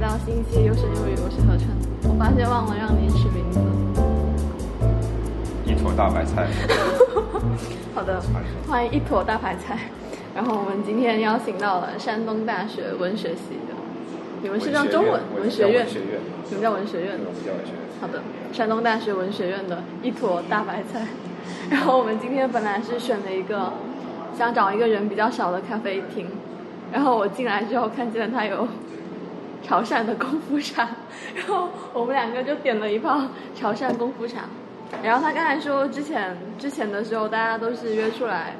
[0.00, 1.66] 到新一期优声优语，我是何琛。
[2.04, 3.58] 我发现忘了让你取名字。
[5.66, 6.46] 一坨大白菜。
[7.94, 8.22] 好的，
[8.68, 9.90] 欢迎一坨大白菜。
[10.36, 13.74] 然后我们今天邀请到了山东大学文学系的，
[14.40, 15.88] 你们是叫中文文学院？
[15.88, 16.20] 学院。
[16.48, 17.18] 你们叫文学院？
[17.18, 17.80] 我们叫文学院。
[18.00, 21.08] 好的，山东大学文学院的一坨大白菜。
[21.70, 23.72] 然后我们今天本来是选了一个
[24.38, 26.28] 想找一个人比较少的咖啡厅，
[26.92, 28.68] 然后我进来之后看见了他有
[29.68, 30.88] 潮汕的功夫茶，
[31.36, 33.20] 然后我们两个就点了一泡
[33.54, 34.44] 潮汕功夫茶。
[35.02, 38.56] 然后他刚才说之前之前的时候大家都是约出来，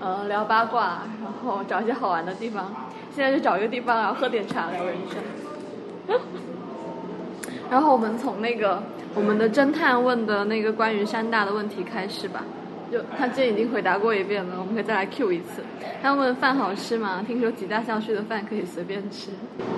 [0.00, 2.70] 呃聊八卦，然后找一些好玩的地方。
[3.16, 6.18] 现在就找一个地方，然后喝点茶聊人生。
[7.70, 8.82] 然后我们从那个
[9.14, 12.44] 我们的侦探问的那个关于山大的问题开始吧。
[12.90, 15.62] 就他之前已经回答过一遍了，我们可以再来 Q 一次。
[16.02, 17.22] 他问饭好吃吗？
[17.24, 19.30] 听说几大校区的饭可以随便吃。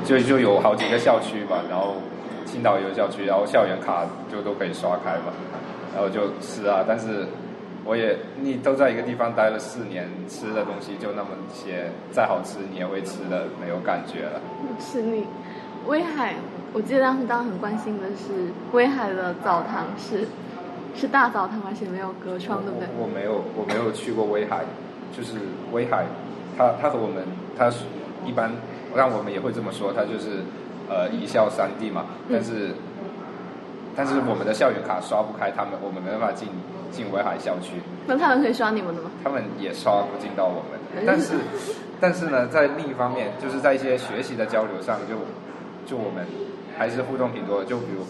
[0.05, 1.96] 就就有好几个校区吧，然后
[2.46, 5.33] 青岛有校区，然后校园卡就都可以刷开嘛，
[5.94, 6.84] 然后就吃啊。
[6.88, 7.27] 但是
[7.84, 14.40] 我也你都在一个地方待了四年，吃的东西就那么些，再好吃你也会吃的没有感觉了。
[14.78, 15.27] 吃腻。
[15.86, 16.34] 威海，
[16.72, 20.27] 我记得当时当时很关心的是威海的澡堂是。
[20.94, 22.88] 是大澡堂，而且没有隔窗，对不对？
[22.98, 24.64] 我没有，我没有去过威海，
[25.16, 25.34] 就是
[25.72, 26.04] 威海，
[26.56, 27.24] 它它和我们，
[27.56, 27.84] 它是
[28.26, 28.52] 一般，
[28.94, 30.44] 让我们也会这么说，它就是
[30.88, 32.04] 呃一校三地嘛。
[32.30, 32.70] 但是，
[33.96, 36.48] 但是我们的校园卡刷不开，他们我们没办法进
[36.90, 37.80] 进威海校区。
[38.06, 39.10] 那他们可以刷你们的吗？
[39.24, 41.04] 他们也刷不进到我们。
[41.06, 41.34] 但是，
[41.98, 45.16] 但是呢，在另一方面，就是在一些学习的交流上，就
[45.88, 46.27] 就我们
[46.78, 47.64] 还是互动挺多的。
[47.64, 48.04] 就比如。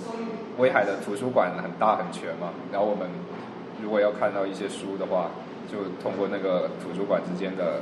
[0.58, 3.08] 威海的图书馆很大很全嘛，然后我们
[3.82, 5.30] 如果要看到一些书的话，
[5.70, 7.80] 就通过那个图书馆之间的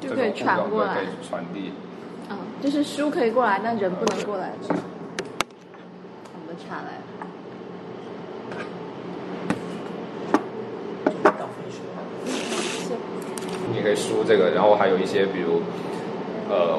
[0.00, 1.72] 就可以传过来，可以传递。
[2.30, 4.52] 嗯，就是书可以过来，但人不能过来。
[4.62, 4.74] 我
[6.46, 7.00] 们查来。
[13.72, 15.62] 你可以输这个，然后还有一些，比如
[16.50, 16.78] 呃，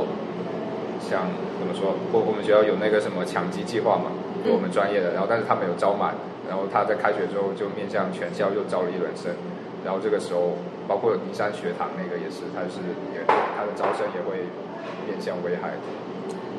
[0.99, 1.21] 像
[1.59, 1.95] 怎么说？
[2.11, 4.11] 我我们学校有那个什么强基计划嘛。
[4.49, 6.15] 我们专业的，然后但是他没有招满，
[6.49, 9.29] 然后他在开学之后就面向全校又招了一轮生，
[9.85, 10.57] 然后这个时候
[10.87, 12.81] 包括尼山学堂那个也是，他是
[13.13, 14.47] 也他的招生也会
[15.05, 15.73] 面向威海。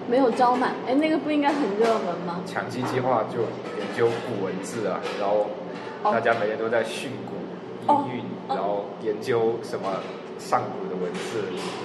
[0.06, 2.41] 没有招满，哎，那个不应该很热门吗？
[2.47, 3.43] 强基计划就
[3.78, 5.47] 研究古文字啊，然后
[6.04, 7.34] 大家每天都在训古
[7.93, 9.88] 音韵，然后研究什么。
[10.43, 11.38] 上古的文字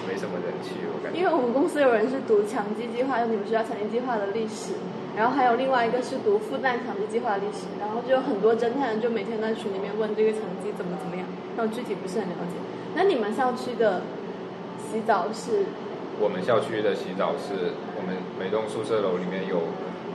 [0.09, 1.19] 没什么人气，我感觉。
[1.19, 4.73] 因为我们公司有人是读强基计划，就你们学校强基计划的历史，
[5.17, 11.25] 然后还有另外一个是读复旦强基计划历史，然后就有很多侦探就每天在群里面问这个强基怎么怎么样，
[11.57, 12.55] 然后具体不是很了解。
[12.93, 14.01] 那你们校区的
[14.77, 15.65] 洗澡是？
[16.21, 19.57] 我们校区的洗澡是我们每栋宿舍楼里面有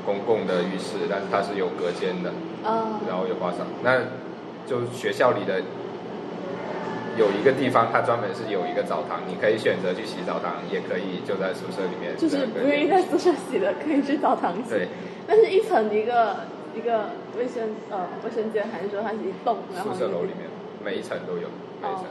[0.07, 2.31] 公共的浴室，但是它是有隔间的，
[2.62, 3.99] 哦，然后有花洒，那
[4.67, 5.61] 就学校里的。
[7.17, 12.17] 有一个地方，它专门是有一个澡堂，你可以选择去洗澡堂，也可以就在宿舍里面。
[12.17, 14.71] 就是不愿意在宿舍洗的，可以去澡堂洗。
[14.71, 14.89] 对。
[15.27, 16.37] 但是一层一个
[16.75, 19.59] 一个卫生呃卫生间，还是说它是一栋？
[19.83, 20.49] 宿舍楼里面
[20.84, 21.49] 每一层都有，
[21.83, 22.05] 每一层。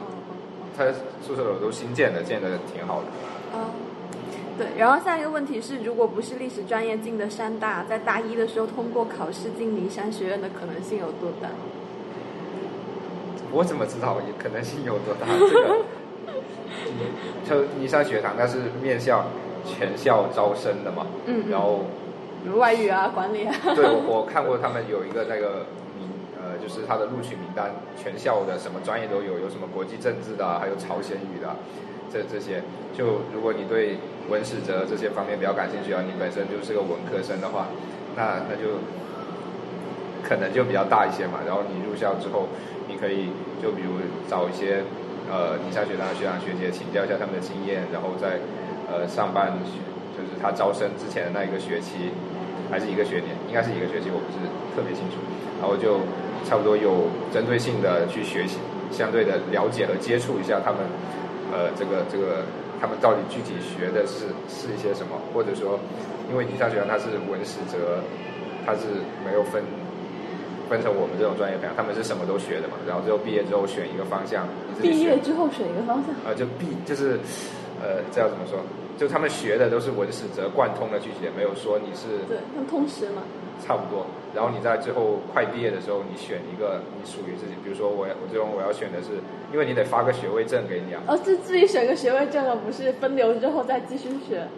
[0.76, 0.84] 它
[1.20, 3.06] 宿舍楼都新建的，建的挺好的。
[3.52, 3.70] 哦。
[4.58, 11.48] 对，然后下一个问题是，如果不是历史专业进的山大，在大一的时候通过考试进灵山学院的可能性有多大？
[13.52, 14.16] 我怎么知道？
[14.26, 15.26] 也可能性有多大？
[17.46, 19.26] 这个，就你上学堂，它是面向
[19.66, 21.06] 全校招生的嘛。
[21.26, 21.44] 嗯。
[21.50, 21.84] 然后，
[22.56, 23.54] 外语啊，管理啊。
[23.74, 25.66] 对，我 我看过他们有一个那个
[25.98, 26.08] 名，
[26.40, 31.54] 呃，就是他的录取名单，全校的什么专业都有，有什么国际政治的，还有朝鲜语的，
[32.12, 32.62] 这这些。
[32.96, 33.96] 就如果你对
[34.28, 37.66] 文史哲这些方面比较感兴趣啊，你本身就是个文科生的话，
[38.16, 38.80] 那那就
[40.22, 41.40] 可能就比较大一些嘛。
[41.46, 42.48] 然后你入校之后。
[43.02, 43.98] 可以就比如
[44.30, 44.86] 找一些
[45.26, 48.38] 呃，你下学堂的学长学姐请教一下他们的经验，然后在
[48.86, 49.82] 呃上半学
[50.14, 52.14] 就是他招生之前的那一个学期，
[52.70, 54.38] 还是一个学年，应该是一个学期，我不是
[54.76, 55.18] 特别清楚。
[55.58, 55.98] 然后就
[56.46, 58.58] 差不多有针对性的去学习，
[58.90, 60.78] 相对的了解和接触一下他们
[61.50, 62.46] 呃这个这个
[62.78, 65.78] 他们到底具体学的是是一些什么，或者说
[66.30, 68.02] 因为宁夏学堂它是文史哲，
[68.66, 69.62] 它是没有分。
[70.72, 74.48] 分成我们这种专业培养，他们是什么都学的嘛，然后最后毕业之后选一个方向。
[74.80, 76.16] 毕业之后选一个方向？
[76.24, 77.20] 呃，就毕就是，
[77.84, 78.56] 呃，这要怎么说？
[78.96, 83.20] 就他们学的都是文史哲贯通的去学，没有说你是对，像通识嘛。
[83.60, 84.06] 差不多。
[84.34, 89.20] 然后你在最后快毕业的时候，你选一个你属于自己，比如说我我最终我要选的是，
[89.52, 91.02] 因为你得发个学位证给你啊。
[91.06, 94.48] 哦，是自己选个学位证，而不是分流之后再继续学。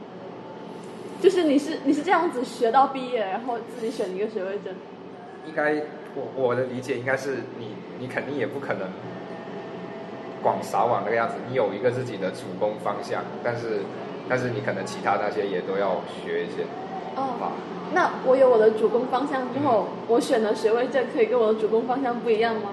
[1.20, 4.72] 就是你是你是这样子学到毕业，然后自己选一个学位证。
[5.46, 5.74] 应该
[6.14, 8.88] 我我的理解应该是你你肯定也不可能
[10.42, 13.80] 广撒网那个样子，你有一个自己的主攻方向，但是
[14.28, 16.64] 但是你可能其他那些也都要学一些。
[17.16, 17.52] 哦吧，
[17.92, 22.70] 那我有我的主攻方向之后，我选的学位证可以跟我的主攻方向不一样吗？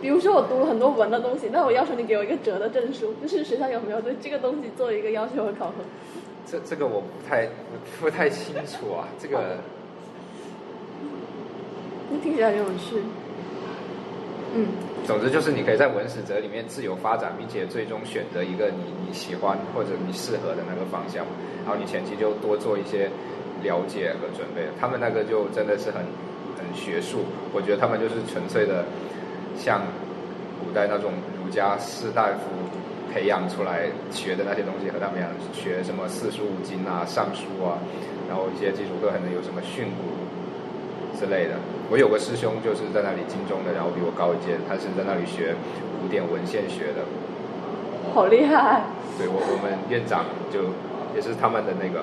[0.00, 5.74] 比如说我读了很多文的东西，那我要求你给我一个哲的证书，就是学校有没有对这个东西做一个要求和考核？
[6.46, 7.52] 这这个我不太不
[8.00, 9.79] 不太清楚啊，这个那
[12.18, 12.96] 听起来很有趣。
[14.52, 14.66] 嗯，
[15.06, 21.24] 总之就是你可以在文史哲里面自由发展，并且最终选择一个你你喜欢或者你适合的那个方向，
[21.64, 23.08] 然后你前期就多做一些
[23.62, 24.62] 了解和准备。
[24.80, 26.02] 他们那个就真的是很
[26.58, 27.20] 很学术，
[27.54, 28.84] 我觉得他们就是纯粹的
[29.56, 29.82] 像
[30.58, 32.50] 古代那种儒家士大夫
[33.14, 37.78] 培养出来学的那些东西，和他们一样学什么四书五经啊、尚书啊，
[38.28, 40.26] 然后一些基础课可能有什么训诂
[41.20, 41.60] 之类的。
[41.92, 45.52] 我有个师兄就是在那里精中的，然后比我高一届，他是在那里学
[46.00, 47.04] 古典文献学的。
[48.16, 48.80] 好厉害！
[49.20, 50.72] 对我我们院长就
[51.14, 52.00] 也是他们的那个，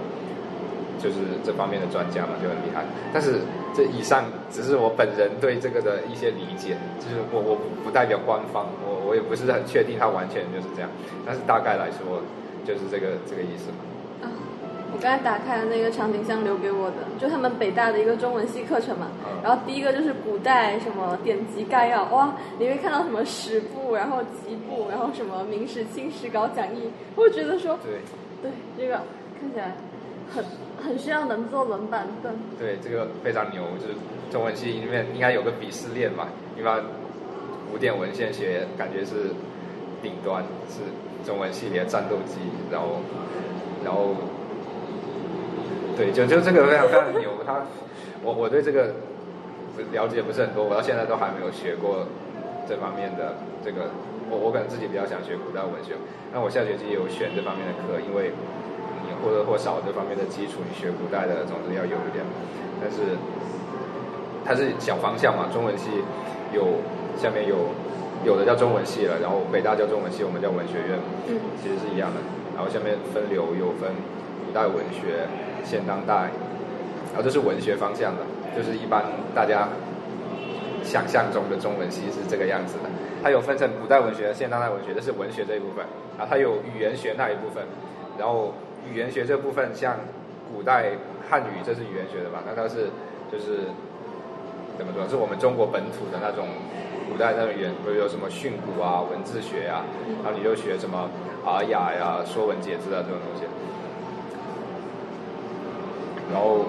[1.01, 2.85] 就是这方面的专家嘛，就很厉害。
[3.11, 3.41] 但是
[3.73, 10.89] 这以上只是我本人对这个的一些理解，就是我我不不代表官方，我我也不是很确定他完全就是这样，
[11.25, 12.21] 但是大概来说
[12.63, 13.81] 就是这个这个意思嘛。
[14.87, 19.07] 啊，我刚才打开了那个场景箱留给我的，就他们北大的一个中文系课程嘛。
[19.25, 28.01] 嗯然后第一个就是古代什么典籍概要，哇，里面看到什么史部，然后集部，然后什么明史、清史稿讲义，我觉得说，对
[28.41, 29.03] 对这个
[29.39, 29.75] 看起来
[30.33, 30.43] 很
[30.83, 32.33] 很需要能做冷板凳。
[32.59, 33.93] 对，这个非常牛，就是
[34.31, 36.27] 中文系里面应该有个鄙视链嘛，
[36.59, 36.83] 一般
[37.71, 39.31] 古典文献学感觉是
[40.01, 40.81] 顶端，是
[41.25, 42.87] 中文系里的战斗机，然后
[43.85, 44.15] 然后
[45.97, 47.65] 对，就就这个非常非常牛，他
[48.23, 48.93] 我我对这个
[49.91, 52.05] 了解不是很多，我到现在都还没有学过
[52.69, 53.33] 这方面的
[53.65, 53.89] 这个，
[54.29, 55.97] 我我可能自己比较想学古代文学，
[56.31, 58.31] 那我下学期有选这方面的课，因为
[59.01, 62.21] 你或多或少这方面的基础，你学古代的总是要有一点，
[62.77, 63.17] 但是
[64.45, 65.89] 它是小方向嘛，中文系
[66.53, 66.77] 有
[67.17, 67.73] 下面有
[68.25, 71.39] 有的叫中文系了，然后北大叫中文系，我们叫文学院，嗯。
[71.61, 72.21] 其实是一样的。
[72.55, 73.89] 然后下面分流有分
[74.45, 75.29] 古代文学、
[75.67, 76.31] 现当代，
[77.11, 78.23] 然后这是文学方向的，
[78.55, 79.03] 就是一般
[79.35, 79.67] 大家
[80.83, 82.89] 想象中的中文系是这个样子的。
[83.21, 85.83] 它有分成古代文学、现当代文学，这是文学这一部分，
[86.17, 87.63] 然后它有语言学那一部分，
[88.17, 88.53] 然后
[88.89, 89.97] 语言学这部分像
[90.53, 90.91] 古代
[91.29, 92.43] 汉语，这是语言学的吧？
[92.47, 92.87] 那它是
[93.29, 93.67] 就是
[94.77, 95.09] 怎么说？
[95.09, 96.47] 是我们中国本土的那种
[97.11, 99.83] 古代那种语言，比如有什么训诂啊、文字学啊，
[100.23, 101.09] 然后你就学什么
[101.43, 103.43] 尔雅呀、说文解字啊这种东西。
[106.31, 106.65] 然后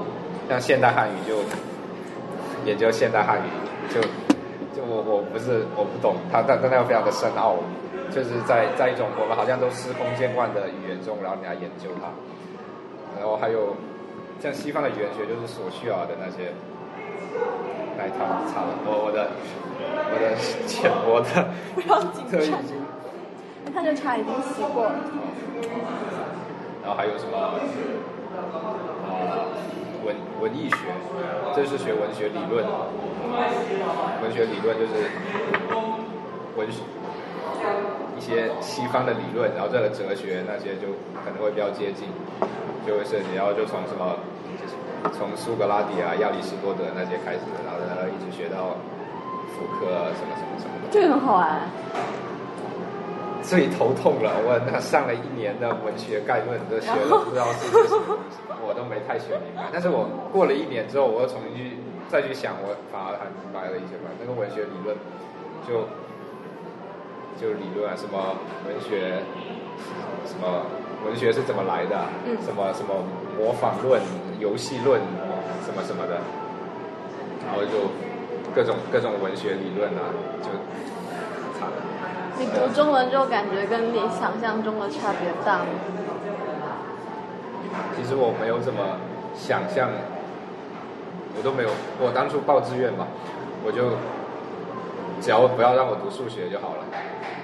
[0.49, 1.39] 像现代汉语就
[2.65, 3.49] 研究现代汉语，
[3.93, 4.01] 就
[4.75, 7.57] 就我我不是我不懂，它它它那个非常的深奥，
[8.11, 12.09] 就是在在一种我们好像都司空见惯的语言中，然后你来研究它。
[13.19, 13.75] 然后还有
[14.41, 16.53] 像西方的语言学，就是所需要的那些
[17.97, 19.31] 那一套，差了我我的
[19.91, 20.37] 我的
[20.69, 22.77] 浅薄的不要紧特已张，经。
[23.75, 24.95] 他这茶已经洗过了。
[26.83, 27.55] 然后还有什么啊、
[30.05, 30.77] 文文艺学，
[31.55, 32.65] 这是学文学理论。
[34.23, 34.95] 文学理论就是
[36.57, 36.81] 文学
[38.17, 40.89] 一些西方的理论，然后这个哲学那些就
[41.25, 42.09] 可能会比较接近，
[42.87, 44.17] 就会涉及，然后就从什么
[45.13, 48.75] 从苏格拉底啊、亚里士多德那些开始，然后然后一直学到
[49.55, 50.89] 福柯啊什么什么什么的。
[50.91, 51.61] 这个很好玩。
[53.41, 58.37] 最头痛了，我那上了一年的文学概论，都学了不知道是些什么东西，
[58.69, 59.73] 我都没太学明白。
[59.73, 61.81] 但是我过了一年之后，我又重新去
[62.13, 64.13] 再去想，我反而还明白了一些吧。
[64.21, 64.93] 那个文学理论，
[65.65, 65.89] 就
[67.41, 68.37] 就理论啊，什么
[68.69, 69.25] 文学，
[70.29, 70.69] 什么
[71.09, 71.97] 文学是怎么来的，
[72.29, 72.93] 嗯什么什么
[73.41, 74.03] 模仿论、
[74.39, 75.01] 游戏论，
[75.65, 76.21] 什么什么的，
[77.49, 77.89] 然后就
[78.55, 80.13] 各种各种文学理论啊，
[80.45, 80.53] 就。
[82.39, 85.67] 你读中文就感觉跟你想象中的差别大吗？
[87.97, 88.97] 其实我没有怎么
[89.35, 89.91] 想象，
[91.37, 91.71] 我都没有。
[92.01, 93.07] 我当初报志愿嘛，
[93.65, 93.97] 我就
[95.21, 96.85] 只要不要让我读数学就好了。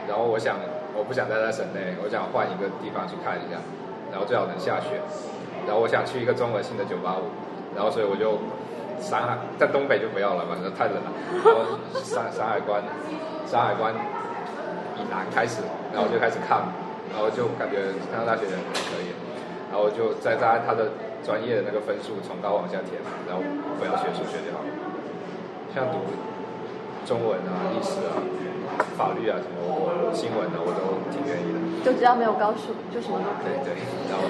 [0.08, 0.56] 然后我想，
[0.94, 3.58] 我不想待在省内，我想换一个地方去看一下，
[4.12, 5.00] 然后最好能下雪。
[5.66, 7.24] 然后我想去一个综合性的985，
[7.74, 8.36] 然后所以我就
[9.00, 11.08] 山海在东北就不要了嘛，太冷了。
[11.42, 12.82] 然后山山海关，
[13.46, 13.94] 山海关
[15.00, 15.62] 以南开始，
[15.92, 16.62] 然后就开始看，
[17.10, 18.60] 然后就感觉上大学人
[18.92, 19.10] 可以。
[19.70, 20.92] 然后就再再按他的
[21.24, 23.42] 专业的那个分数从高往下填，然后
[23.78, 24.70] 不要学数学就好了。
[25.74, 25.98] 像读
[27.04, 28.16] 中文啊、历史啊、
[28.96, 31.58] 法律啊什么，我新闻啊，我都挺愿意的。
[31.84, 33.58] 就只要没有高数，就什么都可以。
[33.66, 34.24] 对对，然后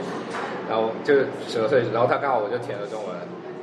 [0.66, 1.14] 然后就
[1.46, 3.12] 十多岁，然后他刚好我就填了中文，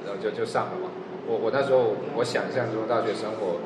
[0.06, 0.88] 然后就就上了嘛。
[1.28, 3.60] 我我那时候我想象中大学生活，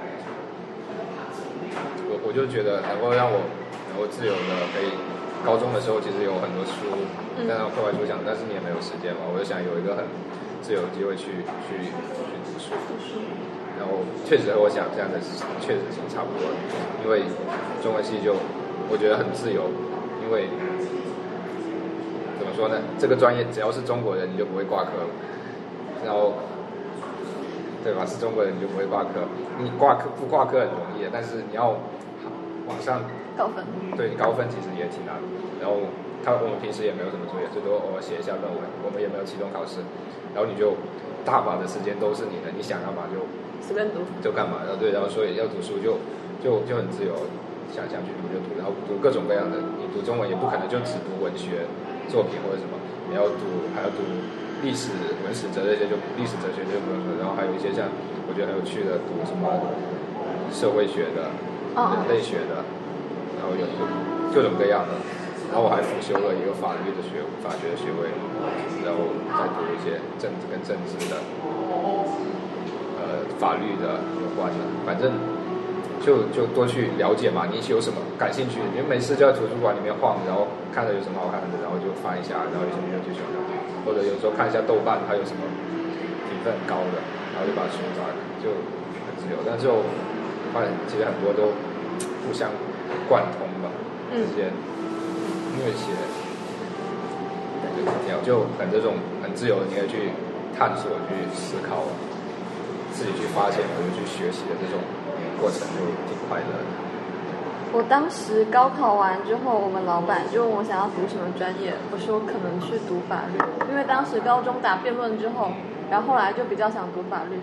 [2.10, 3.38] 我我就觉得能够让我
[3.92, 4.96] 能够自由的可以，
[5.46, 6.90] 高中的时候其实有很多书，
[7.38, 10.04] 嗯但是课外书讲，但是你也没有时间嘛，我就想有一个很
[10.66, 11.94] 自由的机会去去去
[12.50, 12.74] 读书。
[13.78, 16.58] 然后确实和我想象的是确实是差不多的，
[17.06, 17.30] 因为
[17.84, 18.34] 中文系就
[18.90, 19.70] 我觉得很自由，
[20.26, 20.50] 因为
[22.40, 22.82] 怎么说呢？
[22.98, 25.06] 这个专业只要是中国人，你就不会挂科，
[26.04, 26.34] 然后
[27.84, 28.02] 对吧？
[28.08, 29.28] 是中国人你就不会挂科，
[29.60, 31.76] 你挂科不挂科很容易的，但是你要
[32.66, 33.04] 往上
[33.38, 33.64] 高分。
[33.96, 35.20] 对高分其实也挺难。
[35.62, 35.88] 然后
[36.24, 39.84] 他我们平时也没有什么作业，最多偶尔写一下论文，我们也没有期中考试，
[40.34, 40.74] 然后你就
[41.24, 43.24] 大把的时间都是你的，你想干嘛就
[43.62, 44.02] 随便读。
[44.24, 46.00] 就干嘛，然后对，然后所以要读书就
[46.44, 47.14] 就就很自由，
[47.72, 49.58] 想想去读就读，然后读各种各样的。
[49.80, 51.64] 你读中文也不可能就只读文学
[52.12, 52.76] 作品或者什么，
[53.10, 54.04] 你要读还要读
[54.62, 54.92] 历史、
[55.24, 57.88] 文史哲这些就历史哲学就不用说，然后还有一些像
[58.28, 59.46] 我觉得很有趣的，读什么
[60.52, 61.30] 社会学的、
[61.80, 62.75] 哦人类学的，然
[63.46, 63.64] 然后有
[64.34, 64.98] 各种各样的。
[65.54, 68.10] 然后我还辅修了一个法律的学法学的学位，
[68.82, 71.22] 然后再读一些政治跟政治的。
[72.98, 75.14] 呃法律的有关的，反正
[76.02, 77.46] 就就多去了解嘛。
[77.46, 83.38] 你有什么感兴趣，你没事就在图书馆里面晃，然后看着有什么好看的，然后就翻一下，然后有什么就去选它，
[83.86, 85.46] 或者有时候看一下豆瓣它有什么
[86.26, 86.98] 评分很高的，
[87.36, 88.50] 然后就把书拿来，就
[89.06, 89.38] 很自由。
[89.46, 89.86] 但是我
[90.50, 91.54] 发现其实很多都
[92.26, 92.50] 互相
[93.08, 93.70] 贯通吧，
[94.12, 94.52] 嗯之间
[95.58, 95.92] 因为写。
[97.76, 100.10] 对，就很这种很自由的，你可以去
[100.58, 101.84] 探索、去思考，
[102.94, 104.80] 自己去发现或者去学习的这种
[105.40, 106.66] 过程，就挺快乐的。
[107.74, 113.38] 我当时高考完之后，我们老板就问我想要读什么专业，我说可能去读法律，
[113.70, 115.52] 因为当时高中打辩论之后，
[115.92, 117.38] 然后后来就比较想读法律。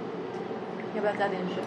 [0.95, 1.63] 要不要加点水？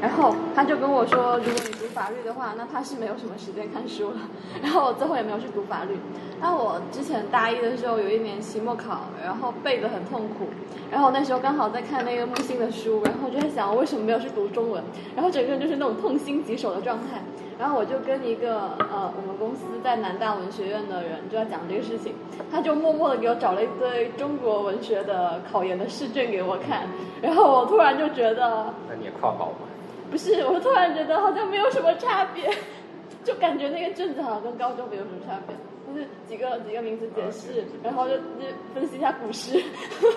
[0.00, 4.16] 然后他就跟我说，如果你读法律的话，那他是没有什么时间看书了。
[4.62, 5.98] 然后我最后也没有去读法律。
[6.40, 10.46] 那我之前大一的时候有一年期末考，然后背得很痛苦，
[10.90, 14.82] 然后那时候刚好在看那个木心的书，然后就在想我为什么没有去读中文，
[15.14, 17.20] 然后整个人就是那种痛心疾首的状态。
[17.58, 22.14] 然后我就跟一个呃我们公司在南大文学院的人就在讲这个事情，
[22.50, 26.88] 他就默默的给我找了一堆中国文学的考研的试卷给我看，
[27.20, 28.72] 然后我突然就觉得。
[28.88, 29.68] 那你也跨保吗？
[30.10, 32.50] 不是，我突然觉得好像没有什么差别，
[33.24, 35.54] 就感觉那个卷子好像跟高中没有什么差别，
[35.86, 38.22] 就是几个几个名词解释，然后就就
[38.74, 39.52] 分析一下古诗，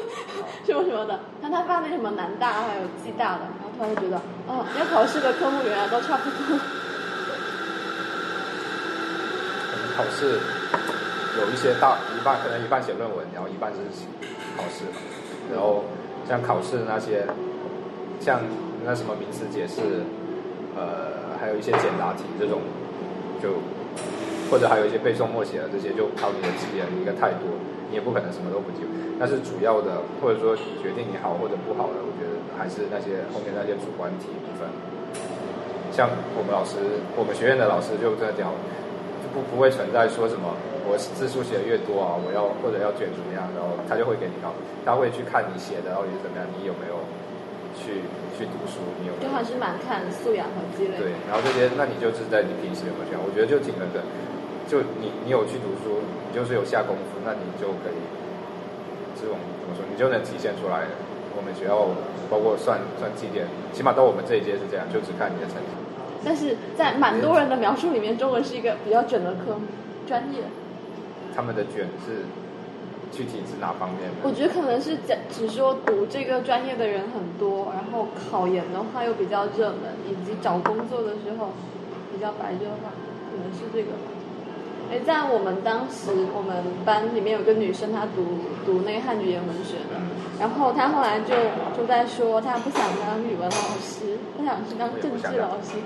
[0.66, 1.20] 什么什么的。
[1.42, 6.58] 但他发那什么南大还有暨大的，然后突然就觉得，哦，要考试的科目原来都差不多。
[9.70, 10.40] 可能考试
[11.40, 13.78] 有一些大一半，可能一半写论文，然后一半是
[14.58, 14.86] 考试。
[15.52, 15.84] 然后
[16.28, 17.26] 像考试那些，
[18.20, 18.40] 像
[18.86, 20.04] 那什么名词解释，
[20.76, 22.60] 呃，还有一些简答题这种，
[23.42, 23.56] 就
[24.52, 27.48] 或者还有一些背诵默写的这些，就靠你的记忆力应该太多，
[27.90, 28.84] 你也不可能什么都不记。
[29.20, 34.68] 但是主要的，或者说决定你好或者不好的，我觉得还是那些后面那些主观题部分。
[35.94, 36.82] 像我们老师，
[37.16, 38.50] 我们学院的老师就在讲，
[39.22, 40.50] 就不不会存在说什么
[40.90, 44.50] 我字数写的越多啊，我要或者要卷怎么样，然后他就会给你搞，
[44.84, 46.98] 他会去看你写的到底是怎么样，你有没有
[47.76, 48.06] 去
[48.38, 50.98] 去读书，你有就还是蛮看素养和积累。
[50.98, 53.22] 对，然后这些，那你就是在你平时有没有这样？
[53.22, 54.02] 我觉得就挺那个，
[54.70, 58.00] 就你你有去读书，你就是有下功夫，那你就可以
[59.20, 60.86] 这种怎么说，你就能体现出来。
[61.36, 61.90] 我们学校
[62.30, 65.74] 包括算算绩点，起码到我们这一届是这样，就只看你的成绩。
[66.24, 69.66] 但是在蛮多人的描述里面，中文是一个比较卷的科目，
[70.08, 70.46] 专业。
[71.36, 72.22] 他们的卷是
[73.16, 74.28] 具体是哪方面的？
[74.28, 81.50] 我觉得可能是讲只说读这个专业的人很多，然后考研的话又比较热门，以及找工作的时候
[82.12, 82.90] 比较白热化，
[83.30, 84.10] 可能是这个吧。
[84.92, 90.02] 哎，在我们当时，我们班里面有个女生，她读读那个汉语言文学的，
[90.40, 91.34] 然后她后来就
[91.78, 95.78] 就在说，她不想当语文老师，她想去当政治老师。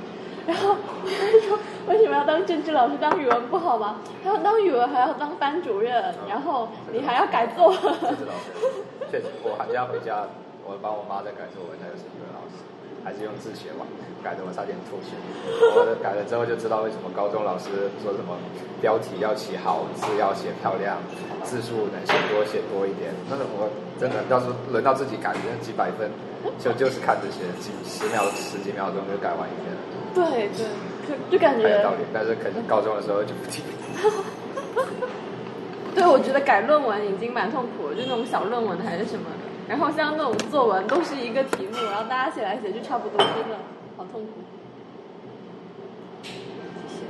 [0.47, 2.95] 然后我就说，为什么要当政治老师？
[2.99, 3.97] 当语文不好吗？
[4.23, 7.77] 她说当语文还要当班主任，然后你还要改作文。
[7.77, 8.55] 政治老师，
[9.11, 10.23] 确实，我寒假回家，
[10.63, 12.63] 我帮我妈在改作文，她就是语文老师，
[13.03, 13.83] 还是用字写吧，
[14.23, 15.19] 改的我差点吐血。
[15.75, 18.39] 我改了之后就知道为什么高中老师说什么
[18.79, 20.95] 标题要起好，字要写漂亮，
[21.43, 23.11] 字数能写多写多一点。
[23.27, 23.67] 那我
[23.99, 26.09] 真的要是轮到自己改，那几百分
[26.59, 29.73] 就就是看这些几十秒十几秒钟就改完一遍。
[30.13, 30.65] 对对，
[31.07, 33.63] 就就感觉很有道理，但是可能高中的时候就不听。
[35.93, 39.37] 对，我觉得改论文已经蛮痛苦了，就那种小论文还是什么的。
[39.67, 43.57] 然后像那种作文都是一个题目，然后大家写来写去差不多，真的
[43.97, 44.29] 好痛苦。
[46.23, 46.29] 谢
[46.87, 47.05] 谢。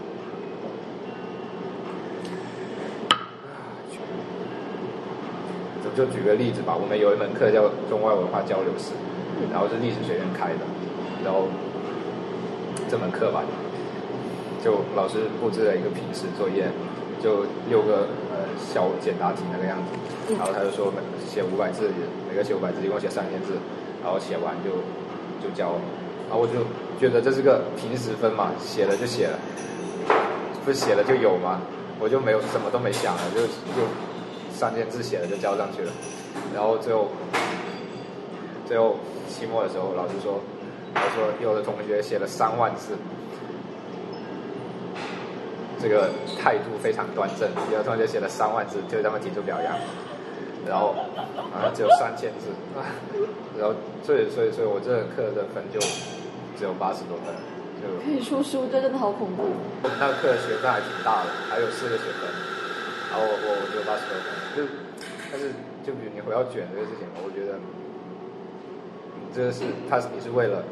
[5.84, 8.91] 就就举个例子吧，我们有一门课叫中外文化交流史，
[9.51, 10.63] 然后是历史学院开的，
[11.24, 11.48] 然后
[12.89, 13.44] 这门课吧，
[14.63, 16.70] 就老师布置了一个平时作业，
[17.22, 21.89] 就六个呃小简答题那个样子，然后他就说每写五百字，
[22.29, 23.53] 每个写五百字，一共写三千字，
[24.03, 24.72] 然后写完就
[25.41, 25.82] 就交了，
[26.29, 26.65] 然后我就
[27.00, 29.38] 觉得这是个平时分嘛，写了就写了，
[30.65, 31.62] 不写了就有嘛？
[32.00, 33.88] 我就没有什么都没想了，就就
[34.53, 35.91] 三千字写了就交上去了，
[36.53, 37.08] 然后最后
[38.67, 38.97] 最后
[39.29, 40.39] 期末的时候，老师说，
[40.93, 42.97] 他说有的同学写了三万字。
[45.79, 46.09] 这个
[46.41, 49.77] 态度非常端正，有的同学写了三万字，就他们提出表扬，
[50.65, 50.95] 然后
[51.53, 52.50] 啊只有三千字，
[53.53, 55.79] 然后所以所以所以我这个课的分就
[56.57, 57.29] 只有八十多分，
[57.77, 59.45] 就可以出书，这真的好恐怖。
[59.83, 62.25] 我们那个课的学分还挺大的，还有四个学分，
[63.13, 64.65] 然后我我我只有八十多分，就
[65.29, 65.53] 但是
[65.86, 67.87] 就比如你回到卷这个事情，我觉得你
[69.34, 70.63] 这个是他你是为了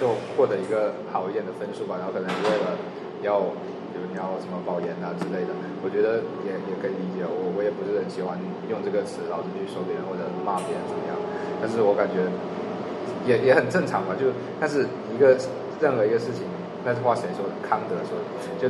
[0.00, 2.76] 就获得一个好一点的分数吧，然后可能是为了
[3.22, 3.42] 要。
[3.88, 5.50] 比如你要什么保研啊之类的，
[5.82, 7.24] 我觉得也也可以理解。
[7.24, 8.36] 我我也不是很喜欢
[8.68, 11.16] 用这个词，老是去说别人或者骂别人怎么样。
[11.58, 12.28] 但是我感觉
[13.24, 14.12] 也也很正常嘛。
[14.14, 14.28] 就
[14.60, 15.34] 但是一个
[15.80, 16.44] 任何一个事情，
[16.84, 17.56] 那句话谁说的？
[17.64, 18.28] 康德说的。
[18.60, 18.68] 就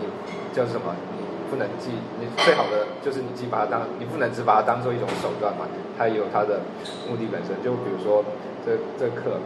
[0.00, 0.08] 你
[0.56, 0.96] 叫什么？
[1.12, 5.68] 你不能既你最好的就是你既把它当，你不能只把它当做一种手段嘛。
[6.00, 6.64] 它也有它的
[7.06, 7.52] 目的本身。
[7.62, 8.24] 就比如说
[8.64, 9.36] 这这课，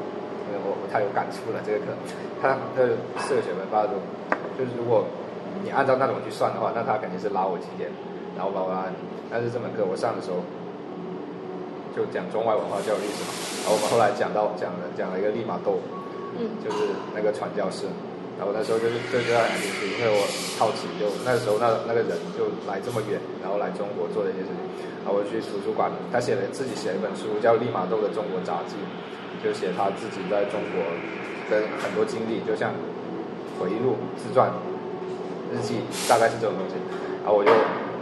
[0.62, 1.58] 我我太有感触了。
[1.66, 1.92] 这个课，
[2.40, 3.98] 他的四个学文八十多。
[4.56, 5.04] 就是如果
[5.62, 7.90] 你按照那种去算的话，那他肯定是拉我几点，
[8.36, 8.94] 然后把我按。
[9.30, 10.38] 但是这门课我上的时候
[11.94, 13.30] 就讲中外文化教育历史嘛，
[13.62, 15.82] 然后我们后来讲到讲了讲了一个利玛窦，
[16.38, 17.86] 嗯，就是那个传教士，
[18.38, 20.22] 然后那时候就是对这样感兴趣，因为我
[20.56, 24.62] 好奇，就那时候那那个人就来这么远，然后来中国做的一些事情，
[25.02, 28.78] 然后我去图书馆，他写了自己写了一本书叫《利玛窦的中国杂记》，
[29.44, 30.80] 就写他自己在中国
[31.50, 32.70] 的很多经历，就像。
[33.58, 34.48] 回忆录、自传、
[35.50, 36.78] 日记，大概是这种东西。
[37.24, 37.50] 然后我就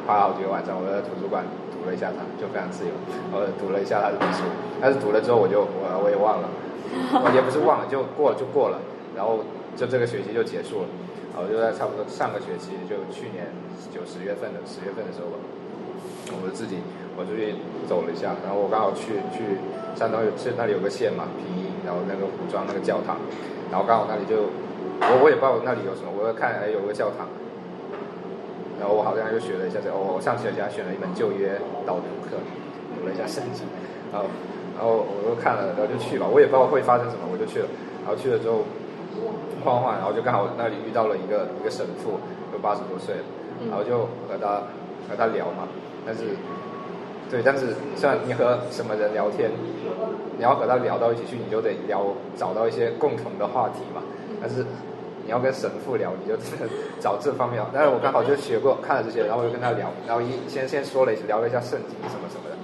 [0.07, 2.93] 花了好几个晚上，我在图书馆读了一下他，就非常自由。
[3.33, 4.45] 然后读了一下他这本书，
[4.85, 6.53] 但是读了之后我就我我也忘了，
[7.33, 8.77] 也不是忘了，就过了就过了。
[9.17, 9.41] 然后
[9.77, 10.89] 就这个学期就结束了。
[11.37, 13.47] 然后就在差不多上个学期，就去年
[13.93, 15.39] 九十月份的十月份的时候吧，
[16.43, 16.81] 我自己
[17.15, 17.55] 我出去
[17.87, 19.61] 走了一下，然后我刚好去去
[19.95, 23.21] 山东有是那里有个县嘛，平阴，然后那个古庄那个教堂，
[23.71, 24.49] 然后刚好那里就。
[24.97, 27.29] 我我也不知道那里有什么，我看哎有个教堂，
[28.81, 31.53] 然后我好像又学了一下这，哦我上学期还选了一门旧约
[31.85, 32.41] 导读课，
[32.97, 33.69] 读了一下圣经，
[34.09, 34.25] 然后
[34.73, 37.69] 然后我又看了，然后就去吧，我也不知道会发生什么，我就去了，
[38.01, 38.65] 然后去了之后
[39.65, 42.21] 晃晃，然后就刚好那里遇到了一个一个神父，
[42.53, 43.23] 都八十多岁了，
[43.69, 44.63] 然后就和他
[45.09, 45.69] 和他聊嘛，
[46.05, 46.23] 但是
[47.31, 49.51] 对，但是像你和什么人聊天，
[50.37, 54.03] 你要和他聊到一起去，你就得聊找到一些共同的话题嘛。
[54.41, 54.65] 但是
[55.25, 56.39] 你要跟神父聊，你就
[57.01, 57.61] 找这方面。
[57.75, 62.57] 但是我刚好就学过看了这些，然后我就跟他聊，然后一先先说了一聊了一下圣经什么什么的，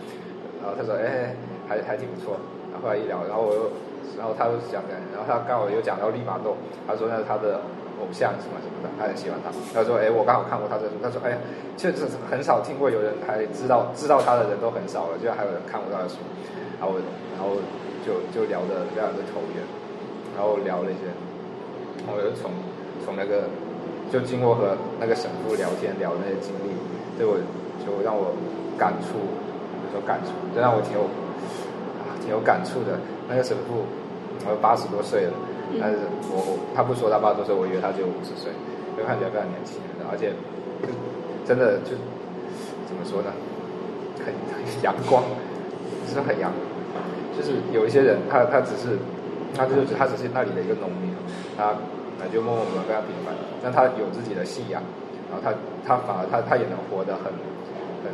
[0.62, 1.34] 然后他说哎
[1.68, 2.36] 还还挺不错。
[2.70, 3.70] 然后后来一聊，然后我又
[4.18, 7.60] 然后他就讲的，然后他刚好又讲到利玛窦，他说那是他的
[8.00, 9.50] 偶像什么什么的，他很喜欢他。
[9.72, 11.38] 他说哎我刚好看过他的书，他说哎
[11.76, 16.18] 确实很少听过有人还知道知道他的人都很少了，居然还有人看过他的书。
[16.82, 16.98] 然后
[17.38, 17.54] 然后
[18.02, 19.62] 就就聊得非常的投缘，
[20.34, 21.06] 然后聊了一些。
[22.10, 22.50] 我就从
[23.06, 23.46] 从那个
[24.10, 26.74] 就经过和那个神父聊天聊那些经历，
[27.16, 27.38] 对我
[27.78, 28.34] 就让我
[28.76, 29.14] 感触，
[29.94, 31.06] 说感触，就让我挺有
[32.22, 32.94] 挺有感触的。
[33.28, 33.82] 那个神父，
[34.46, 35.34] 我八十多岁了，
[35.82, 35.98] 但是
[36.30, 38.54] 我他不说他八十多岁，我以为他只有五十岁，
[38.96, 40.30] 就看起来非常年轻，而且
[40.80, 40.86] 就
[41.42, 41.98] 真的就
[42.86, 43.34] 怎么说呢，
[44.22, 45.26] 很很阳光，
[46.06, 46.54] 是很阳，
[47.36, 48.94] 就是有一些人他他只是。
[49.54, 51.12] 他就是他只是那里的一个农民，
[51.58, 51.76] 他
[52.32, 54.80] 就默默无闻非常平凡，但他有自己的信仰，
[55.28, 55.52] 然后他
[55.84, 57.28] 他反而他他也能活得很
[58.00, 58.08] 很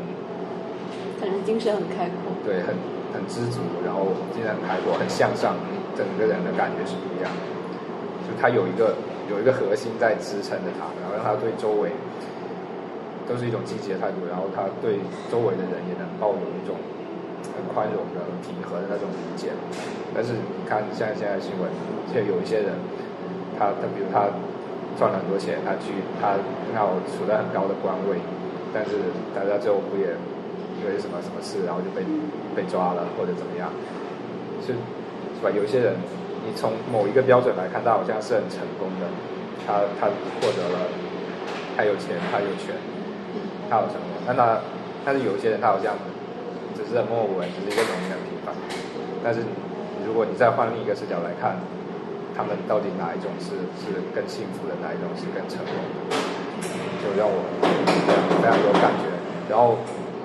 [1.20, 2.34] 反正精神很开阔。
[2.44, 2.74] 对，很
[3.12, 5.56] 很知足，然后精神很开阔，很向上，
[5.96, 7.40] 整个人的感觉是不一样的。
[8.26, 8.94] 就他有一个
[9.30, 11.90] 有一个核心在支撑着他，然后让他对周围
[13.24, 15.00] 都是一种积极的态度，然后他对
[15.32, 16.76] 周围的人也能抱有一种
[17.56, 19.48] 很宽容的、平和的那种理解。
[20.14, 21.68] 但是你看，像现在新闻，
[22.12, 22.76] 就有一些人，
[23.58, 24.28] 他他比如他
[24.96, 26.36] 赚了很多钱，他去他
[26.72, 28.20] 刚好处在很高的官位，
[28.72, 28.96] 但是
[29.36, 30.12] 大家最后不也
[30.78, 32.02] 因为什么什么事，然后就被
[32.54, 33.68] 被抓了或者怎么样，
[34.64, 35.50] 是是吧？
[35.50, 35.94] 有些人，
[36.46, 39.06] 你从某一个标准来看，他好像是很成功的，
[39.66, 40.06] 他他
[40.40, 40.78] 获得了，
[41.76, 42.74] 他有钱，他有权，
[43.68, 44.18] 他有成功。
[44.26, 44.58] 但他
[45.04, 45.94] 但是有些人，他好像
[46.76, 48.54] 只是默默无闻，只是一个农民的平凡。
[49.22, 49.40] 但是
[50.06, 51.56] 如果你再换另一个视角来看，
[52.36, 55.74] 他们到底哪一种是是更幸福的，哪一种是更成功
[56.06, 56.16] 的，
[57.02, 57.38] 就让我
[58.38, 59.10] 非常有感觉。
[59.50, 59.78] 然后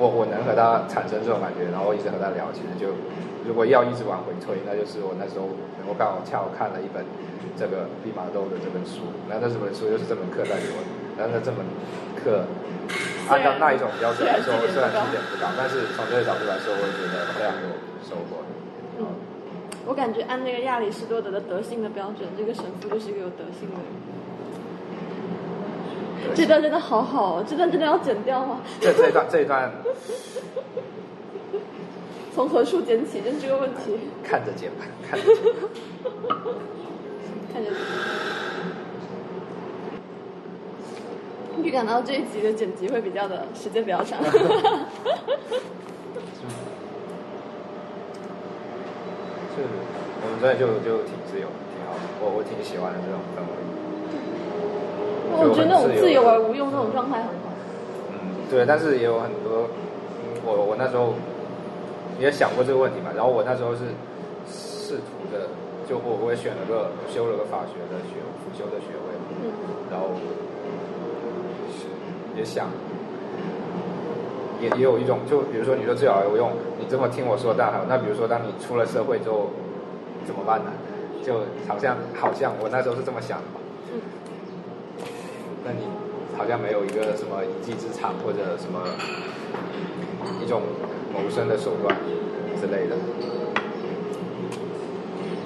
[0.04, 2.92] 我我能和他产生这种感觉，然后一直和他聊，其实就
[3.48, 5.48] 如果要一直往回推，那就是我那时候
[5.80, 7.08] 能够刚好恰好看了一本
[7.56, 11.64] 这个毕马豆的这本书，那那这本书就是这门课带给我的，然后那这门
[12.20, 12.44] 课
[13.32, 17.72] 按照那一种标准来说，虽然起点不高，但是从这个角度来说，我也觉得非常有
[18.04, 18.44] 收获。
[19.00, 19.08] 嗯，
[19.88, 23.88] 我感觉按那个亚里士多德的德性的标准，这个神父就是一个有德性的人。
[26.36, 28.62] 这段真的好好哦，这段真的要剪掉吗？
[28.80, 29.72] 这这一段这一段
[32.34, 33.22] 从何处剪起？
[33.22, 33.98] 就是个问题。
[34.24, 35.36] 看着剪吧，看着剪。
[37.54, 37.78] 看着剪。
[41.62, 44.20] 预感到这一集的剪辑会比较的时间比较长。
[44.26, 44.32] 是，
[50.24, 53.73] 我们这就就挺自由，挺好的，我我挺喜欢的这种氛围。
[55.36, 57.50] 我觉得那种自由而无用那种状态很好。
[58.12, 59.68] 嗯，对，但是也有很多，
[60.22, 61.14] 嗯我我那时候
[62.20, 63.90] 也想过这个问题嘛，然后我那时候是
[64.48, 65.48] 试图的，
[65.88, 69.10] 就我我也选了个修了个法学的学辅修的学位，
[69.44, 69.52] 嗯
[69.90, 70.14] 然后
[71.72, 71.88] 是
[72.38, 72.68] 也想，
[74.62, 79.50] 也也有一种，就比如说你说自由而无用，你这么听我说，当然好，那比如说当你出了社会之后
[80.26, 80.72] 怎么办呢？
[81.24, 81.36] 就
[81.70, 83.60] 好像好像我那时候是这么想的嘛。
[83.60, 83.63] 嗯
[85.66, 85.88] 那你
[86.38, 88.84] 好像没有一个什么一技之长或者什么
[90.44, 90.62] 一种
[91.14, 91.96] 谋生的手段
[92.60, 92.96] 之类的，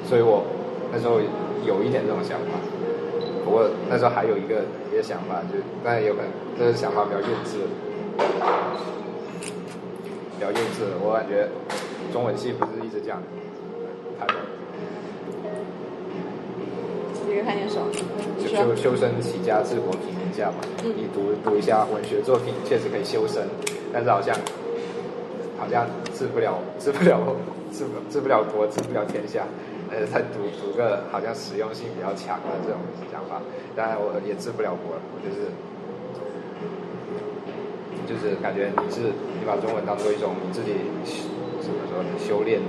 [0.05, 0.43] 所以我
[0.91, 1.19] 那时候
[1.65, 2.57] 有一点这种想法。
[3.45, 7.63] 不过那时候还有一个一个想法，就当然也有可能这个想法比较幼稚，
[10.35, 10.83] 比较幼稚。
[10.99, 11.47] 我感觉
[12.11, 13.21] 中文系不是一直讲
[18.39, 20.57] 就修修身齐家治国平天下嘛。
[20.83, 23.47] 嗯你读读一下文学作品，确实可以修身，
[23.93, 24.35] 但是好像
[25.57, 27.19] 好像治不了治不了
[27.71, 29.43] 治不治不了国，治不了天下。
[29.89, 32.77] 呃，他读读个好像实用性比较强的这种
[33.09, 33.41] 想法，
[33.73, 35.47] 当然我也治不了国，我就是
[38.03, 38.99] 就是感觉你是
[39.39, 40.75] 你把中文当做一种你自己
[41.63, 42.59] 怎么说修炼、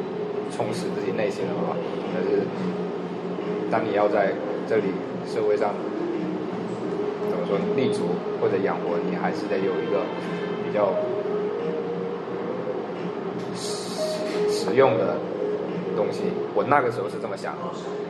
[0.55, 1.75] 充实自己内心的话，
[2.15, 2.47] 但是
[3.69, 4.31] 当你要在
[4.69, 4.93] 这里
[5.27, 5.73] 社会上
[7.31, 8.05] 怎么说立足
[8.39, 10.05] 或者养活，你还是得有一个
[10.63, 10.93] 比较
[13.57, 13.89] 实
[14.53, 15.17] 实用的
[15.97, 16.29] 东西。
[16.55, 17.65] 我那个时候是这么想的，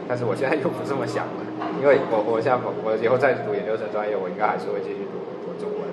[0.08, 1.46] 但是我现在又不这么想了，
[1.80, 5.86] 因为我我现在我以后再读研究生专业，我应该还是会继续读读中文，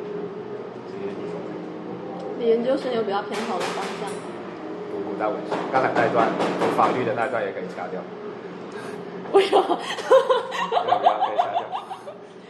[0.89, 4.17] 继续读中文，你研究生有比较偏好的方向吗？
[4.89, 5.53] 读古代文学。
[5.69, 6.25] 刚才那一段
[6.57, 8.01] 读法律的那一段也可以掐掉，
[9.31, 9.63] 为什么？
[9.67, 9.75] 要，
[10.99, 11.63] 不要可以掐掉。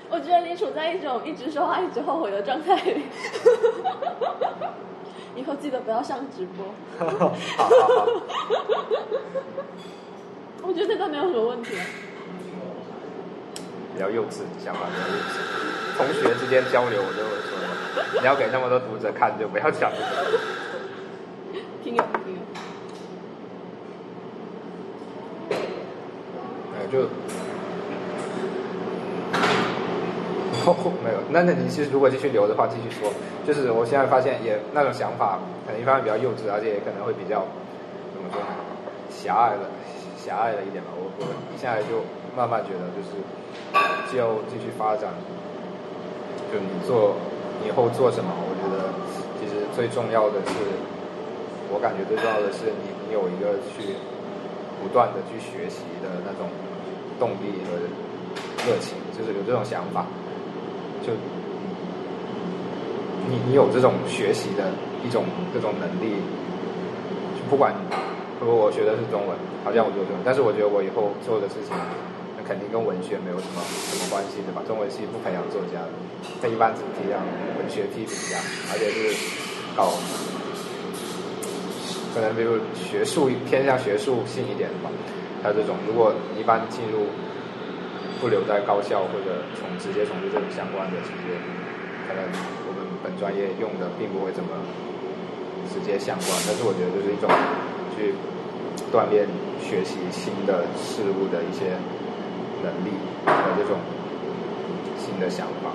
[0.10, 3.04] 我觉得你处在一种一直说话一直后悔的状态里。
[5.36, 6.66] 以后记得不要上直播。
[6.98, 7.36] 好好好。
[10.64, 11.78] 我觉得这都没有什么问题。
[11.78, 11.86] 啊
[13.96, 15.40] 比较幼稚，想法比较幼稚。
[15.96, 17.56] 同学之间交流，我就会说，
[18.20, 20.06] 你要给那么多读者看，就不要讲这个。
[21.82, 22.42] 挺有，挺有。
[26.74, 27.04] 呃，就，
[31.04, 31.20] 没有。
[31.30, 33.12] 那那你其实如果继续留的话，继续说。
[33.46, 37.46] 就是我现在发现也那种想法，可能一方面比较幼稚，而且也可能会比较
[38.16, 38.48] 怎么说呢，
[39.12, 39.70] 狭隘了，
[40.18, 40.90] 狭隘了一点吧。
[40.96, 41.28] 我我
[41.60, 42.02] 现在就
[42.34, 43.14] 慢慢觉得，就是
[44.10, 45.12] 就要继续发展。
[46.50, 47.14] 就你做
[47.62, 48.90] 以后做什么，我觉得
[49.38, 50.58] 其实最重要的是，
[51.70, 53.94] 我感觉最重要的是你你有一个去
[54.82, 56.50] 不断的去学习的那种
[57.20, 57.78] 动力和
[58.66, 60.06] 热情，就是有这种想法，
[61.06, 61.14] 就
[63.30, 64.72] 你你有这种学习的
[65.06, 66.16] 一种这种能力，
[67.50, 67.74] 不管
[68.40, 71.74] 如果我学的是中文，好像我做中文，但是我觉得我以后做的事情，
[72.38, 74.62] 那肯定跟文学没有什么什么关系，对吧？
[74.68, 75.94] 中文系不培养作家的，
[76.42, 77.22] 跟一般只培养
[77.58, 78.38] 文学批评家，
[78.74, 79.16] 而且是
[79.76, 79.94] 搞
[82.14, 84.90] 可能比如学术偏向学术性一点的吧。
[85.46, 87.06] 他这种，如果一般进入
[88.18, 91.38] 不留在高校或者从直接从事这种相关的，其实
[92.10, 92.26] 可能
[92.66, 94.50] 我们本专业用的并不会怎么
[95.70, 96.34] 直接相关。
[96.50, 97.30] 但是我觉得就是一种
[97.94, 98.18] 去
[98.90, 99.30] 锻炼
[99.62, 101.78] 学习新的事物的一些
[102.66, 102.90] 能力
[103.30, 103.78] 和这种
[104.98, 105.70] 新的想法。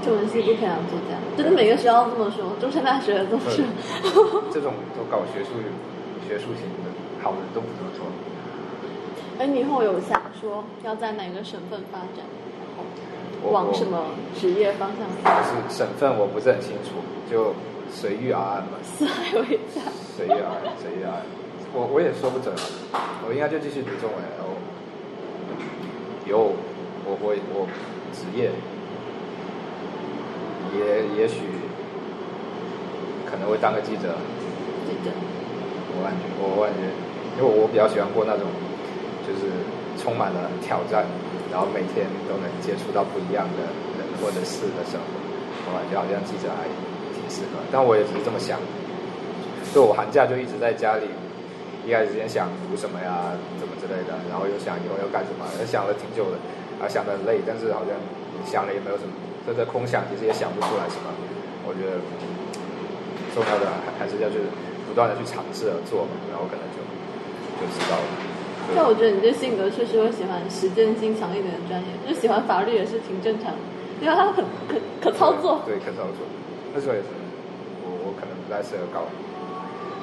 [0.00, 3.60] 中文系不培养作家，真的每个学校这么说，中山大学都是。
[4.48, 5.52] 这种都搞学术
[6.24, 6.88] 学术型的，
[7.20, 8.08] 好人都不这么说。
[9.40, 12.28] 哎，你以后有想说要在哪个省份发展，
[12.60, 14.04] 然后往什么
[14.38, 15.40] 职业方向走？
[15.40, 17.00] 就是省份我不是很清楚，
[17.30, 17.54] 就
[17.90, 18.76] 随遇而安吧。
[18.82, 19.80] 四海为家。
[20.14, 21.22] 随遇而安，随遇而安。
[21.72, 22.54] 我我也说不准
[22.92, 24.52] 啊，我应该就继续读中文，然后
[26.28, 26.52] 以后
[27.08, 27.66] 我我我
[28.12, 28.52] 职业
[30.76, 31.40] 也也许
[33.24, 34.20] 可能会当个记者。
[34.84, 35.08] 记者。
[35.96, 36.92] 我感觉我感觉，
[37.40, 38.44] 因为我比较喜欢过那种
[39.26, 39.50] 就是
[40.00, 41.04] 充满了挑战，
[41.52, 43.60] 然后每天都能接触到不一样的
[43.98, 45.10] 人或者事的生活，
[45.66, 46.64] 我感觉好像记者还
[47.12, 47.60] 挺适合。
[47.70, 48.58] 但我也只是这么想，
[49.74, 51.06] 就我寒假就一直在家里，
[51.84, 56.36] 一开始先想读什么呀，怎么之类的，然后又想以后要干什么，想了挺久的，
[56.80, 57.92] 啊想的很累，但是好像
[58.44, 59.12] 想了也没有什么，
[59.46, 61.12] 这在空想，其实也想不出来什么。
[61.68, 62.00] 我觉得
[63.36, 64.40] 重要的还还是要去
[64.88, 66.80] 不断的去尝试而做嘛，然后可能就
[67.60, 68.08] 就知道了。
[68.74, 73.58] 但我觉得你这性格确实会喜欢实践性强一点的专业，就喜欢法律也是挺正常的，
[74.00, 75.60] 因为它很可可操作。
[75.66, 76.22] 对，可操作。
[76.72, 77.08] 那时候也是，
[77.82, 79.02] 我我可能不太适合搞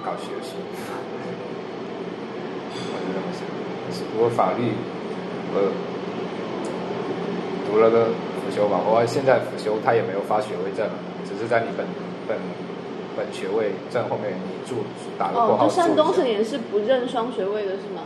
[0.04, 0.60] 搞学术，
[2.76, 3.48] 我就这么想。
[4.12, 4.76] 不过法律，
[5.56, 5.72] 我
[7.72, 8.12] 读了个
[8.44, 10.84] 辅修吧，我现在辅修他也没有发学位证，
[11.24, 11.88] 只是在你本
[12.28, 12.38] 本
[13.16, 14.84] 本学位证后面你注
[15.18, 15.64] 打个括号。
[15.66, 18.04] 哦，就山东省也是不认双学位的是吗？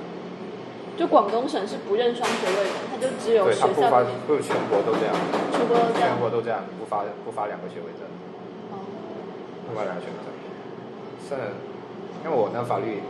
[0.98, 4.04] 就广东省是不认双学位的，他就只有对他不发。
[4.28, 5.16] 不全国都这样，
[5.52, 8.06] 全国都这样全国都这样，不发不发两个学位证，
[8.70, 8.78] 哦，
[9.68, 10.30] 不发两个学位证。
[11.26, 11.36] 是，
[12.24, 13.02] 因为我那法律，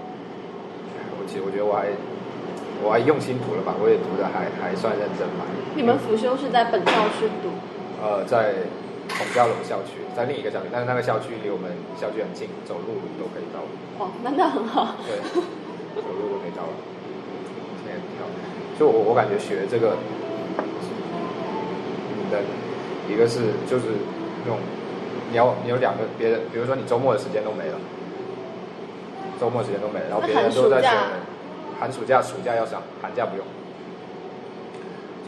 [1.17, 1.89] 我其实我觉得我还
[2.85, 5.43] 我还用心读了吧，我也读的还还算认真吧。
[5.75, 7.49] 你们辅修是在本校区读？
[7.99, 8.55] 呃，在
[9.09, 13.59] 孔家楼校区，在另一个校区，但是那个校区离我们校区很近，走路都可以到。
[13.99, 14.95] 哦，那那很好。
[15.03, 15.17] 对，
[15.97, 16.73] 走路都可以到了。
[18.81, 19.93] 就我我感觉学这个，
[22.17, 22.41] 你的
[23.05, 23.93] 一个是就是
[24.41, 24.57] 那种
[25.29, 27.77] 你要你有两个别人，比如说你周末的时间都没了，
[29.39, 30.89] 周末时间都没了，然后别人都在学
[31.77, 33.45] 寒暑假寒暑假暑假要上，寒假不用，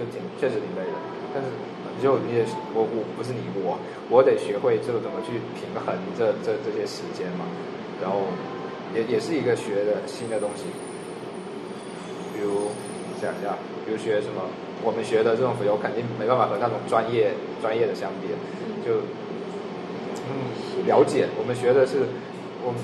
[0.02, 0.98] 就挺确实挺累的。
[1.30, 1.46] 但是
[2.02, 2.42] 就你也
[2.74, 3.78] 我我不是你我
[4.10, 7.46] 我得学会这个怎么去平衡这这这些时间嘛，
[8.02, 8.26] 然后
[8.98, 10.66] 也也是一个学的新的东西。
[12.34, 12.74] 比如
[13.24, 13.56] 想一下，
[13.88, 14.44] 比如学什么，
[14.84, 17.32] 我们学的这种辅修肯定没办法和那种专业
[17.64, 18.28] 专业的相比，
[18.84, 19.00] 就
[20.28, 20.52] 嗯
[20.84, 22.04] 了解，我们学的是
[22.60, 22.84] 我们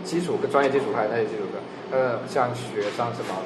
[0.00, 1.60] 基础跟专业基础还有那些基础课，
[1.92, 3.36] 呃，像学上什么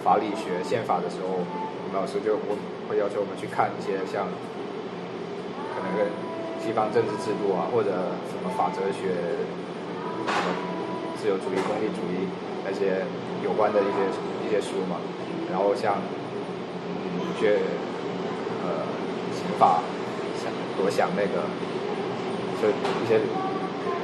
[0.00, 2.56] 法理学、宪法的时候，我们老师就我
[2.88, 4.24] 会要求我们去看一些像
[5.76, 6.08] 可能跟
[6.64, 7.92] 西方政治制度啊，或者
[8.32, 9.12] 什么法哲学、
[10.24, 10.48] 什么
[11.20, 12.24] 自由主义、功利主义
[12.64, 13.04] 那些
[13.44, 14.00] 有关的一些
[14.40, 14.96] 一些书嘛，
[15.50, 15.96] 然后像
[16.82, 17.58] 嗯学
[18.64, 18.86] 呃
[19.32, 19.80] 刑法，
[20.42, 21.46] 想多想那个
[22.60, 23.20] 就一些，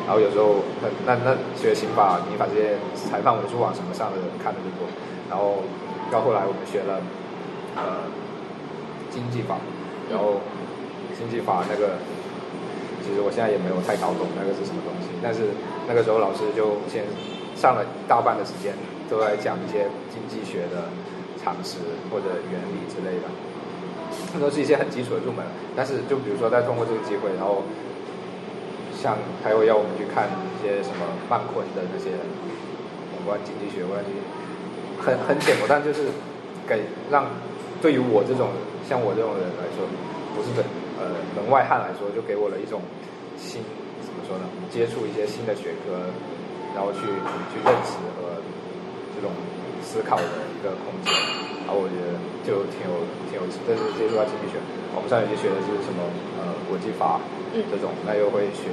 [0.07, 4.87] 然后有时候那那那学刑法、民法这些裁判文书网什么上的人看的就多，
[5.29, 5.63] 然后
[6.11, 7.01] 到后来我们学了
[7.77, 8.07] 呃
[9.11, 9.57] 经济法，
[10.11, 10.41] 然后
[11.17, 11.97] 经济法那个
[13.03, 15.51] 其实我现在也没有太搞懂那个是什么东西，但是
[15.89, 17.05] 那个时候老师就先
[17.57, 18.73] 上了大半的时间
[19.11, 20.89] 都在讲一些经济学的
[21.43, 21.79] 常识
[22.11, 23.27] 或者原理之类的，
[24.33, 25.45] 那都是一些很基础的入门。
[25.75, 27.63] 但是就比如说再通过这个机会，然后
[28.95, 34.21] 像还有要我们去看一些什么曼昆的那些有关经济学、关经济，
[35.03, 36.07] 很很浅薄，但就是
[36.69, 37.27] 给让
[37.81, 38.55] 对于我这种
[38.89, 39.83] 像我这种人来说，
[40.37, 40.63] 不是本
[41.03, 42.81] 呃门外汉来说，就给我了一种
[43.37, 43.61] 新
[44.07, 44.45] 怎么说呢？
[44.71, 45.99] 接触一些新的学科，
[46.75, 47.01] 然后去
[47.51, 48.39] 去认识和
[49.17, 49.33] 这种
[49.83, 51.11] 思考的一个空间。
[51.67, 52.17] 然后我觉得
[52.47, 53.59] 就挺有挺有意思。
[53.67, 54.63] 但是接触到经济学，
[54.95, 55.99] 我们上学期学的是什么
[56.39, 57.19] 呃国际法
[57.53, 58.71] 嗯这种，那又会学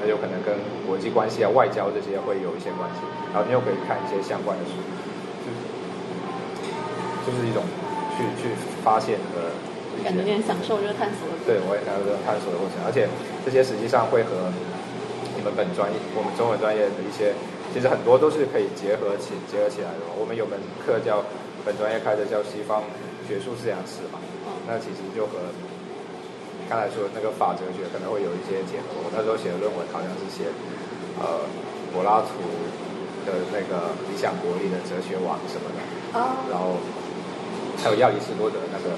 [0.00, 0.52] 那那就可能跟
[0.86, 3.00] 国际关系啊、外交这些会有一些关系。
[3.32, 4.76] 然后你又可以看一些相关的书，
[5.40, 5.48] 就
[7.24, 7.64] 就是一种
[8.12, 8.52] 去去
[8.84, 9.48] 发现和
[10.04, 11.40] 感觉有点享受这个探索的。
[11.48, 13.08] 对，我也享受这种探索的过程，而且
[13.44, 14.52] 这些实际上会和
[15.32, 17.32] 你们本专业、我们中文专业的一些，
[17.74, 20.14] 其实很多都是可以结合起结合起来的嘛。
[20.14, 20.54] 我们有门
[20.86, 21.26] 课叫
[21.66, 22.86] 本专业开的叫西方
[23.26, 24.22] 学术思想史嘛，
[24.62, 25.50] 那其实就和
[26.70, 28.94] 刚才说的那个法哲学可能会有一些结合。
[29.02, 30.46] 我那时候写的论文好像是写
[31.18, 31.42] 呃
[31.90, 32.38] 柏拉图
[33.26, 35.82] 的那个《理想国里的哲学网》什么的，
[36.14, 36.78] 啊，然后
[37.82, 38.94] 还有亚里士多德那个，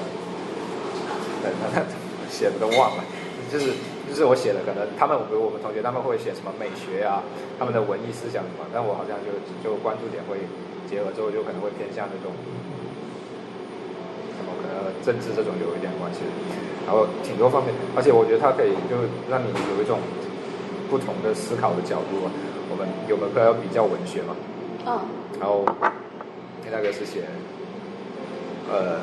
[1.43, 1.83] 对，那那
[2.29, 3.03] 写的都忘了，
[3.51, 3.73] 就是
[4.09, 7.23] 就是我写的，可能他们比如我们同学他们会写什么美学啊，
[7.59, 10.39] 他们的文艺思想什么，但我好像就就关注点会
[10.89, 12.31] 结合之后，就可能会偏向那种
[14.37, 16.23] 什么可能政治这种有一点关系，
[16.87, 18.95] 然后挺多方面，而且我觉得它可以就
[19.29, 19.99] 让你有一种
[20.89, 22.31] 不同的思考的角度啊。
[22.69, 24.35] 我们有门课要比较文学嘛，
[24.87, 24.99] 嗯，
[25.39, 25.65] 然后
[26.69, 27.23] 那个是写，
[28.69, 28.99] 呃，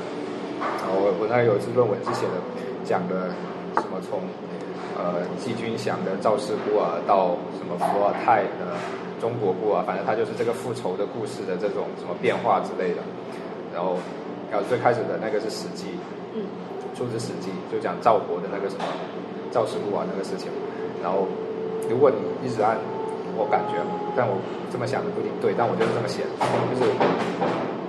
[0.59, 2.35] 然后我我那有一次论文是写的，
[2.83, 3.31] 讲的
[3.79, 4.19] 什么从
[4.97, 8.77] 呃季军祥的赵氏孤儿到什么伏尔泰的
[9.19, 13.01] 中国孤儿，反正他就是这个复仇的故事的这种什么变化之类的。
[13.73, 13.97] 然后，
[14.51, 15.87] 然后最开始的那个是《史记》，
[16.97, 18.85] 出自《史记》，就讲赵国的那个什么
[19.49, 20.51] 赵氏孤儿那个事情。
[21.01, 21.25] 然后，
[21.89, 22.77] 如果你一直按
[23.35, 23.81] 我感觉，
[24.15, 24.37] 但我
[24.71, 26.21] 这么想的不一定对，但我就是这么写，
[26.69, 26.85] 就是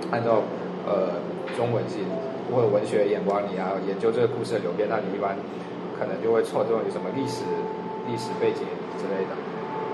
[0.09, 0.41] 按照
[0.89, 1.13] 呃
[1.55, 2.01] 中文系
[2.51, 5.37] 或者文学眼光，你要研究这个故事的流变，那你一般
[5.99, 7.43] 可能就会错这种什么历史
[8.07, 8.63] 历史背景
[8.99, 9.33] 之类的，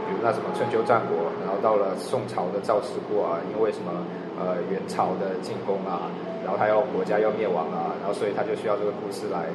[0.06, 3.92] 比如那什么春秋战国，然后到了宋朝的赵氏孤儿，因为什么
[4.38, 6.12] 呃元朝的进攻啊，
[6.44, 9.48] 然后他要国家要灭亡啊，然后所以他就需要这个故事来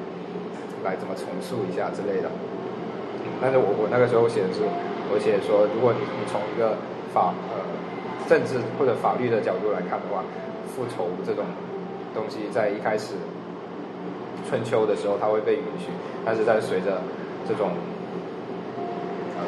[0.85, 2.30] 来怎么重塑一下之类的。
[3.40, 4.62] 但是我我那个时候写的是。
[5.06, 6.74] 而且说，如果你你从一个
[7.14, 7.62] 法呃
[8.26, 10.18] 政治或者法律的角度来看的话，
[10.74, 11.46] 复仇这种
[12.12, 13.14] 东西在一开始
[14.48, 15.90] 春秋的时候它会被允许，
[16.24, 17.02] 但是在随着
[17.46, 17.70] 这种
[19.37, 19.42] 呃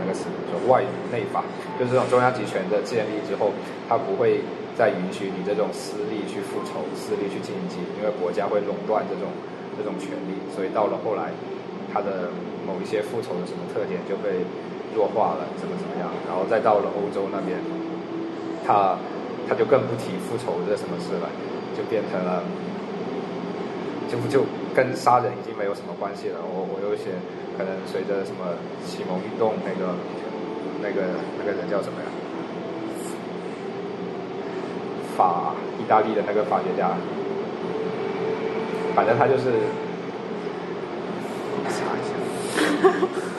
[0.00, 1.44] 那个词说外内法，
[1.78, 3.50] 就是这种中央集权的建立之后，
[3.88, 4.40] 它不会
[4.76, 9.30] 再允许你这种私利去复仇、私利去经济，因为国家会垄断这种
[9.76, 11.30] 这种权利，所以到了后来，
[11.92, 12.30] 它的。
[12.62, 14.38] 某一些复仇的什么特点就被
[14.94, 17.58] 弱化了，怎么怎么样，然后再到了欧洲那边，
[18.64, 18.94] 他
[19.48, 21.26] 他就更不提复仇这什么事了，
[21.74, 22.44] 就变成了，
[24.12, 24.44] 就就
[24.76, 26.36] 跟杀人已经没有什么关系了。
[26.44, 27.16] 我我有些
[27.56, 28.52] 可能随着什么
[28.84, 29.96] 启蒙运动，那个
[30.82, 32.06] 那个那个人叫什么呀？
[35.16, 36.92] 法意大利的那个法学家，
[38.94, 39.48] 反正他就是。
[41.62, 41.96] 啊，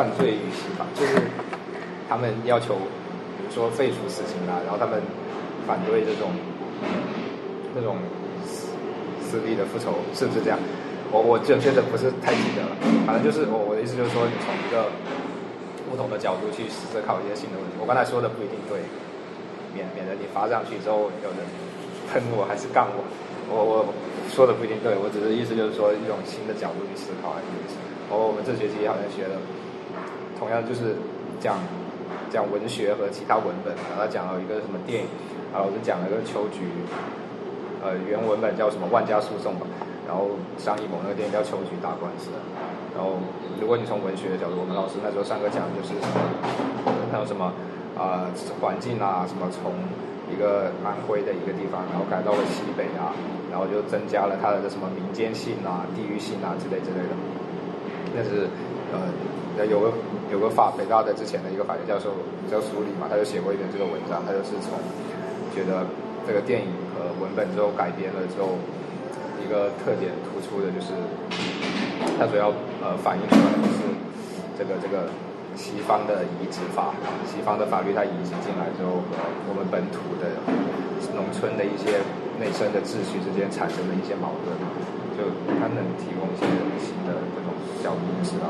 [0.00, 1.20] 犯罪与刑法，就是
[2.08, 2.74] 他们要求。
[3.36, 4.96] 比如说废除死刑啦，然后他们
[5.66, 6.30] 反对这种
[7.74, 7.96] 那种
[8.46, 8.72] 私
[9.20, 10.56] 私利的复仇，是不是这样？
[11.12, 12.72] 我我准确的不是太记得了，
[13.04, 14.88] 反正就是我我的意思就是说，你从一个
[15.90, 17.76] 不同的角度去思考一些新的问题。
[17.76, 18.80] 我刚才说的不一定对，
[19.76, 21.42] 免免得你发上去之后有人
[22.08, 23.04] 喷我还是杠我，
[23.52, 23.74] 我我
[24.30, 27.50] 说的不一定对，我只是意思就是说一种新的角度去思考而已。
[28.10, 29.34] 我我们这学期好像学了，
[30.40, 30.96] 同样就是
[31.38, 31.60] 讲。
[32.30, 35.08] 讲文学和其他文本，然后讲了一个什么电影，
[35.50, 36.62] 然后我就讲了一个秋菊，
[37.82, 39.66] 呃，原文本叫什么《万家诉讼》吧，
[40.06, 42.30] 然后张艺谋那个电影叫《秋菊打官司》，
[42.94, 43.18] 然后
[43.58, 46.22] 如果你从文学的角度，我们老师那时候上课讲的就是什么，
[47.10, 47.50] 还有什么
[47.98, 48.30] 啊
[48.62, 49.74] 环境啊，什么从
[50.30, 53.10] 一个安徽的一个地方，然后改到了西北啊，
[53.50, 57.12] 然后就增加了它的什么民间性啊、地域性啊之类之类的，
[58.14, 58.46] 那是
[58.94, 59.10] 呃。
[59.68, 59.92] 有个
[60.30, 62.14] 有个法北大的之前的一个法学教授
[62.46, 64.78] 叫苏里嘛，他就写过一篇这个文章，他就是从
[65.50, 65.82] 觉得
[66.22, 68.54] 这个电影和文本之后改编了之后，
[69.42, 70.94] 一个特点突出的就是，
[72.14, 73.82] 它主要呃反映出来的是
[74.54, 75.10] 这个这个
[75.58, 76.94] 西方的移植法，
[77.26, 79.02] 西方的法律它移植进来之后
[79.50, 80.30] 我们本土的
[81.18, 81.98] 农村的一些
[82.38, 84.54] 内生的秩序之间产生的一些矛盾，
[85.18, 85.26] 就
[85.58, 86.46] 它能提供一些
[86.78, 87.50] 新的这种
[87.82, 88.46] 角度思考。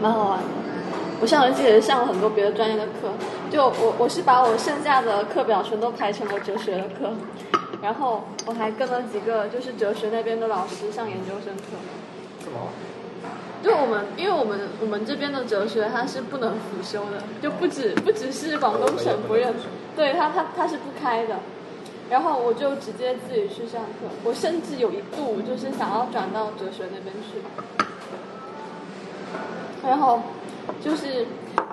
[0.00, 0.44] 蛮好玩的，
[1.20, 3.12] 我上学期也上了很多别的专业的课，
[3.50, 7.12] 就我我是把我剩下的课表全都排成了哲学的课，
[7.82, 11.62] 然后我还跟了几个就是哲学那边的老师上研究生课。
[12.42, 12.68] 这么，
[13.62, 19.52] 就我们，因为我们我们这边的哲学它是不能辅修的，就不止不只是广东省不认，
[19.94, 21.36] 对它它它是不开的。
[22.08, 27.38] 然后我就直接自己去上课，我甚至有一度就是想要转到哲学那边去。
[29.86, 30.20] 然后
[30.82, 31.26] 就是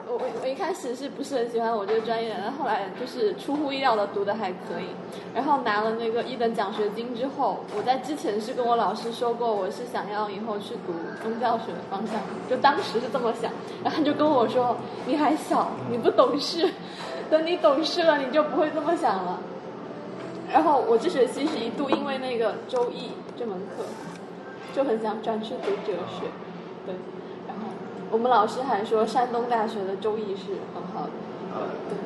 [0.08, 4.88] 我我我一开始是不是很喜欢我这个专业，然后后来就是出乎意料的读的还可以。
[5.36, 13.52] 然后拿了那个一等奖学金之后，我在之前是跟我老师说过，我是想要以后去读宗教学的方向，就当时是这么想。
[13.84, 16.72] 然后他就跟我说：“你还小，你不懂事，
[17.30, 19.40] 等你懂事了，你就不会这么想了。”
[20.52, 23.84] 然后我这学期是一度因为那个《周易》这门课，
[24.74, 26.26] 就很想转去读哲学，
[26.86, 26.96] 对。
[28.10, 31.12] 我们老师还说山东大学的《周易》是很好的，
[31.54, 31.98] 呃，对。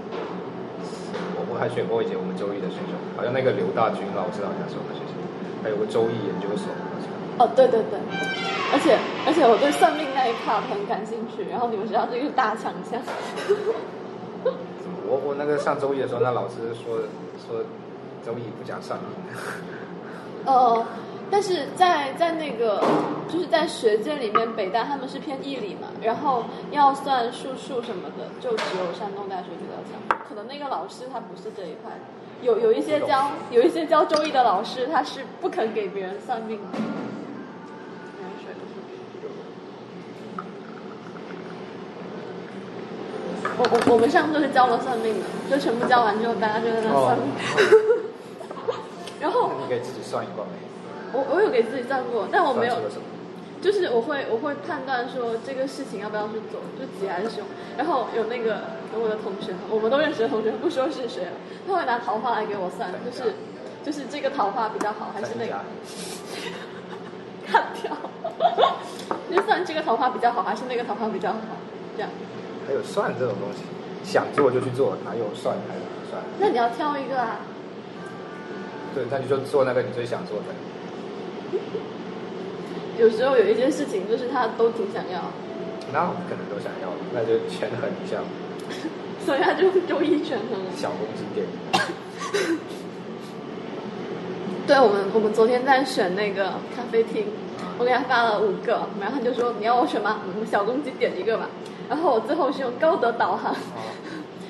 [1.35, 5.13] 我我还选过一节我们周易的学校，好像那个刘大军老师好像是我们学校，
[5.61, 6.71] 还有个周易研究所，
[7.37, 7.99] 哦，对对对，
[8.73, 8.97] 而且
[9.27, 13.01] 而且我对算命那一 part 很感兴趣，然后你们学校这个大强项。
[15.05, 16.97] 我我那个上周易的时候，那老师说
[17.45, 17.61] 说
[18.25, 19.09] 周易不讲算命，
[20.45, 20.85] 呃，
[21.31, 22.83] 但是在在那个
[23.29, 30.19] 就是在学界里面，北大他们是偏地理嘛，然后要算数数什么的，就只有山东大学比较强。
[30.27, 31.91] 可能那个老师他不是这一块，
[32.41, 36.79] 有有一些教有一些教周易的老师，他是不肯给别人算命的。
[43.57, 47.27] 我我我们上课是教了算命的，就全部教完之后，大家就在那算命。
[49.21, 50.70] 然后你可以自己算一卦没？
[51.13, 52.75] 我我有给自己算过，但我没有？
[53.61, 57.45] 就是我会我会判断说这个事情要不要去做，就吉还是凶。
[57.77, 61.31] 然后有那个有我的同学，我们都认识的同学，不说是谁了，
[61.67, 63.35] 他会拿桃花来给我算，就是
[63.85, 65.61] 就是这个桃花比较好，还是那个
[67.45, 67.95] 看 掉，
[69.29, 71.37] 就算这个桃花比较好，还是那个桃花比较好，
[71.95, 72.09] 这样。
[72.65, 73.61] 还有算这种东西，
[74.03, 76.19] 想做就去做，哪有算还是不算？
[76.39, 77.37] 那你要挑一个啊，
[78.95, 80.45] 对，那你就做那个你最想做的。
[82.99, 85.31] 有时候有一件事情就是他都挺想要，
[85.91, 88.17] 那我可能都想要，那就权衡一下，
[89.25, 90.71] 所以他就周一权衡了。
[90.77, 91.45] 小公鸡店。
[94.67, 97.25] 对我们，我们昨天在选那个咖啡厅，
[97.77, 100.21] 我给他发了五个，然后他就说你要我选吗？
[100.33, 101.49] 我们小公鸡点一个吧。
[101.89, 103.53] 然后我最后是用高德导航，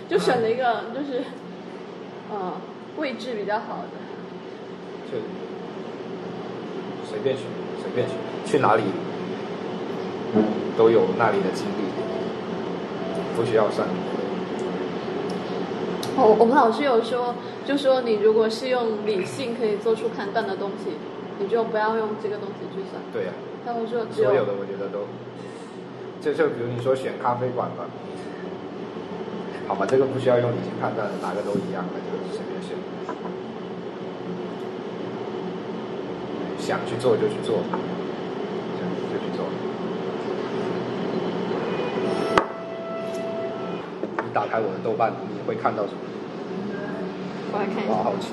[0.07, 1.23] 就选了一个就是，
[2.29, 2.53] 呃，
[2.97, 5.17] 位置比较好的。
[7.23, 7.45] 便选，
[7.81, 8.15] 随便选，
[8.45, 8.83] 去哪里
[10.77, 11.81] 都有那里的经历，
[13.35, 13.87] 不需要算。
[16.17, 17.33] 我我们老师有说，
[17.65, 20.91] 就说你如果是用理性可以做出判断的东西，
[21.39, 23.01] 你就不要用这个东西去算。
[23.13, 23.31] 对呀、
[23.65, 25.07] 他会说只所有的我觉得都，
[26.21, 27.85] 就就比如你说选咖啡馆吧，
[29.67, 32.75] 好吧，这个不需要用理性判断，哪个都一样的，就随便选。
[36.61, 37.57] 想去做就去做，
[38.77, 39.43] 想就去做。
[44.23, 45.99] 你打开我的豆瓣，你会看到什么？
[47.51, 47.93] 我来看一下。
[48.03, 48.29] 好奇。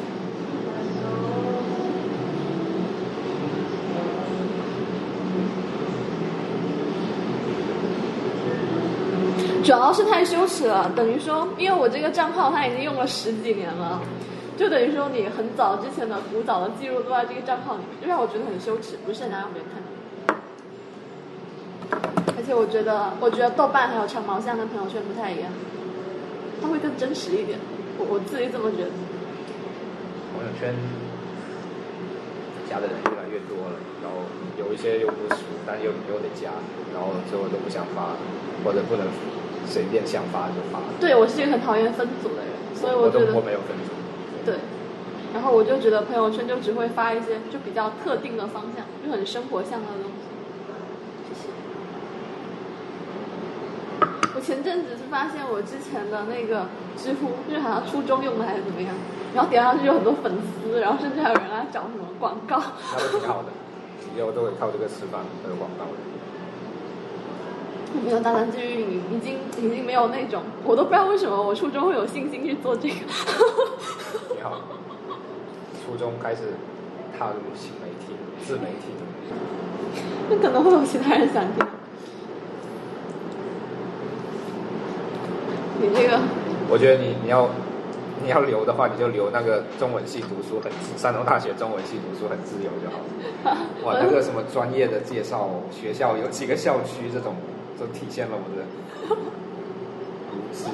[9.64, 14.00] 主要是太羞耻了，等于说，因为我这个账号它已经用了十几年了，
[14.58, 19.86] 就等于说你很早之前的古早的记录都在这个账号里面，就让我觉得很羞耻，不是很想让别人看到。
[22.36, 25.46] 而且我觉得，我觉得豆瓣还有长毛象跟朋友圈不太一样，
[26.60, 27.56] 它会更真实一点，
[28.02, 28.90] 我我自己这么觉得。
[30.34, 30.74] 朋友圈
[32.68, 34.26] 加的人越来越多了，然后
[34.58, 36.50] 有一些又不熟，但又又得加，
[36.90, 38.18] 然后最后都不想发，
[38.66, 39.06] 或者不能
[39.70, 40.82] 随便想发就发。
[40.98, 43.94] 对我是一个很讨厌分组的人，所以觉得我都我没有分组。
[44.48, 44.56] 对，
[45.34, 50.24] 然后我就觉得朋友圈就只会发一些就比较特定的方向，就很生活向的东西。
[51.28, 51.48] 谢谢。
[54.34, 56.64] 我前阵子是发现我之前的那个
[56.96, 58.94] 知乎，就是好像初中用的还是怎么样，
[59.34, 62.56] 然后点上去有很多粉丝，然后甚至还有人来找什么广告。
[62.96, 63.52] 那都挺好的，
[64.16, 66.00] 以后都会靠这个吃饭，还有广告的。
[67.94, 72.94] 我 没有打算继续运营，已经已经没有那种，我都不知道为什么我初中会有信心去做这个。
[74.36, 74.60] 你好。
[75.84, 76.42] 初中开始
[77.18, 78.12] 踏入新媒体、
[78.44, 78.92] 自媒体，
[80.28, 81.66] 那可能会有其他人想听。
[85.80, 86.18] 你这个
[86.68, 87.48] 我觉得你你要
[88.22, 93.56] 你要留的话，你就留那个中文系读书很山东大学中文系读书很自由就好了。
[93.86, 97.34] 哇， 那个什么专业的介绍，学校有几个校区这种，
[97.78, 98.64] 都体现了我的
[100.34, 100.64] 无知。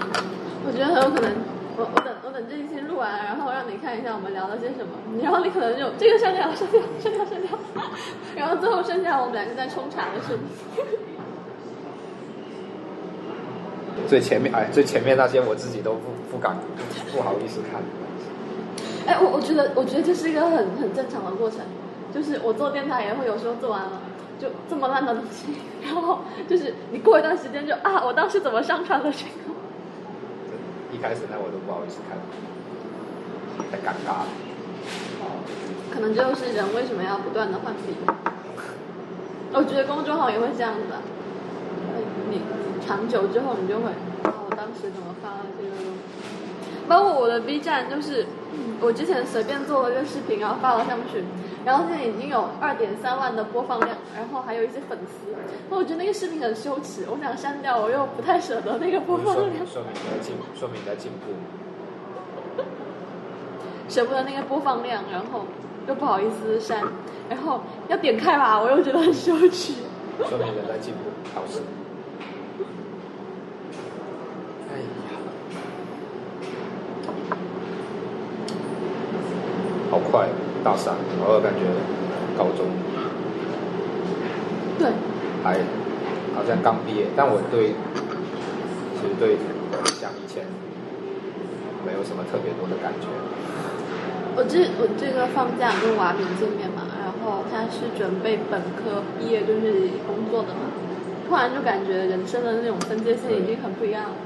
[0.64, 1.32] 我觉得很有可能，
[1.76, 7.50] 我我等我等这一期录完，然后让你看一下我们聊了些什么，然后你可能就这个删掉删掉删掉删掉，
[8.36, 10.42] 然后最后剩下我们两个在冲茶的声音。
[14.08, 17.80] 最前面哎，最前面那些我自己都不不敢不不好意思看。
[19.06, 21.60] 哎，我我觉得我觉得这是一个很很正常的过程，
[22.14, 24.00] 就是我做电台也会有时候做完了
[24.40, 29.52] 就这么烂的东西，然后就是你过一段时间就啊，我当时怎么上传了这个？
[30.92, 32.18] 一开始那我都不好意思看，
[33.70, 34.26] 太尴尬了。
[35.92, 37.94] 可能就是人为什么要不断的换笔？
[39.52, 41.02] 我觉得公众号也会这样子、啊，
[42.30, 42.40] 你
[42.86, 43.90] 长久之后你就会，
[44.22, 46.00] 啊，我当时怎么发了这个东西？
[46.88, 48.26] 包括我的 B 站，就是
[48.80, 51.24] 我之前随便做了一个视频，然后发了上去，
[51.64, 55.34] 然后现在已经有二点三万的播放量，然后还有一些粉丝。
[55.68, 61.32] 那我觉得那个视频很羞耻，我想删掉，我又不太舍得那个播放量说明，你在进，说明你在进步。
[63.88, 65.44] 舍不得那个播放量，然后
[65.88, 66.80] 又不好意思删，
[67.28, 69.74] 然后要点开吧，我又觉得很羞耻。
[70.28, 71.60] 说明人在进步，好事。
[74.68, 74.86] 哎呀，
[79.90, 80.28] 好快，
[80.62, 81.64] 大三，我感觉
[82.36, 82.66] 高中。
[84.78, 84.92] 对，
[85.42, 85.58] 还
[86.34, 87.74] 好像刚毕业，但我对
[88.96, 89.36] 其实对
[90.00, 90.44] 像以前
[91.84, 93.08] 没有什么特别多的感觉。
[94.36, 100.70] 我这我这个放假跟娃明见面嘛，然后他是准备本科毕业就是工作的嘛，
[101.28, 104.16] 突然就感觉人生的那种分界线已经很不一样了，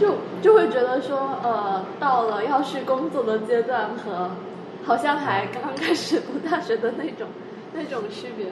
[0.00, 4.30] 就就会觉得说，呃，到了要去工作的阶段和
[4.84, 7.26] 好像还刚刚开始读大学的那种
[7.74, 8.46] 那种区别，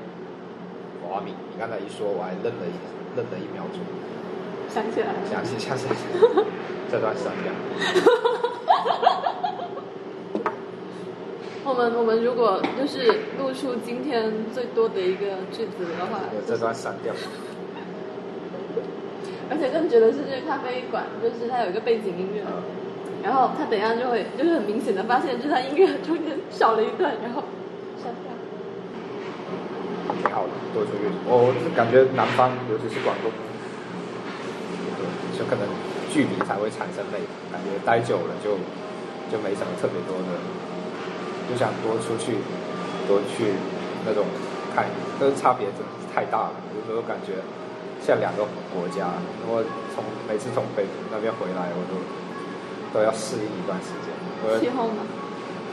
[1.08, 3.80] 哇，你你刚才一说，我还愣了一愣了一秒钟，
[4.68, 5.14] 想起来了。
[5.30, 5.86] 想起下次
[6.90, 7.52] 这段删掉。
[11.64, 13.06] 我们我们如果就是
[13.38, 17.12] 录出今天最多的一个句子的话，我这段删掉。
[19.50, 22.42] 而且更觉得是这个咖啡馆，就是它有一个背景音乐，
[23.22, 27.42] 然后他等一下就会就是很明显的发现，就是它音乐中间少了一段，然后
[28.02, 28.32] 删掉。
[30.18, 31.06] 挺好的，多出去。
[31.26, 33.30] 我是感觉南方，尤其是广东，
[34.98, 35.02] 对，
[35.38, 35.66] 就可能
[36.10, 37.18] 距离才会产生美，
[37.50, 38.58] 感觉待久了就
[39.30, 40.30] 就没什么特别多的，
[41.50, 42.38] 就想多出去，
[43.06, 43.54] 多去
[44.06, 44.24] 那种
[44.74, 44.86] 看，
[45.18, 46.54] 但是差别真的是太大了。
[46.74, 47.42] 有时候感觉
[48.06, 49.10] 像两个国家，
[49.50, 51.98] 我从每次从北那边回来，我都
[52.94, 54.14] 都要适应一段时间。
[54.46, 55.02] 我气候吗？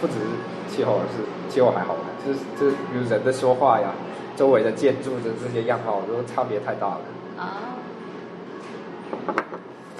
[0.01, 0.25] 不只是
[0.67, 3.93] 气候，而是气候还好，就是就是比如人的说话呀，
[4.35, 7.01] 周围的建筑的这些样貌，都差别太大了。
[7.37, 7.77] 啊。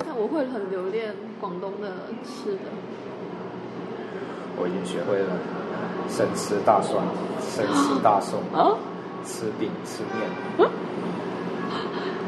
[0.03, 1.91] 但我会很留恋广东的
[2.25, 2.73] 吃的。
[4.57, 5.37] 我已经学会了
[6.09, 6.97] 生吃大蒜，
[7.39, 8.73] 生吃大蒜，啊？
[9.23, 10.67] 吃饼吃面。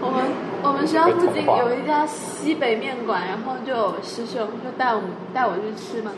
[0.05, 0.23] 我们
[0.61, 6.11] 我们学校附近有一家西北面馆，然后就有师兄就带我们带我去吃嘛。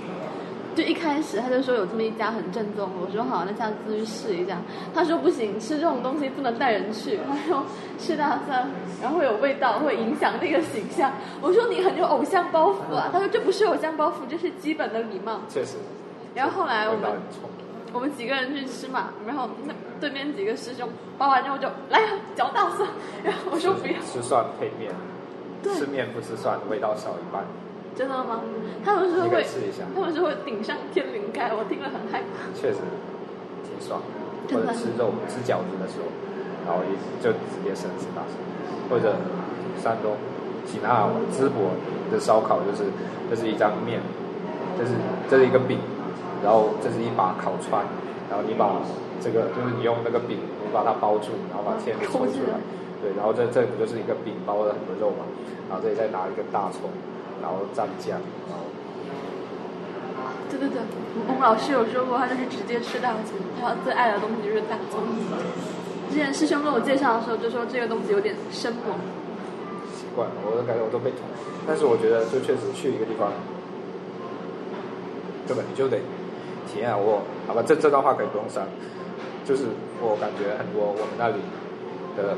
[0.76, 4.58] 就一开始他就说有这么一家很正宗，我说好，那下次去试一下。
[4.94, 7.18] 他说不行，吃这种东西不能带人去。
[7.26, 7.64] 他说
[7.98, 8.70] 吃大蒜，
[9.02, 11.14] 然后会有味道，会影响那个形象。
[11.42, 13.08] 我说你很有偶像包袱啊。
[13.12, 15.40] 他说这不是偶像包袱，这是基本的礼貌。
[15.48, 15.78] 确实。
[16.36, 17.12] 然后后来我们。
[17.94, 22.88] 我们几个人去吃嘛，然后那对面几个师兄包完之后就来啊嚼大蒜，
[23.24, 23.94] 然后我说不要。
[24.02, 24.92] 吃蒜配面，
[25.76, 27.44] 吃面不吃蒜，味道少一半。
[27.96, 28.42] 真的吗？
[28.86, 29.46] 他们说会
[29.96, 32.54] 他们说会顶上天灵盖，我听了很害怕。
[32.54, 32.78] 确实
[33.64, 34.00] 挺爽。
[34.48, 36.08] 的或者吃肉吃饺子的时候，
[36.66, 38.40] 然后一就直接生吃大蒜，
[38.90, 39.16] 或者
[39.82, 40.16] 山东
[40.64, 41.72] 济南啊淄博
[42.10, 42.90] 的烧烤就是
[43.30, 44.00] 这是一张面，
[44.78, 44.92] 这是
[45.30, 45.80] 这是一个饼，
[46.44, 47.86] 然后这是一把烤串，
[48.30, 48.70] 然后你把
[49.22, 52.60] 这个就是你用那个饼，你把它包住，然后把馅给抽出来，
[53.02, 55.26] 对，然后这这不就是一个饼包了很多肉嘛，
[55.70, 56.90] 然后这里再拿一个大葱，
[57.42, 58.64] 然后蘸酱，然后
[60.50, 60.80] 对对对，
[61.28, 65.02] 我们老师有说过，他就是直接吃大葱，他最爱的东西就是大葱。
[66.10, 68.96] 之前师兄跟我介绍的时候就说这个东西有点生猛，
[69.94, 71.20] 习惯了，我都感觉我都被捅，
[71.68, 73.30] 但是我觉得就确实去一个地方，
[75.48, 75.66] 根本？
[75.68, 76.00] 你就得
[76.68, 78.68] 体验我，好吧，这这段话可以不用删，
[79.46, 79.66] 就是
[80.04, 81.40] 我感觉很多我们那里
[82.16, 82.36] 的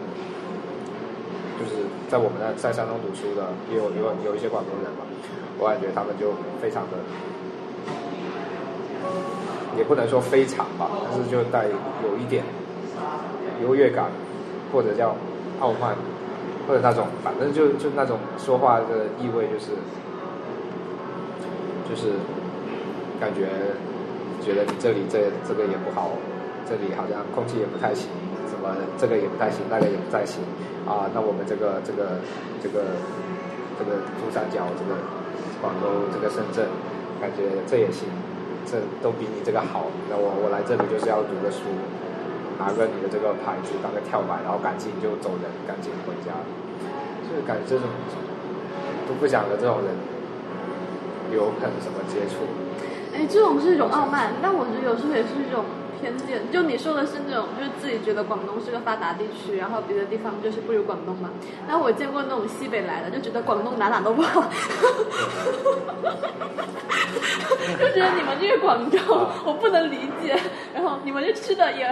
[1.60, 5.04] 就是在我们那在山东读书的，也有有有一些广东人嘛，
[5.58, 6.96] 我感觉他们就非常的，
[9.78, 12.46] 也不能说非常吧，但是就带有一点
[13.62, 14.06] 优越感，
[14.72, 15.16] 或者叫
[15.60, 15.96] 傲慢，
[16.68, 19.76] 或者那种反正就就那种说话的意味就是
[21.90, 22.14] 就是
[23.20, 23.50] 感觉
[24.42, 26.12] 觉得你这里这这个也不好，
[26.68, 28.08] 这里好像空气也不太行，
[28.48, 30.42] 什么这个也不太行，那个也不太行
[30.88, 31.10] 啊。
[31.14, 32.20] 那我们这个这个
[32.64, 32.98] 这个
[33.78, 34.96] 这个珠三角，这个
[35.62, 36.66] 广州，这个深圳，
[37.20, 38.08] 感觉这也行，
[38.66, 39.88] 这都比你这个好。
[40.10, 41.68] 那我我来这里就是要读个书，
[42.58, 46.32] 拿个你的这个牌子当个跳板，然后赶紧就走人，赶紧回家。
[47.30, 47.86] 就是感觉这种
[49.08, 49.94] 都不想和这种人
[51.32, 52.46] 有很什么接触。
[53.14, 55.66] 哎，这种是一种傲慢，但我觉得有时候也是一种
[56.00, 56.40] 偏见。
[56.52, 61.30] 就你说的是那种，就是自己觉得广东是个发达地区，然后别的地方就是不如广东嘛。
[61.68, 64.44] 然后我见过那种西北来的，就觉得广东哪哪都不好，
[67.80, 69.00] 就觉得你们这个广州
[69.44, 70.38] 我不能理解，
[70.74, 71.90] 然后你们这吃的也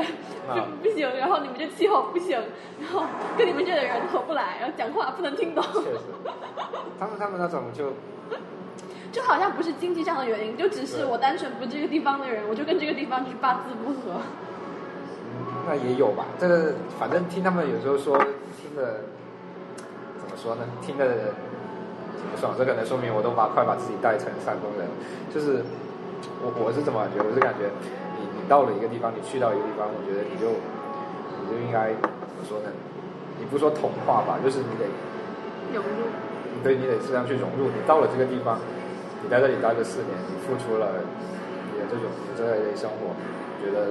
[0.54, 2.40] 就不行，然后你们这气候不行，
[2.80, 3.04] 然后
[3.38, 5.64] 跟你们这的人合不来，然后讲话不能听懂。
[5.74, 6.00] 确实，
[7.00, 7.94] 他们他们那种就
[9.18, 14.22] 就好像不是经济上的原因，就只是我单纯不是这个地方的人，我就跟这个地方八字不合。
[15.66, 18.16] 那也有吧，这个反正听他们有时候说
[18.62, 19.02] 听的
[20.22, 20.62] 怎么说呢？
[20.86, 21.34] 听的
[22.14, 24.86] 挺不爽，这可能说明我都把快把自己带成山东人。
[25.34, 25.66] 就是
[26.46, 27.18] 我我是怎么感觉？
[27.26, 27.66] 我是感觉
[28.22, 30.54] 你你到了一个地方，你去到一个地方，我觉得你就
[31.42, 32.70] 你就应该怎么说呢？
[33.42, 34.86] 你不说同化吧，就是你得
[35.74, 36.06] 融入。
[36.62, 37.66] 对你得这样去融入。
[37.74, 38.62] 你到了这个地方，
[39.24, 41.04] 你在这里待了四年，你付出了
[41.74, 43.14] 你的这种你这类生活，
[43.64, 43.88] 觉得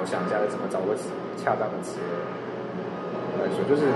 [0.00, 0.94] 我想一下怎么找个
[1.36, 1.98] 恰当的词
[3.38, 3.86] 来说，就是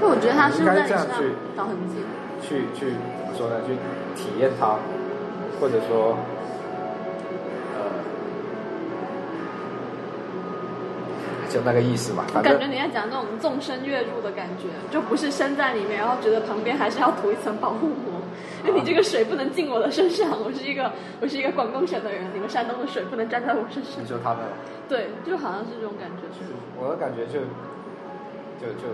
[0.00, 1.96] 就我觉得他是在这样去找痕迹。
[2.42, 3.54] 去去怎么说呢？
[3.64, 3.72] 去
[4.16, 4.76] 体验它，
[5.60, 6.16] 或者说，
[11.48, 12.24] 就那个意思吧。
[12.34, 18.11] 我感觉你在讲那种纵身跃入的感觉，就不是身在里面，然后觉得旁边还是要涂一层保护膜，
[18.74, 20.30] 你这个水不能进我的身上。
[20.44, 20.90] 我是一个
[21.20, 24.06] 我是一个广东省的人，你们山东的水不能沾在我身上你。
[24.06, 24.40] 说他们。
[24.88, 26.28] 对，就好像是这种感觉。
[26.36, 27.40] 是我的感觉就
[28.60, 28.86] 就就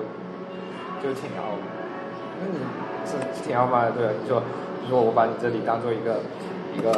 [1.03, 1.59] 就挺傲，
[2.41, 2.59] 那你
[3.05, 4.13] 是挺傲慢的，对吧？
[4.23, 4.43] 你说
[4.83, 6.21] 你说我把你这里当做一个
[6.77, 6.93] 一个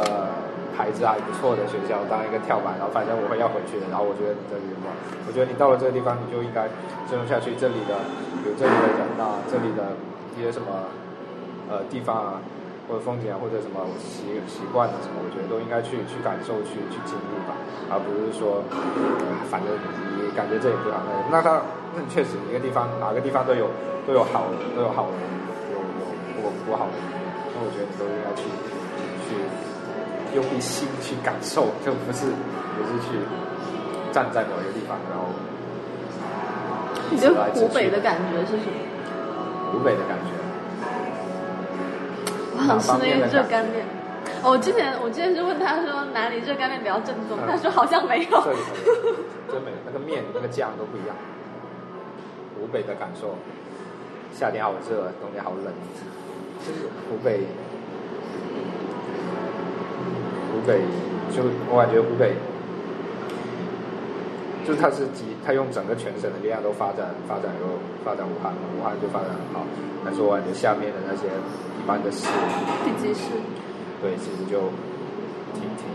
[0.77, 3.87] 牌子还不错的学校，当一个跳板，然后反正我会要回去的。
[3.89, 4.87] 然后我觉得你这里什么，
[5.27, 6.69] 我觉得你到了这个地方，你就应该
[7.09, 7.51] 尊重下去。
[7.57, 7.99] 这里的
[8.45, 9.97] 有这里的人啊，这里的
[10.37, 10.87] 一些什么
[11.69, 12.41] 呃地方啊，
[12.91, 17.55] 或者风景啊，或者什么习习惯啊什么，我觉得都应该去去感受、去去经历吧，
[17.87, 19.71] 而不是说，呃反正
[20.19, 20.99] 你感觉这也不好，
[21.31, 21.63] 那那他
[21.95, 23.71] 那你确实一个地方哪个地方都有
[24.03, 25.15] 都有好都有好的，
[25.71, 26.99] 有有不不好的，
[27.55, 28.43] 那我觉得你都应该去
[29.23, 29.39] 去
[30.35, 32.27] 用一心去感受，就不是
[32.75, 33.23] 不是去
[34.11, 35.31] 站在某一个地方，然后
[37.07, 38.75] 你觉得湖北的感觉是什么？
[39.71, 40.40] 湖北的感觉。
[42.61, 43.83] 我想吃那个热干面。
[44.43, 48.41] 哦我之前我之前是问他说哪里热干面比较正宗，嗯他说好像没有。
[48.41, 48.57] 这里
[49.51, 51.15] 真没有，那个面那个酱都不一样。
[52.55, 53.35] 湖北的感受，
[54.33, 55.73] 夏天好热，冬天好冷，
[56.61, 57.41] 就是湖北，
[60.53, 60.81] 湖北
[61.33, 62.33] 就我感觉湖北，
[64.65, 67.65] 就是它是集，它用整个全省的力量都发展发展又
[68.05, 69.65] 发展武汉，武汉就发展很好，
[70.05, 71.25] 但是我感觉下面的那些
[71.81, 72.27] 一般的市，
[72.85, 73.31] 地级市？
[74.01, 74.69] 对，其实就
[75.57, 75.89] 挺挺，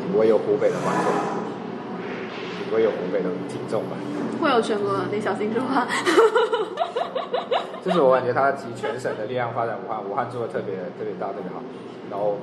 [0.00, 1.10] 挺不会有湖北的观众，
[2.38, 3.96] 挺不会有湖北的听众吧。
[4.40, 5.88] 会有全国的，你小心说话。
[7.84, 11.60] 就是我感觉他集全省的力量发展武汉，武汉做的特别特别大特别好。
[12.08, 12.38] 然后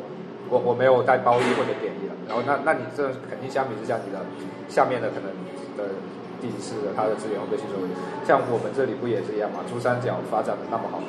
[0.49, 2.14] 我我没有带褒义或者贬义了。
[2.28, 4.20] 然后那那你这肯定相比之下，你的
[4.68, 5.32] 下面的可能
[5.80, 5.95] 的
[6.41, 7.80] 地市的它的资源会被吸收。
[8.28, 9.64] 像我们这里不也是一样嘛？
[9.72, 10.99] 珠三角发展的那么好，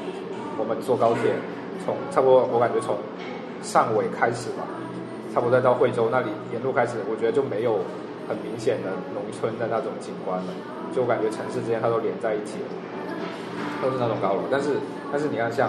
[0.58, 1.32] 我们坐高铁
[1.84, 2.96] 从差不多我感觉从
[3.62, 4.64] 汕尾开始吧，
[5.32, 7.78] 差不多再到惠州那里沿路开始，我觉得就没有
[8.28, 10.52] 很明显的农村的那种景观了。
[10.94, 12.68] 就我感觉城市之间它都连在一起了。
[13.82, 14.78] 都是那种高楼，但是
[15.10, 15.68] 但是你看像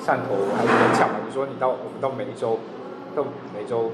[0.00, 2.58] 汕头还是很巧嘛，你说你到我们到梅州，
[3.14, 3.22] 到
[3.52, 3.92] 梅州，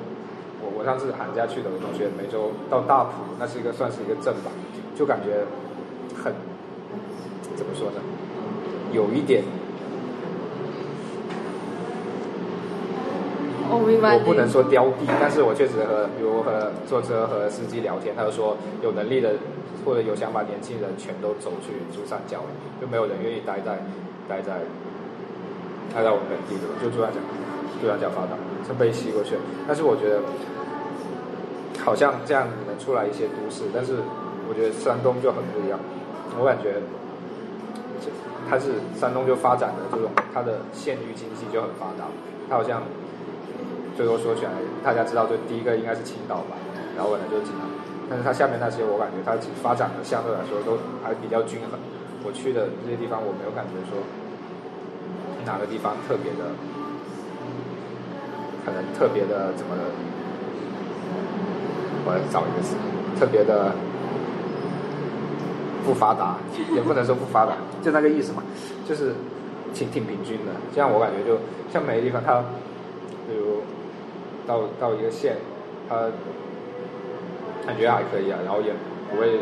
[0.63, 4.53] 我我上次寒假去的，我同学梅州到大埔，那是一个算是一个镇吧，
[4.95, 5.43] 就感觉
[6.15, 6.33] 很
[7.57, 7.99] 怎么说呢，
[8.93, 9.43] 有一点
[13.71, 14.17] 我明白。
[14.17, 19.35] 我不能说刁地，但是我确实和比如和坐车和司机聊天，他就说有能力的
[19.85, 22.51] 或者有想法年轻人全都走去珠三角了，
[22.81, 23.79] 就没有人愿意待在
[24.29, 24.61] 待在
[25.95, 27.19] 待在我们本地的，就珠三角
[27.81, 28.37] 珠三角发达，
[28.67, 29.37] 是被吸过去。
[29.67, 30.21] 但是我觉得
[31.85, 33.99] 好像这样能出来一些都市，但是
[34.49, 35.79] 我觉得山东就很不一样，
[36.39, 36.75] 我感觉。
[38.47, 42.05] 它是山东就发展的这种，它的县域经济就很发达。
[42.47, 42.83] 它好像
[43.97, 44.51] 最多说起来，
[44.83, 46.57] 大家知道，就第一个应该是青岛吧，
[46.97, 47.63] 然后可能就是济南。
[48.11, 49.33] 但是它下面那些，我感觉它
[49.63, 51.79] 发展的相对来说都还比较均衡。
[52.25, 54.01] 我去的这些地方，我没有感觉说
[55.47, 56.51] 哪个地方特别的，
[58.65, 59.83] 可能特别的怎么的，
[62.05, 62.77] 我来找一个词，
[63.19, 63.73] 特别的。
[65.85, 66.39] 不发达，
[66.75, 68.43] 也不能说不发达，就那个意思嘛，
[68.89, 69.13] 就是
[69.75, 70.53] 挺挺平均的。
[70.75, 71.39] 这样我感觉就
[71.71, 72.41] 像每个地方，它
[73.29, 73.61] 比如
[74.47, 75.37] 到到一个县，
[75.89, 76.11] 它
[77.67, 78.73] 感觉还可以啊，然后也
[79.11, 79.41] 不会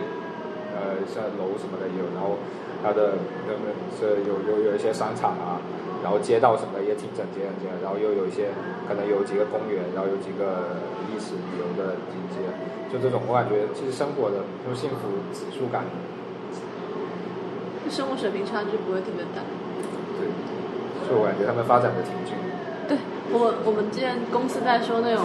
[0.74, 2.38] 呃像楼什么的也有，然后
[2.82, 5.58] 它的那个是有有有一些商场啊，
[6.02, 8.50] 然后街道什么的也挺整洁整洁，然后又有一些
[8.86, 10.78] 可能有几个公园，然后有几个
[11.10, 12.46] 历史旅游的景街，
[12.92, 15.82] 就这种我感觉其实生活的就幸福指数感。
[17.90, 19.42] 生活水平差距不会特别大，
[20.16, 20.24] 对，
[21.04, 22.32] 所以我感觉他们发展的挺均。
[22.88, 22.98] 对
[23.30, 25.24] 我，我们之前公司在说那种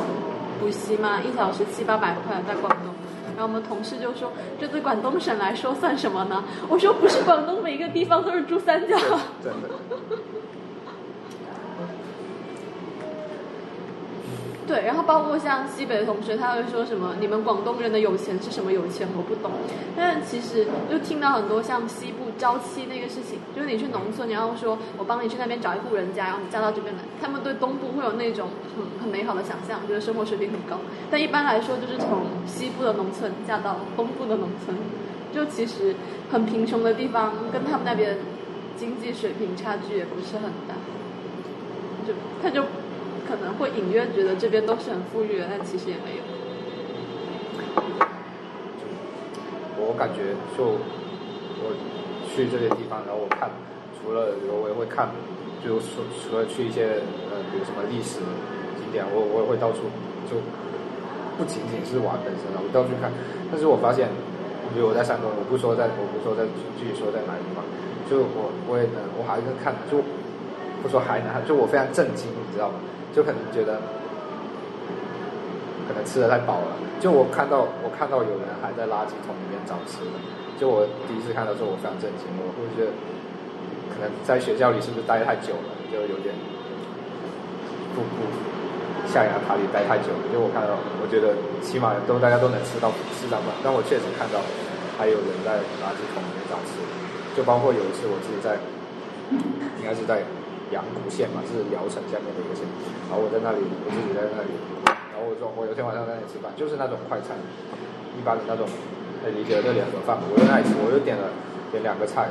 [0.60, 2.93] 补习嘛，一小时七八百块在广东，
[3.36, 6.43] 然后我们同事就说，这对广东省来说算什么呢？
[6.70, 8.97] 我说不是广东每一个地方都是珠三角，
[9.43, 9.70] 真的。
[14.68, 17.15] 对，然后包括像西北的同学，他会说什么？
[17.22, 19.07] 你们广东人的有钱是什么有钱？
[19.15, 19.49] 我不懂。
[19.95, 30.78] 但其实就听到很多像西部招妻那个事情，就是你去农村，你要说我帮你去那边找一户人家，然后你嫁到这边来，他们对东部会有那种很很美好的想象，觉得生活水平很高。
[31.09, 34.76] 但一般来说，就是从西部的农村嫁到东部的农村，
[35.34, 35.95] 就其实
[36.30, 38.18] 很贫穷的地方，跟他们那边
[38.76, 40.76] 经济水平差距也不是很大，
[42.05, 42.13] 就
[42.43, 42.65] 他就。
[43.28, 46.23] 可能会隐约觉得这边都是很富裕的，但其实也没有。
[49.75, 50.80] 我感觉就
[51.59, 51.75] 我
[52.28, 53.51] 去这些地方，然后我看，
[53.99, 55.11] 除了我也会看，
[55.59, 58.19] 就除除了去一些呃，比如什么历史
[58.80, 59.91] 景点，我我也会到处
[60.32, 60.39] 就
[61.38, 63.11] 不仅仅是玩本身啊，我到处看。
[63.51, 64.07] 但是我发现，
[64.73, 66.43] 比如我在山东，我不说在，我不说在
[66.80, 67.63] 具体说在哪个地方，
[68.07, 69.99] 就我我也能，我还是看，就
[70.84, 72.75] 不说还能，就我非常震惊，你知道吗？
[73.16, 73.80] 就可能觉得，
[75.88, 76.78] 可能吃的太饱了。
[76.99, 80.18] 就我看到，我看到有人还在垃圾桶里面找吃的。
[80.58, 82.26] 就我第一次看到时候，我非常震惊。
[82.41, 82.89] 我会觉得，
[83.93, 86.34] 可能在学校里是不是待太久了，就有点
[87.93, 88.26] 不不
[89.05, 90.26] 象牙塔里待太久了。
[90.34, 92.89] 就我看到，我觉得起码都大家都能吃到
[93.22, 93.53] 吃到饭。
[93.62, 94.41] 但我确实看到
[94.97, 96.89] 还有人在垃圾桶里面找吃的。
[97.38, 98.58] 就包括有一次我自己在，
[99.78, 100.26] 应该是在。
[100.72, 102.65] 阳谷县嘛，是聊城下面的一个县，
[103.07, 104.51] 然后我在那里，我自己在那里，
[105.11, 107.36] 然后我说我有天晚上在那里吃饭，就是那种快餐，
[108.15, 108.68] 一般的那种，
[109.24, 111.32] 可以理解的联合饭，我在那里吃，我就点了
[111.72, 112.28] 点两个菜，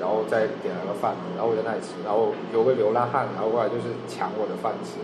[0.00, 4.96] 然后再点了个饭，然后我在那里吃，然后有个流浪汉，然后过来就是抢我的饭吃，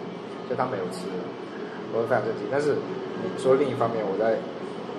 [0.49, 1.07] 就他没有吃，
[1.93, 2.49] 我非常震惊。
[2.51, 2.79] 但是
[3.21, 4.39] 你说另一方面，我在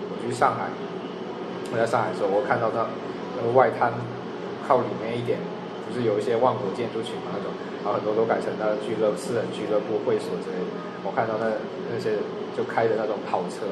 [0.10, 0.32] 我去。
[0.32, 0.66] 上海，
[1.72, 2.88] 我在上海的时候，我看到那
[3.36, 3.92] 那个外滩
[4.66, 5.38] 靠里面一点，
[5.86, 7.52] 不是有一些万国建筑群嘛那种。
[7.90, 10.70] 很多都改成那俱乐私人俱乐部会所之类的。
[11.02, 11.50] 我看到那
[11.90, 12.22] 那些
[12.54, 13.66] 就开着那种跑车，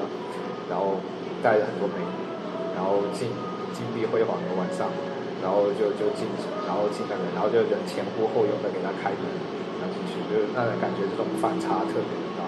[0.66, 0.98] 然后
[1.46, 2.14] 带着很多美女，
[2.74, 3.30] 然后进
[3.70, 4.90] 金碧辉煌的晚上，
[5.46, 6.26] 然后就就进，
[6.66, 9.22] 然后进那个，然后就人前呼后拥的给他开门，
[9.78, 12.42] 然后进去，就是那种感觉，这种反差特别的大。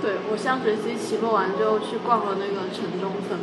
[0.00, 3.38] 对我上学期期末完就去逛了那个城中村，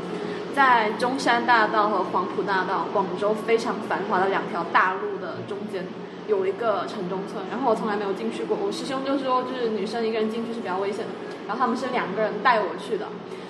[0.58, 5.86] 在中山大道和黄埔大道，广州非常繁华的两条大路的中间。
[6.30, 8.56] 有一个城中村，然后我从来没有进去过。
[8.56, 11.12] 我师兄就说，就是女生一个人进去是比较危险的。
[11.48, 13.08] 然后他们是两个人带我去的，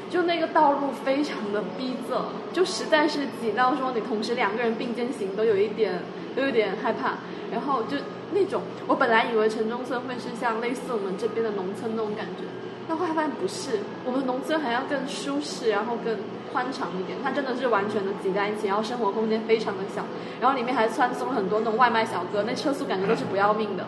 [0.10, 2.22] 就那个道路非常的逼仄，
[2.54, 6.02] 就实在是挤到说你同时两个人并肩行都有一点，
[6.34, 7.16] 都有点害怕。
[7.52, 7.98] 然后就
[8.32, 12.46] 那种，我本来以为城中村会是像类似我们这边的农村那种感觉，
[12.88, 16.18] 但后来发现不是，我们农村还要更舒适，然后更。
[16.52, 20.04] 宽敞一点，它真的是完全的挤在一起，然后生活空间非常的小，
[20.42, 23.86] 然后里面还穿梭很多那种外卖小哥，那车速感觉都是不要命的，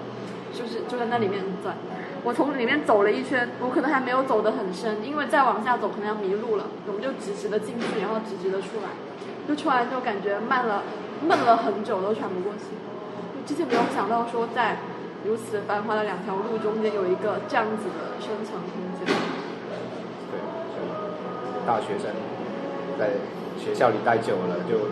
[0.54, 1.76] 就是就在那里面转。
[2.24, 8.94] 我从里面走了一圈，我可能还没有走得很深，因为再往下走可能要迷路了，我们就直直的进去，然后直直的出来，
[9.48, 10.84] 就出来就感觉慢了，
[11.26, 12.78] 闷了很久都喘不过气。
[13.44, 14.78] 之前没有想到说在
[15.26, 19.16] 如此繁华的两条路中间有一个这样子的生存空间。
[20.30, 20.38] 对，
[21.66, 22.14] 大学生
[22.98, 23.12] 在
[23.60, 24.90] 学校里待久了，就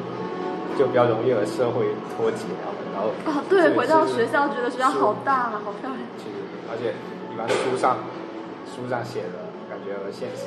[0.78, 2.46] 就比较容易和社会脱节，
[2.94, 6.00] 然后然后啊，对，回到学校觉得学校好大啊，好漂亮。
[6.18, 6.36] 其实，
[6.72, 6.94] 而且
[7.32, 7.98] 一般书上
[8.66, 10.46] 书上写的感觉和现实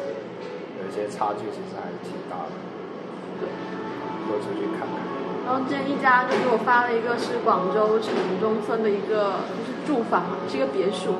[0.78, 2.53] 有一些差距，其实还是挺大的。
[4.28, 4.94] 多出去看看。
[5.44, 11.18] 然后之前一家就给我发了一个是广州城中村的一个就是住房，是一个别墅，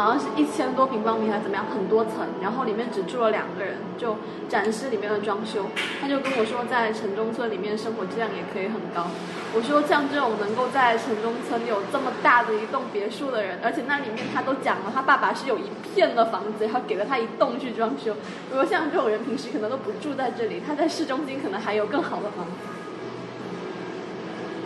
[0.00, 4.16] 好像是一千多平方米还是怎么样，很多层，然后里面只住了两个人，就
[4.48, 5.66] 展示里面的装修。
[6.00, 9.06] 他就跟我说，在城中村里面生活质量也可以很高。
[9.54, 18.16] 我说像这种能够在城中村有这么大的一栋别墅的人，而且那里面他都讲了，他爸爸是有一片的房子，然后给了他一栋去装修。
[18.50, 22.52] 如果像这种人平时可能都不住在这里，他在市中心可能还有更好的房子。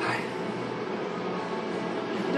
[0.00, 0.20] 唉，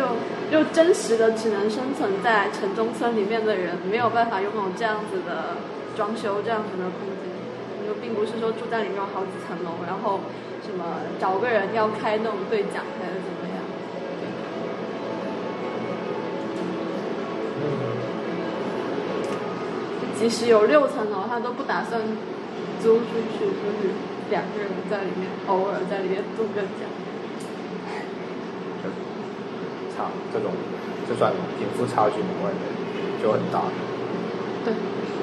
[0.01, 0.17] 就
[0.51, 5.57] 就真实的只能生存在城中村里面的人，没有办法拥有这样子的
[5.95, 7.29] 装修、这样子的空间。
[7.87, 10.21] 就并不是说住在里面有好几层楼，然后
[10.65, 13.61] 什么找个人要开那种对讲还是怎么样。
[20.19, 22.01] 即使有六层楼，他都不打算
[22.81, 23.05] 租出
[23.37, 23.93] 去，就是
[24.31, 26.89] 两个人在里面，偶尔在里面度个假。
[30.33, 30.53] 这种，
[31.09, 32.63] 就算贫富差距门外面
[33.23, 33.63] 就很大。
[34.65, 35.19] 对，就是。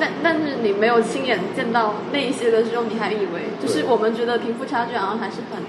[0.00, 5.62] 但但是你没有亲眼见到那一些的时候，你还以为就是我们觉得贫富差距好像还是很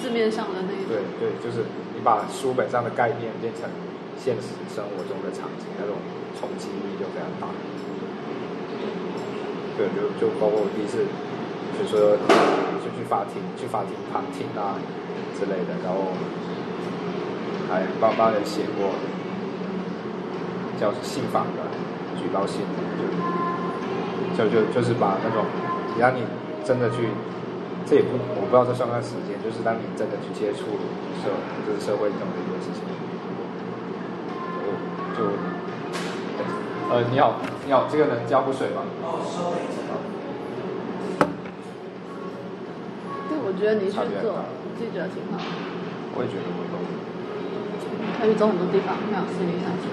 [0.00, 0.94] 字面上的那一种。
[0.94, 3.68] 对对，就是你把书本上的概念变成
[4.16, 5.96] 现实生活中的场景，那种
[6.38, 7.50] 冲击力就非常大。
[9.76, 11.02] 对，就就包括我第一次，
[11.80, 11.98] 就说
[12.84, 14.76] 就去法庭，去法庭旁听啊
[15.32, 16.12] 之类的，然后
[17.70, 18.92] 还帮帮人写过
[20.78, 21.64] 叫信访的
[22.20, 22.60] 举报信，
[24.36, 25.46] 就就就是把那种
[25.98, 26.20] 让你
[26.62, 27.08] 真的去，
[27.86, 30.66] 这也不我不知道这算不算时间，就是当你真的去接触
[31.24, 31.32] 社
[31.64, 32.84] 就是社会中的一些事情，
[35.16, 35.32] 就就
[36.92, 38.84] 呃你好你好，这个能交补水吗？
[39.00, 39.08] 对，
[39.88, 39.89] 我
[43.60, 44.40] 觉得你去做
[44.80, 45.36] 记者挺好，
[46.16, 46.80] 我也觉得我有。
[48.18, 49.88] 可以走很多地方，没有私底下去。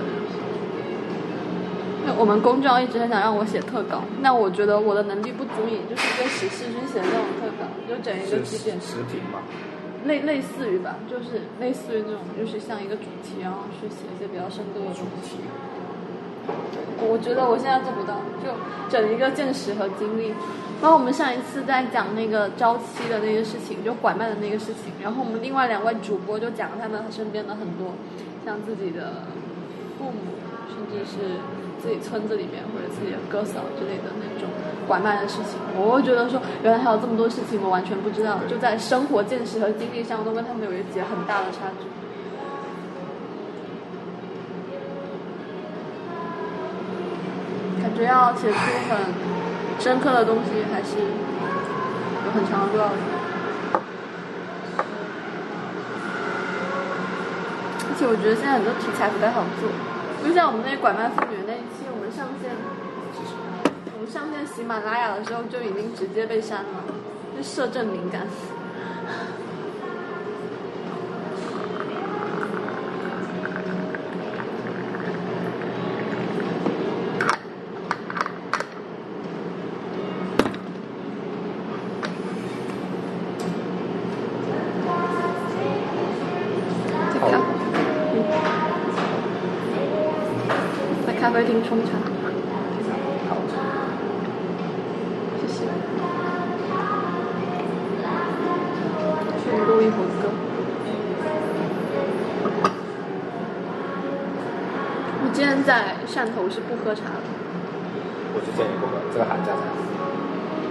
[2.18, 9.43] 我们公众一直很想让我写特稿，那我觉得我的能力不足以，就是跟史世军写的那种特稿，就整一个是几点食品嘛？
[10.07, 15.43] 类类似于吧，就是类似于那种，就是像一个主题，然后去写一些比较深度的主题。
[16.99, 18.51] 我觉得我现在做不到，就
[18.89, 20.34] 整一个见识和经历。
[20.80, 27.97] 包括我们上一次在讲那个朝夕的那个事情，就拐卖的那个事情，然后我们另外两位主播就讲了他们身边的很多，
[28.45, 29.26] 像自己的
[29.97, 30.38] 父母，
[30.70, 31.41] 甚至是
[31.82, 34.47] 自己村子里面或者自己的哥嫂之类的那种
[34.88, 35.57] 拐卖的事情。
[35.76, 41.89] 我会觉得说，原来还有这么多事情我完全不知道，就在生活见识和经历上都跟他们有一节很大的差距。
[47.98, 48.58] 觉要写出
[48.89, 48.98] 很
[49.80, 50.98] 深刻的东西，还是
[52.26, 52.93] 有很长的路要走。
[57.89, 59.68] 而且我觉得现在很多题材不太好做，
[60.24, 62.54] 就像我们那拐卖妇女那一期，我们上线，
[63.95, 66.86] 我们上线喜马拉雅的时候就已经直接被删了，
[67.36, 68.28] 就摄政敏感。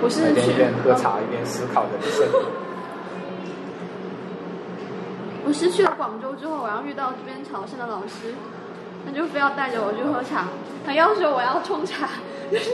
[0.07, 2.29] 我是一边喝茶一边思考人生。
[5.45, 8.33] 我是去了广州之后，然后遇到这边潮汕的老师，
[9.05, 10.47] 他就非要带着我去喝茶，
[10.87, 12.07] 他要求我要冲茶，
[12.53, 12.71] 就是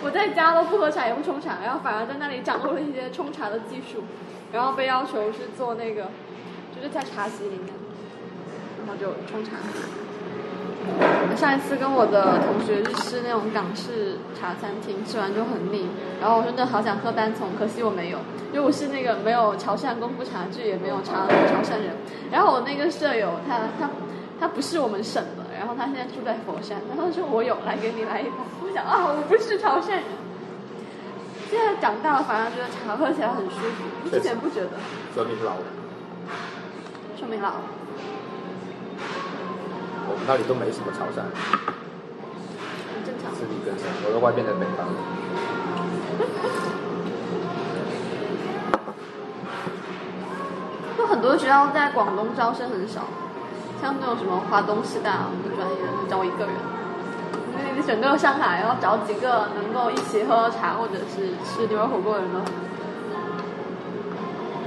[0.00, 4.04] 我在家都不喝茶也不冲茶，然后反而在那里掌握了一些冲茶的技术，
[4.52, 6.02] 然后被要求是做那个，
[6.70, 7.74] 就是在茶席里面，
[8.78, 9.58] 然后就冲茶。
[11.34, 15.88] 上一次跟我的同学去吃那种港式茶餐厅，吃完就很腻，
[16.20, 18.18] 然后我真的好想喝单丛，可惜我没有，
[18.52, 21.94] 因为我是那个没有潮汕功夫茶具，也没有潮潮汕人。
[22.30, 23.90] 然后我那个舍友他他
[24.40, 28.44] 他不是我们省的，然后他现在住在佛山，然后说我有来给你来一包。
[28.64, 30.02] 我想啊，我不是潮汕人。
[31.48, 34.70] 现在长大了，反而觉得茶喝起来很舒服，之前不觉得。
[35.14, 35.64] 说明老了，
[37.16, 37.62] 说明老了。
[40.08, 41.22] 我们那里都没什么潮汕，
[42.90, 43.30] 很正常。
[43.34, 44.98] 自力更生，我都快变成北方了。
[50.98, 53.02] 有很多学校在广东招生很少，
[53.80, 56.54] 像那种什么华东师大我们专业就招一个人，
[57.58, 62.38] 因为你整个上海要找几个能够一起喝茶或者是吃牛肉火锅的人都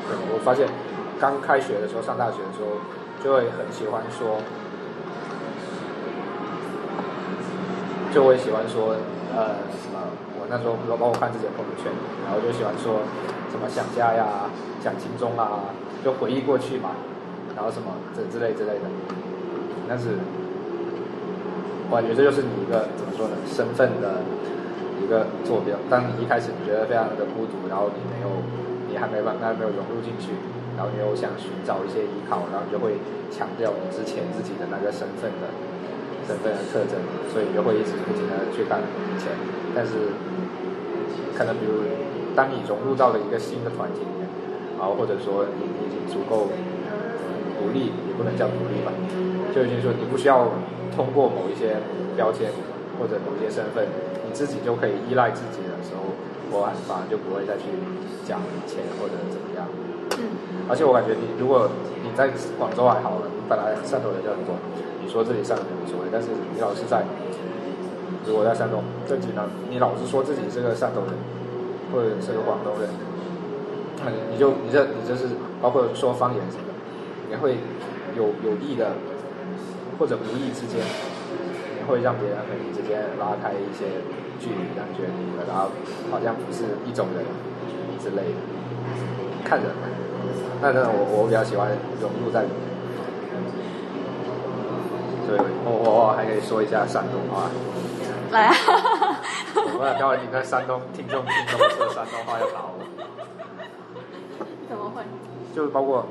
[0.07, 0.67] 对，我发现
[1.19, 2.69] 刚开学的时候，上大学的时候，
[3.23, 4.37] 就会很喜欢说，
[8.13, 8.95] 就会喜欢说，
[9.35, 9.55] 呃，
[10.49, 11.93] 那时候包括看自己的朋友圈，
[12.25, 13.05] 然后就喜欢说
[13.53, 14.49] 什么想家呀、
[14.81, 15.69] 想金钟啊，
[16.03, 16.97] 就回忆过去嘛，
[17.55, 18.89] 然后什么这之类之类的。
[19.87, 20.17] 但是，
[21.89, 24.25] 我感觉这就是你一个怎么说呢，身份的
[24.97, 25.77] 一个坐标。
[25.89, 28.29] 当你一开始你觉得非常的孤独，然后你没有，
[28.89, 30.33] 你还没办还没有融入进去，
[30.73, 32.97] 然后你又想寻找一些依靠，然后你就会
[33.29, 35.53] 强调你之前自己的那个身份的
[36.25, 36.97] 身份的特征，
[37.29, 39.29] 所以你就会一直不停的去看以前。
[39.73, 40.13] 但是，
[41.39, 41.87] 可能比如
[42.35, 44.27] 当你融入到了一个新的团体里面，
[44.75, 46.51] 然后或者说你已经足够
[47.55, 48.91] 独立，也不能叫独立吧，
[49.55, 50.51] 就已经说你不需要
[50.91, 51.79] 通过某一些
[52.19, 52.51] 标签
[52.99, 53.87] 或者某一些身份，
[54.27, 56.11] 你自己就可以依赖自己的时候，
[56.51, 57.71] 我反而就不会再去
[58.27, 59.63] 讲以前或者怎么样。
[60.19, 61.71] 嗯，而且我感觉你如果
[62.03, 62.27] 你在
[62.59, 64.59] 广州还好了，你本来汕头人就很多，
[64.99, 66.99] 你说自己汕头人无所谓，但是你老是在，
[68.27, 71.13] 如果在山东这几年，你老是说自己是个汕头人，
[71.91, 72.89] 或者是个广东人，
[74.05, 75.29] 那你就你这你这是
[75.61, 76.73] 包括说方言什么的，
[77.29, 77.57] 你会
[78.15, 78.91] 有有意的
[79.97, 80.79] 或者无意之间，
[81.77, 83.85] 你会让别人和你之间拉开一些
[84.39, 85.67] 距离，感觉你和他
[86.11, 87.25] 好像不是一种人
[88.03, 88.39] 之类的，
[89.43, 89.87] 看人嘛。
[90.61, 91.69] 但是我我比较喜欢
[92.01, 92.59] 融入在里面，
[95.25, 97.49] 所以我我我还可以说一下山东话。
[98.31, 98.55] 来啊！
[99.55, 102.79] 我想待会你在山东听众听懂说山东话要打我，
[104.67, 105.01] 怎么会？
[105.55, 106.05] 就是包括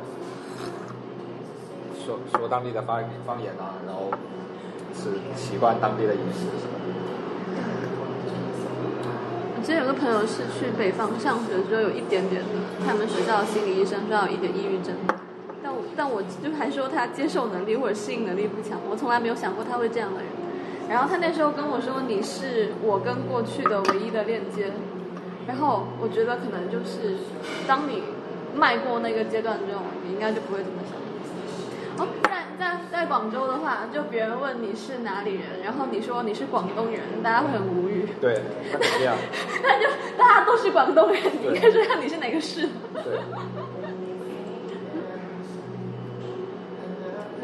[2.05, 4.11] 说说当地的方方言啊，然后
[4.95, 6.87] 是习惯当地的饮食什么的。
[9.57, 12.49] 我之前有个朋友是去北方上学之后有一点点的，
[12.87, 14.97] 他们学校的心理医生说有一点抑郁症，
[15.63, 20.28] 但我但我就还说他接受能力或者适应能力不强，我从来没有想过他会这样的人。
[20.89, 24.73] 然后他那时候跟我说你是我跟过去的唯一的链接，
[25.47, 27.19] 然后我觉得可能就是
[27.67, 28.03] 当你
[28.57, 30.97] 迈过那个阶段之后，你应该就不会这么想。
[31.99, 38.09] 哦，在在在广州的话，就别人问你是哪里人，然后你说你是广东人，大家会很无语。
[38.21, 38.41] 对，
[39.63, 42.69] 那 就大家都是广东人，你应该说下你是哪个市。
[42.95, 43.19] 对，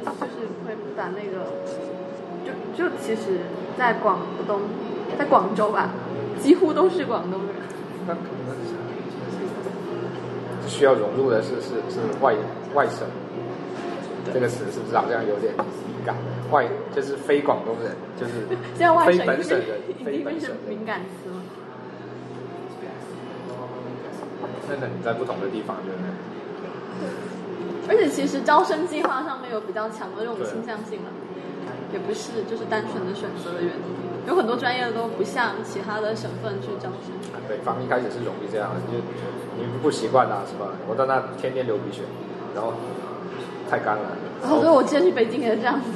[0.05, 1.53] 就是会把那个，
[2.85, 3.41] 就就其实，
[3.79, 4.61] 在广东，
[5.19, 5.89] 在广州吧，
[6.39, 7.51] 几乎都是广东人。
[8.07, 8.29] 那可能
[10.69, 12.35] 需要融入的是是是外
[12.75, 13.07] 外省，
[14.33, 16.15] 这个词是不是好像有点敏感？
[16.51, 18.33] 外就是非广东人，就是
[19.07, 20.59] 非本省人，已非本省人。
[20.69, 21.37] 敏感词了。
[24.69, 25.99] 那等你在不同的地方就是
[27.87, 31.09] 而且其实招生计划上面有比较强的这种对倾向性嘛，
[31.95, 37.15] 也不是就是单纯的选择的原因，有很多专业都不像其他的省份去招生。
[37.47, 38.99] 北方一开始是容易这样的，就
[39.55, 40.75] 你不习惯啊，是吧？
[40.91, 42.03] 我在那天天流鼻血，
[42.53, 42.75] 然后
[43.71, 44.11] 太干了，
[44.43, 45.87] 然后所以我之前去北京也是这样子。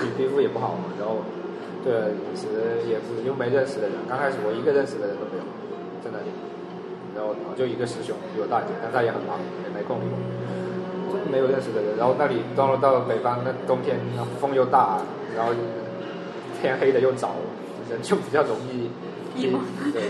[0.00, 1.20] 皮皮肤也不好嘛，然后
[1.84, 2.48] 对饮食
[2.88, 5.44] 也不又没认识的人，刚开始我一个认识的人都没有，
[6.00, 6.32] 在那里，
[7.12, 9.36] 然后就一个师兄比我大一点，但他也很忙，
[9.66, 10.16] 也没空理我，
[11.12, 11.98] 就没有认识的人。
[11.98, 13.98] 然后那里到了到了北方，那冬天
[14.40, 15.02] 风又大，
[15.36, 15.52] 然后
[16.60, 17.34] 天黑的又早，
[17.90, 18.90] 人就比较容易
[19.40, 19.50] 对，
[19.92, 20.02] 对，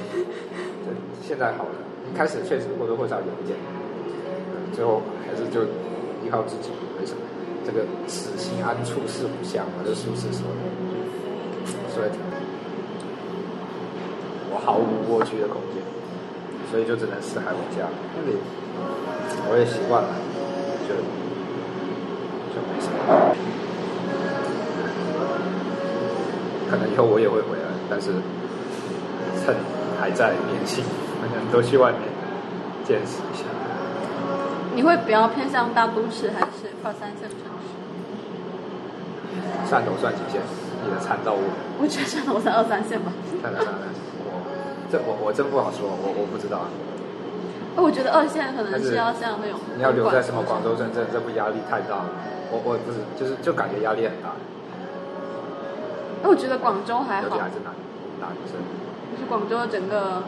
[1.26, 1.70] 现在好了，
[2.12, 3.56] 一开始确实或多或少有一点，
[4.28, 5.62] 嗯最后还是就
[6.24, 6.70] 依靠自己，
[7.00, 7.20] 为什么？
[7.64, 10.58] 这个此心安处是吾乡嘛，这苏轼说的，
[11.94, 12.26] 说的挺好。
[14.50, 15.80] 我毫无蜗居的空间，
[16.70, 17.86] 所以就只能四海为家。
[18.16, 18.36] 那里
[19.48, 20.10] 我也习惯了，
[20.88, 20.94] 就
[22.50, 22.98] 就没什么。
[26.72, 28.16] 可能以后我也会回来，但是
[29.44, 29.54] 趁
[30.00, 30.82] 还在年轻，
[31.20, 32.00] 大家都去外面
[32.88, 33.44] 见识一下。
[34.74, 37.68] 你会比较偏向大都市还是二三线城市？
[39.68, 40.40] 汕头算几线？
[40.82, 41.44] 你的参照物？
[41.76, 43.12] 我觉得汕头算二三线吧。
[43.36, 43.44] 我
[44.90, 46.64] 这我我真不好说，我我不知道。
[47.76, 52.08] 我觉得二线可能是要像那种你要留在什么广州、深圳，这不压力太大了？
[52.48, 54.32] 我我不是，就是就感觉压力很大。
[56.22, 57.74] 哎，我觉得广州还好，尤其还是男
[58.20, 58.56] 男生。
[59.12, 60.22] 就是广州的整个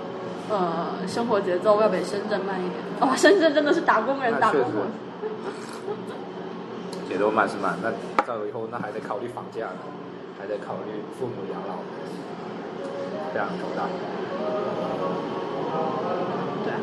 [0.50, 2.80] 呃生活节奏要比深圳慢一点。
[3.00, 4.90] 哇，深圳真的是打工人打工魂。
[7.08, 7.90] 节奏慢是慢，那
[8.26, 9.86] 到以后那还得考虑房价呢，
[10.38, 11.78] 还得考虑父母养老，
[13.32, 13.86] 非常头大。
[16.64, 16.76] 对啊。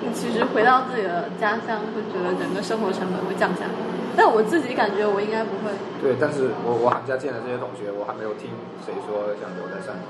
[0.00, 3.70] 你其实回到自己的家乡，会觉得整个生活成本会降下来。
[4.16, 5.74] 但我自己感觉我应该不会。
[6.00, 8.50] 对，但是我我寒假见的这些同学，我还没有听
[8.86, 10.06] 谁说想留在汕头。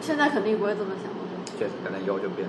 [0.00, 1.06] 现在肯定不会这么想。
[1.58, 2.46] 确实，可能以后就变。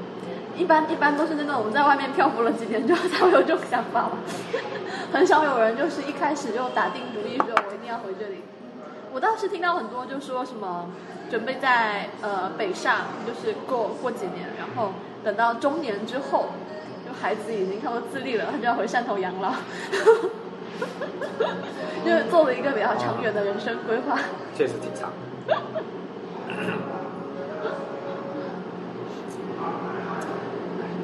[0.56, 4.12] 一般一般都是那种我们在外面漂浮了几年之后才会有这种想法吧，
[5.12, 8.44] 很少有人就是一开始就打定主意说我一定要回这里。
[9.14, 10.92] 我倒是听到很多就说什么
[11.32, 14.92] 准备在呃北上，就是过过几年，然后
[15.24, 16.69] 等到中年之后，就
[17.22, 19.52] 孩子已经差不多自立了，他就要回汕头养老，
[22.06, 24.18] 就是做了一个比较长远的人生规划。
[24.56, 25.12] 确实挺长。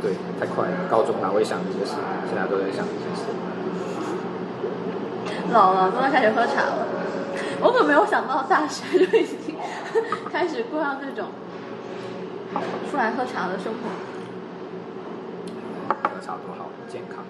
[0.02, 0.88] 对，太快了。
[0.90, 1.96] 高中哪会想这些事？
[2.28, 3.24] 现在都在想这些事。
[5.52, 6.88] 老了，都要开始喝茶了。
[7.60, 9.56] 我可没有想到大学就已经
[10.32, 11.30] 开始过上这种
[12.92, 13.90] 出来喝茶的生活。
[16.16, 17.26] 喝茶多好，健康，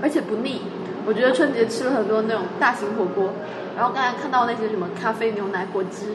[0.00, 0.62] 而且不腻。
[1.04, 3.32] 我觉得春节吃了很多那种大型火锅，
[3.76, 6.14] 然后刚才看到那些什么咖啡、牛奶、果汁，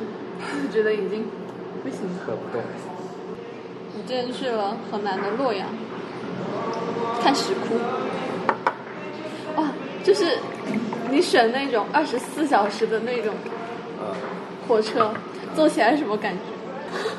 [0.64, 1.28] 就觉得已经
[1.84, 2.62] 不行，喝不动。
[3.96, 5.68] 你之前去了河南的洛阳，
[7.22, 7.76] 看石窟，
[9.58, 9.68] 哇，
[10.04, 10.38] 就是
[11.12, 13.34] 你选那种二十四小时的那种
[14.70, 15.12] 火车，
[15.54, 16.40] 坐起来什么感觉？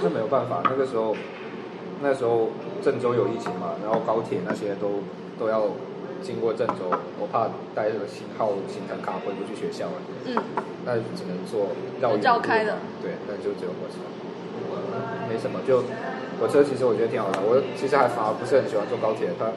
[0.03, 1.15] 那没有办法，那个时候，
[2.03, 2.49] 那时候
[2.83, 5.01] 郑州有疫情嘛，然后高铁那些都
[5.39, 5.69] 都要
[6.23, 9.93] 经过郑州，我怕带这个信号行程卡回不去学校了，
[10.27, 10.37] 嗯，
[10.85, 11.69] 那只能坐
[12.01, 13.97] 绕绕开的，对，那就只有火车，
[15.29, 15.83] 没什么就。
[16.39, 19.31] 火车其实我觉得挺好的，我其实还反而不是很喜欢坐高铁。
[19.39, 19.49] 它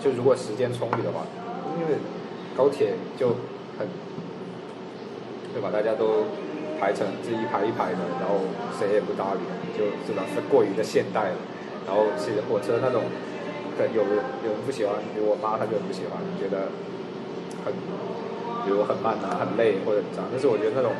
[0.00, 1.20] 就如果时间充裕的话，
[1.76, 2.00] 因为
[2.56, 3.36] 高铁就
[3.76, 3.86] 很
[5.52, 5.68] 对吧？
[5.70, 6.24] 大家都
[6.80, 8.46] 排成这一排一排的，然后
[8.78, 9.40] 谁也不搭理，
[9.76, 10.22] 就是吧？
[10.34, 11.36] 是过于的现代了。
[11.86, 13.04] 然后其实火车那种，
[13.76, 16.70] 可有人有人不喜欢，比如我妈她就很不喜欢，觉得
[17.64, 17.72] 很
[18.64, 20.28] 比如很慢啊、很累或者怎样。
[20.30, 20.92] 但是我觉得那种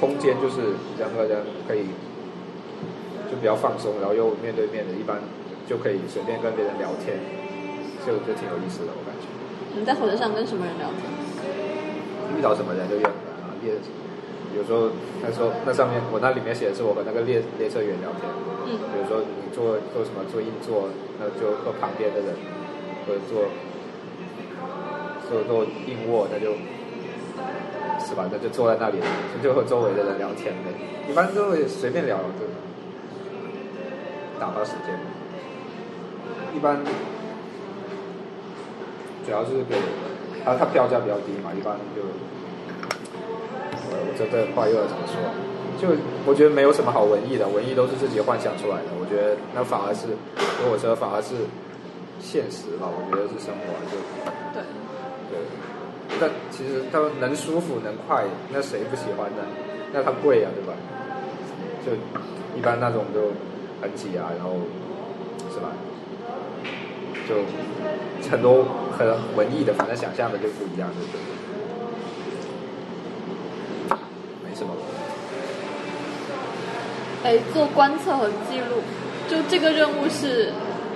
[0.00, 1.86] 空间就是人和人可以。
[3.26, 5.18] 就比较放松，然后又面对面的，一般
[5.66, 7.18] 就可以随便跟别人聊天，
[8.06, 9.26] 就就挺有意思的，我感觉。
[9.74, 11.10] 你在火车上跟什么人聊天？
[12.38, 13.90] 遇到什么人就约啊列，有时
[14.64, 14.88] 候
[15.22, 18.24] 他说那上面我那里面写的是我和那个列列车员聊天，
[18.64, 20.88] 嗯，比如说你坐坐什么坐硬座，
[21.18, 22.34] 那就和旁边的人，
[23.06, 23.48] 或者坐
[25.28, 26.52] 坐坐硬卧，那就，
[28.04, 28.28] 是吧？
[28.30, 28.98] 那就坐在那里，
[29.42, 30.72] 就和周围的人聊天呗。
[31.08, 32.46] 一般都会随便聊，就。
[34.38, 34.94] 打发时间，
[36.54, 36.76] 一般
[39.24, 39.74] 主要是给
[40.44, 42.02] 他，他票价比较低嘛，一般就，
[44.16, 45.14] 这这话又要怎么说？
[45.76, 45.88] 就
[46.26, 48.90] 我觉得没有什么好文艺的，文艺都是自己幻想出来的。
[48.98, 50.08] 我觉得那反而是
[50.62, 51.34] 如果说反而是
[52.18, 54.00] 现实吧，我觉得是生活就
[54.54, 54.62] 对
[55.30, 55.38] 对。
[56.18, 59.44] 但其实他们能舒服能快，那谁不喜欢呢？
[59.92, 60.72] 那它贵呀，对吧？
[61.84, 61.92] 就
[62.58, 63.32] 一般那种就。
[63.78, 64.54] 很挤啊，然后
[65.52, 65.68] 是吧？
[67.28, 67.34] 就
[68.30, 68.64] 很多
[68.96, 69.06] 很
[69.36, 71.20] 文艺的，反正想象的就不一样，对不对？
[74.42, 74.72] 没什么。
[77.26, 78.78] 哎，做观测和记录，
[79.28, 80.52] 就这个任务是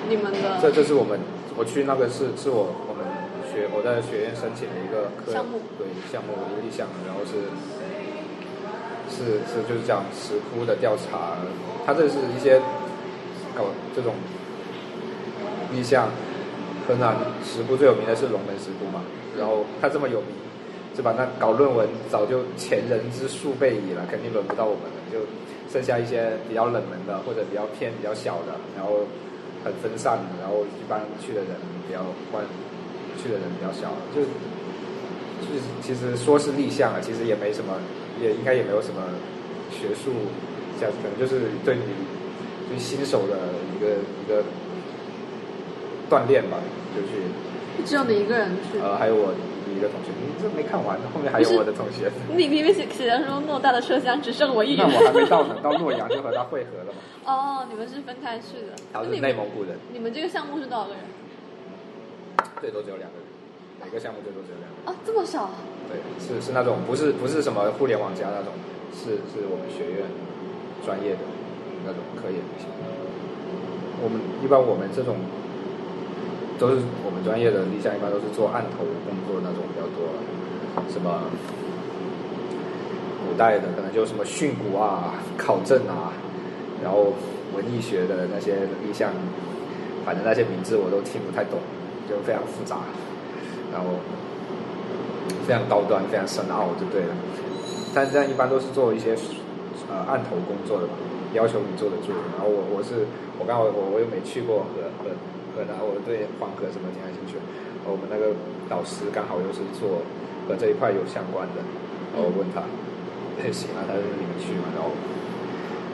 [0.09, 0.63] 你们的？
[0.63, 1.19] 这这是我们，
[1.57, 3.03] 我去那个是是我我们
[3.51, 7.51] 学我在学院申请的一个项目，对项目一个立项，然后是。
[9.11, 11.35] 是是，就是讲石窟的调查，
[11.85, 12.61] 它这是一些
[13.59, 14.15] 搞这种
[15.75, 16.09] 意向。
[16.87, 19.03] 河南石窟最有名的是龙门石窟嘛，
[19.37, 20.31] 然后它这么有名，
[20.95, 21.13] 是吧？
[21.19, 24.99] 那搞论文早就前人之数倍矣了，肯定轮不到我们了。
[25.13, 25.19] 就
[25.73, 29.07] 剩下一些比较冷门的，或者比较偏、比较小的，然后
[29.65, 31.51] 很分散的，然后一般去的人
[31.87, 32.01] 比较
[32.33, 32.45] 关，
[33.23, 34.23] 去的人比较小，就
[35.47, 37.75] 就是其实说是立项啊，其实也没什么。
[38.21, 39.01] 也应该也没有什么
[39.71, 40.13] 学术，
[40.79, 41.81] 这样可能就是对你
[42.69, 43.39] 对新手的
[43.73, 44.45] 一个一个
[46.11, 46.59] 锻炼吧，
[46.95, 47.25] 就去
[47.87, 48.79] 只有你一个人去？
[48.79, 49.33] 呃，还有我
[49.71, 52.11] 一个同学，你这没看完，后面还有我的同学。
[52.29, 54.87] 你明明写写的说偌大的车厢只剩我一人。
[54.89, 56.99] 那我还没到呢，到洛阳就和他会合了嘛。
[57.25, 58.75] 哦，你们是分开去的。
[58.93, 59.79] 他是内蒙古人。
[59.93, 61.01] 你们这个项目是多少个人？
[62.61, 63.27] 最多只有两个人，
[63.85, 64.85] 每个项目最多只有两个人。
[64.89, 65.51] 啊，这么少？
[65.89, 68.53] 对，是是那种不是不是什么互联网加那种，
[68.93, 70.07] 是是我们学院
[70.85, 71.25] 专业的
[71.85, 72.69] 那种科研型。
[74.03, 75.17] 我们一般我们这种
[76.61, 80.13] 都是我们专业的立项，一般都是做案头工作那种比较多，
[80.93, 81.25] 什么
[83.27, 86.13] 古代的可能就什么训诂啊、考证啊，
[86.85, 87.15] 然后
[87.57, 89.11] 文艺学的那些立项，
[90.05, 91.59] 反正那些名字我都听不太懂。
[92.11, 92.75] 就非常复杂，
[93.73, 93.87] 然后
[95.47, 97.15] 非常高端、非常深奥，就对了。
[97.95, 99.15] 但这样一般都是做一些
[99.89, 100.95] 呃案头工作的吧，
[101.35, 102.11] 要求你坐得住。
[102.35, 103.07] 然后我我是
[103.39, 105.11] 我刚好我我又没去过河河
[105.67, 107.41] 然后，我对黄河什么挺感兴趣。
[107.89, 108.37] 我们那个
[108.69, 110.03] 导师刚好又是做
[110.47, 111.65] 和这一块有相关的，
[112.13, 112.63] 然后我问他，
[113.51, 114.91] 行啊，他说你们去嘛，然后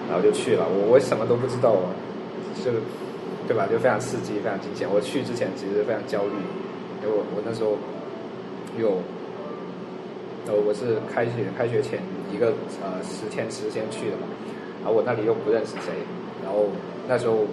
[0.09, 0.67] 然后就去了。
[0.69, 1.95] 我我什么都不知道啊，
[2.65, 2.71] 就。
[3.47, 3.65] 对吧？
[3.71, 4.89] 就非常刺激，非常惊险。
[4.91, 6.35] 我去之前其实非常焦虑，
[6.99, 7.79] 因为我我那时候
[8.75, 8.99] 有，
[10.51, 12.03] 呃，我是开学开学前
[12.35, 12.51] 一个
[12.83, 14.27] 呃十天时间去的嘛，
[14.83, 15.95] 然后我那里又不认识谁，
[16.43, 16.67] 然后
[17.07, 17.47] 那时候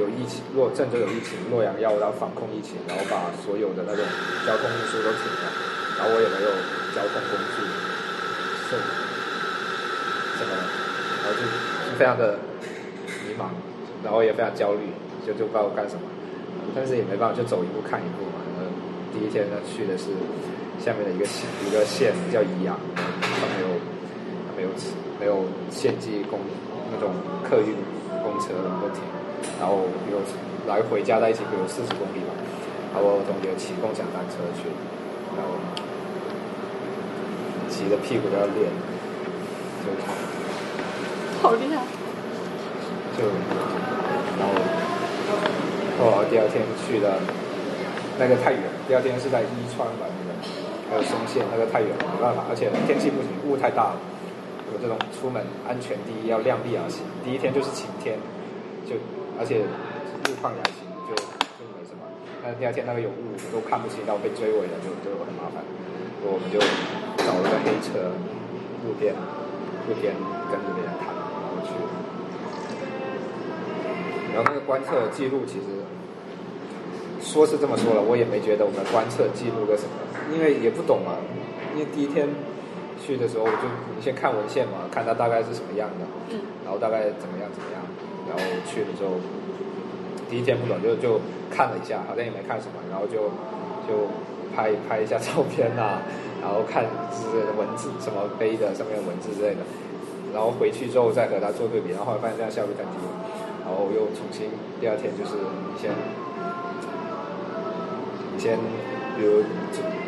[0.00, 4.00] 有疫情，洛郑州有疫情，洛阳要要防控疫情，然后把所有的那种
[4.48, 5.46] 交通运输都停了，
[6.00, 6.50] 然后我也没有
[6.96, 7.60] 交通工具，
[8.66, 8.80] 是，
[10.40, 10.52] 什么，
[11.20, 11.44] 然后就
[12.00, 12.40] 非常的
[13.28, 13.52] 迷茫，
[14.02, 14.88] 然后也非常焦虑。
[15.20, 16.00] 就就不知道干什么，
[16.74, 18.40] 但是也没办法，就走一步看一步嘛。
[19.12, 20.06] 第一天呢去的是
[20.82, 21.26] 下面的一个，
[21.68, 23.68] 一个县叫宜阳，它没有
[24.48, 24.70] 它没有
[25.20, 26.40] 没有县级公
[26.90, 27.12] 那种
[27.44, 27.76] 客运
[28.24, 29.02] 公车能够停，
[29.58, 30.18] 然后有
[30.66, 32.32] 来回加在一起有四十公里吧。
[32.92, 34.66] 然后我同学骑共享单车去，
[35.36, 35.54] 然后
[37.68, 38.66] 骑的屁股都要裂，
[39.84, 39.92] 就
[41.42, 41.82] 好厉害，
[43.16, 43.24] 就
[44.38, 44.54] 然后。
[46.02, 47.20] 哦，第二天去的，
[48.18, 48.62] 那个太远。
[48.88, 50.32] 第二天是在伊川吧，那个
[50.88, 52.40] 还有松县，那个太远了，没办法。
[52.48, 54.00] 而且天气不行，雾太大了。
[54.72, 57.04] 有这种出门安全第一，要量力而行。
[57.22, 58.16] 第一天就是晴天，
[58.88, 58.96] 就
[59.40, 61.16] 而且路况也还行，就
[61.56, 62.04] 就没什么。
[62.44, 65.64] 但是第二天那个有雾，都看不清，然后被追尾了，就就很麻烦。
[66.20, 66.60] 我们就
[67.24, 68.12] 找了个黑车，
[68.84, 69.16] 路边
[69.88, 70.12] 路边
[70.52, 71.72] 跟着别人谈，然后去。
[74.36, 75.80] 然后那个观测记录其实。
[77.22, 79.92] 说是这么说了，我也没觉得我们观测记录个什么，
[80.32, 81.20] 因为也不懂嘛。
[81.76, 82.26] 因为第一天
[82.96, 86.08] 去的时候，我就你先看文献嘛，看它大概是什么样的，
[86.64, 87.84] 然后大概怎么样怎么样，
[88.30, 89.18] 然后去了之后，
[90.30, 91.18] 第一天不懂就就
[91.50, 93.26] 看了一下，好像也没看什么，然后就
[93.90, 94.06] 就
[94.54, 95.98] 拍拍一下照片呐，
[96.40, 99.66] 然后看是文字什么碑的上面文字之类的，
[100.32, 102.96] 然后回去之后再和它做对比，然后发现这样效率太低，
[103.66, 104.46] 然后又重新
[104.80, 105.90] 第二天就是你先
[108.32, 108.38] 你。
[108.40, 108.56] 先，
[109.18, 109.44] 比如，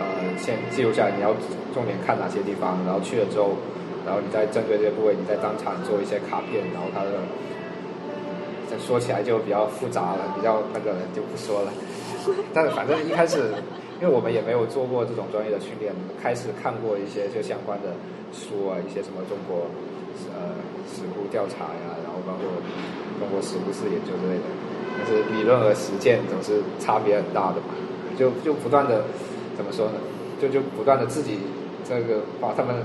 [0.00, 0.06] 呃，
[0.38, 1.36] 先记录下来，你要
[1.74, 3.52] 重点看哪些地方，然后去了之后，
[4.06, 7.20] 然后你再针对这些部位，你再当场做一些卡片，然后它的，
[8.72, 11.72] 这说起来就比较复杂了，比较那个就不说了。
[12.54, 13.52] 但是反正一开始，
[14.00, 15.92] 因为我们也没有做过这种专业的训练，
[16.22, 17.92] 开始看过一些就相关的
[18.32, 19.68] 书啊，一些什么中国，
[20.32, 20.56] 呃，
[20.88, 22.48] 史库调查呀，然后包括
[23.20, 24.48] 中国史库式研究之类的，
[24.96, 27.76] 但是理论和实践总是差别很大的嘛。
[28.16, 29.04] 就就不断的
[29.56, 30.00] 怎么说呢？
[30.40, 31.38] 就就不断的自己
[31.84, 32.76] 这个把他们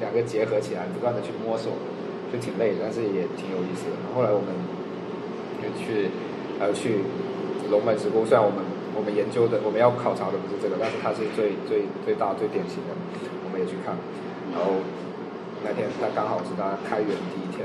[0.00, 1.72] 两个结合起来，不断的去摸索，
[2.32, 3.96] 就挺累，但是也挺有意思的。
[4.14, 4.48] 后来我们
[5.62, 6.10] 就去
[6.58, 7.06] 呃去
[7.70, 8.58] 龙门石窟，虽然我们
[8.92, 12.92] 我们研究的我们要考察的不是这个，但是它是最最最大最典型的，
[13.46, 13.94] 我们也去看。
[14.50, 14.82] 然后
[15.62, 17.62] 那天他刚好是他开园第一天，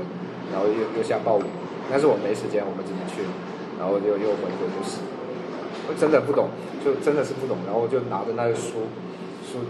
[0.54, 1.50] 然后又又下暴雨，
[1.90, 3.26] 但是我没时间，我们只能去，
[3.76, 5.02] 然后就又回回就是。
[5.96, 6.50] 真的不懂，
[6.84, 8.84] 就真的是不懂，然后就拿着那个书，
[9.40, 9.64] 书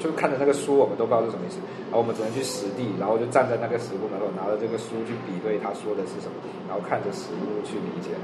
[0.00, 8.16] 就看着那个书，我们都不知道是什么意思，然后我们只能去实地，然后就站在那个石窟门口，拿着这个书去比对他说的是什么，然后看着实物去理解，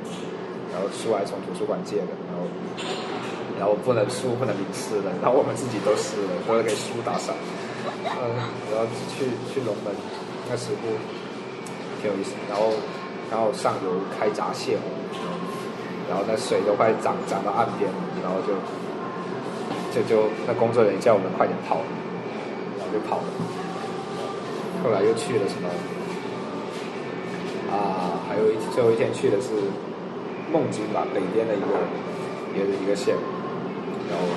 [0.73, 2.49] 然后书还从图书馆借的，然后
[3.61, 7.37] 然后不能书不能淋湿的，然后我们自己都湿了，都要给书打伞，
[8.03, 8.25] 嗯，
[8.73, 9.93] 然后去去龙门
[10.49, 10.97] 那石窟
[12.01, 12.73] 挺有意思，然后
[13.29, 14.89] 然后上游开闸泄洪。
[16.09, 18.55] 然后那水都快涨涨到岸边了，然后就
[19.97, 21.81] 就就那工作人员叫我们快点跑，
[22.77, 23.25] 然后就跑了。
[24.85, 25.67] 后来又去了什么
[27.73, 29.49] 啊还有一最后一天去的是
[30.53, 31.73] 孟津吧，北边的一个
[32.53, 33.17] 别的一个县，
[34.13, 34.29] 然后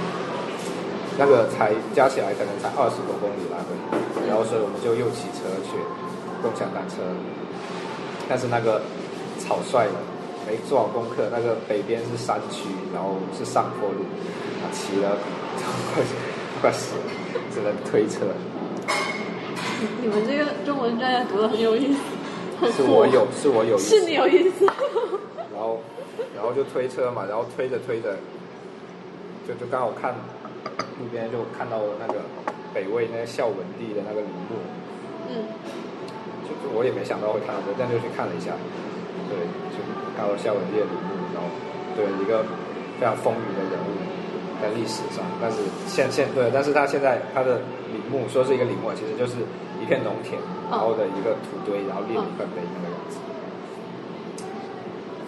[1.19, 3.75] 那个才加起来可能才二十多公里来回，
[4.31, 5.75] 然后所以我们就又骑车去
[6.41, 7.03] 共享单车，
[8.29, 8.81] 但是那个
[9.37, 9.99] 草率了，
[10.47, 14.07] 没做好功课，那个北边是山区，然后是上坡路，
[14.63, 15.17] 啊，骑了
[15.93, 16.03] 快
[16.61, 17.01] 快死了，
[17.53, 18.25] 只能推车。
[20.01, 21.93] 你们这个中文专业读的很有意
[22.59, 24.65] 思，是我有，是我有意思，是你有意思。
[25.55, 25.79] 然后，
[26.35, 28.15] 然后就推车嘛，然后推着推着，
[29.47, 30.15] 就就刚好看
[30.99, 32.19] 路边就看到了那个
[32.73, 34.59] 北魏那个孝文帝的那个陵墓，
[35.31, 35.47] 嗯，
[36.43, 38.51] 就就我也没想到会看到这，但就去看了一下，
[39.27, 39.35] 对，
[39.75, 39.83] 就
[40.15, 41.47] 看到孝文帝的陵墓，然后
[41.95, 42.43] 对一个
[42.99, 43.98] 非常风雨的人物
[44.61, 45.57] 在历史上，但是
[45.87, 47.61] 现现对，但是他现在他的
[47.91, 49.39] 陵墓说是一个陵墓，其实就是
[49.81, 53.17] 一片农田，然后的一个土堆，然后立了一块碑那个样子。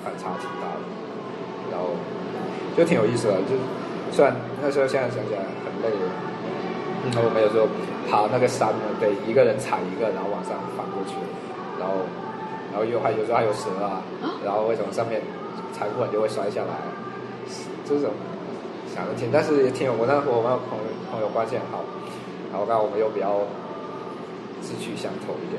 [0.04, 0.84] 反差挺大的，
[1.70, 1.94] 然后
[2.76, 3.54] 就挺有意思的，就
[4.12, 6.10] 虽然那时候现在想起来很累了，
[7.14, 7.68] 然后我们有时候
[8.10, 11.14] 爬那个山呢，得一个人踩一个，然后往上翻过去，
[11.78, 12.02] 然后
[12.74, 14.02] 然后又还有时候还有蛇啊，
[14.44, 15.22] 然后为什么上面
[15.72, 16.74] 踩不稳就会摔下来，
[17.86, 18.10] 这种
[18.94, 21.84] 想得挺，但是也挺有我那和我们朋友朋友关系很好，
[22.52, 23.40] 然后刚好我们又比较
[24.62, 25.58] 志趣相投一点，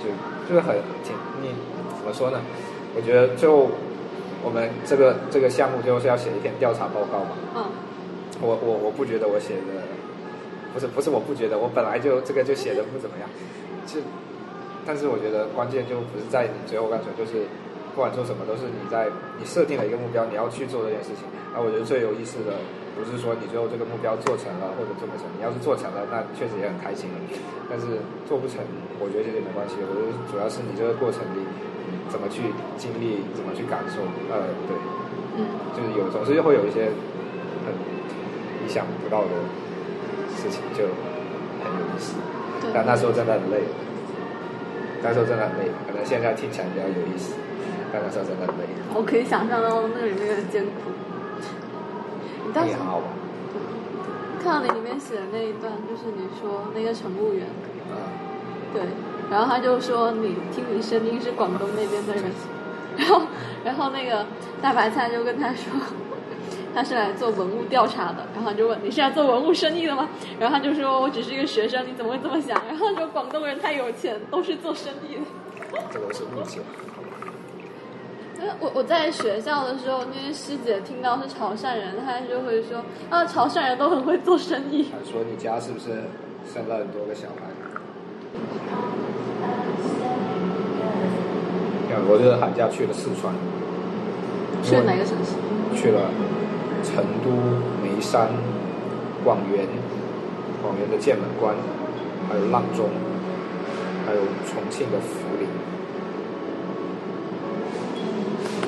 [0.00, 0.08] 就
[0.48, 0.74] 就是很
[1.04, 1.52] 挺你
[1.98, 2.40] 怎么说呢？
[2.96, 3.68] 我觉得最后
[4.42, 7.36] 我们这个这个项目最后是要写一篇调查报告嘛。
[7.54, 7.64] 嗯。
[8.40, 9.86] 我我我不觉得我写的
[10.74, 13.30] 不是不是我不觉得我本来就这个就写的不怎么样，
[13.86, 14.00] 就
[14.84, 17.46] 但是我觉得关键就不是在你最后干什么，就是
[17.94, 19.06] 不管做什么都是你在
[19.38, 21.22] 你设定了一个目标，你要去做这件事情。
[21.54, 22.58] 那我觉得最有意思的
[22.98, 27.16] 不是说你最后这个目标做成了或者做不成，你要是做成了，那确实也很开心了。
[27.70, 28.58] 但是做不成，
[28.98, 29.78] 我觉得这些没关系。
[29.78, 31.40] 我觉得主要是你这个过程里。
[32.10, 32.42] 怎么去
[32.76, 34.02] 经历，怎么去感受？
[34.30, 34.76] 呃，对，
[35.36, 36.84] 嗯，就是有总是会有一些
[37.64, 37.72] 很
[38.62, 39.32] 意想不到的
[40.36, 40.84] 事情，就
[41.64, 42.14] 很有意思。
[42.72, 43.64] 但那时候真的很累，
[45.02, 45.72] 那时候真的很累。
[45.88, 47.34] 可能现在听起来比较有意思，
[48.94, 50.90] 我可以想象到那里面的艰苦。
[52.46, 53.04] 你也很好玩。
[54.42, 57.46] 看到你里面写的那一段，就是你说那个乘务员，
[57.90, 57.96] 嗯，
[58.72, 58.82] 对。
[59.30, 62.24] 然后他就说：“你听你声音是广东那边的人。
[62.96, 63.22] ”然后，
[63.64, 64.26] 然后那个
[64.60, 65.72] 大白菜就跟他说
[66.74, 70.08] ：“他是来做文物调查的。”然后就问：“你是来做文物生意的吗？”
[70.38, 75.22] 然后他就说：“我只是一个学生，你怎么会这么想？”然后就广东人太有钱，都是做生意的。
[75.90, 76.60] 这个是误解。
[78.60, 85.86] 我我在学校的时候，那些师姐听到是潮汕人，她就会说：“啊，潮汕人都很会做生意。”说你家是不是
[86.52, 87.52] 生了很多个小孩？
[92.06, 93.32] 我这个寒假去了四川，
[94.62, 95.32] 去了哪个城市？
[95.74, 96.10] 去了
[96.82, 97.30] 成都、
[97.80, 98.28] 眉山、
[99.24, 99.64] 广元、
[100.60, 101.54] 广元的剑门关，
[102.28, 102.90] 还有阆中，
[104.04, 105.48] 还有重庆的涪陵。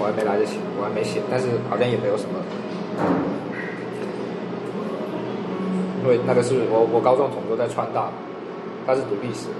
[0.06, 2.38] 我还没来得及，我还没写，但是好像也没有什么，
[6.04, 8.08] 因为那个是我我高中同桌在川大，
[8.86, 9.50] 他是读历史，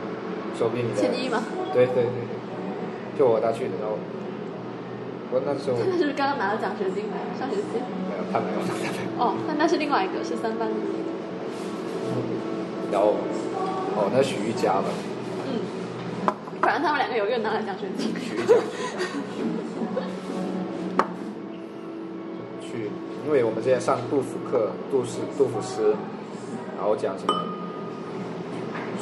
[0.57, 1.09] 说不定你在。
[1.11, 1.43] 一吗？
[1.75, 2.23] 对对对。
[3.19, 3.99] 就我他去的，然后
[5.33, 7.11] 我那时候他 是不是刚刚拿了奖学金？
[7.41, 8.63] 上学期没有，他没有。
[9.19, 10.71] 哦，那那是另外一个，是三班。
[12.93, 13.19] 然后，
[13.99, 14.87] 哦，那许玉佳吧。
[15.51, 15.59] 嗯，
[16.63, 18.15] 反正他们两个有一个拿了奖学金。
[18.15, 18.55] 许玉佳。
[22.77, 22.91] 去，
[23.25, 25.97] 因为我们之前上杜甫课，杜诗、杜甫诗，
[26.77, 27.35] 然后讲什么，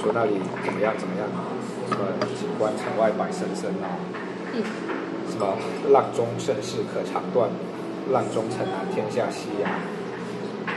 [0.01, 1.27] 说那里怎么样怎么样。
[1.85, 2.09] 什么
[2.41, 3.93] 景观城外百深深啊，
[4.55, 4.65] 嗯，
[5.31, 5.53] 什么
[5.93, 7.47] 浪中盛世可长断，
[8.11, 9.79] 浪中城南天下熙呀。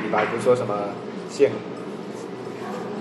[0.03, 0.75] 李白不是说什么
[1.29, 1.49] 剑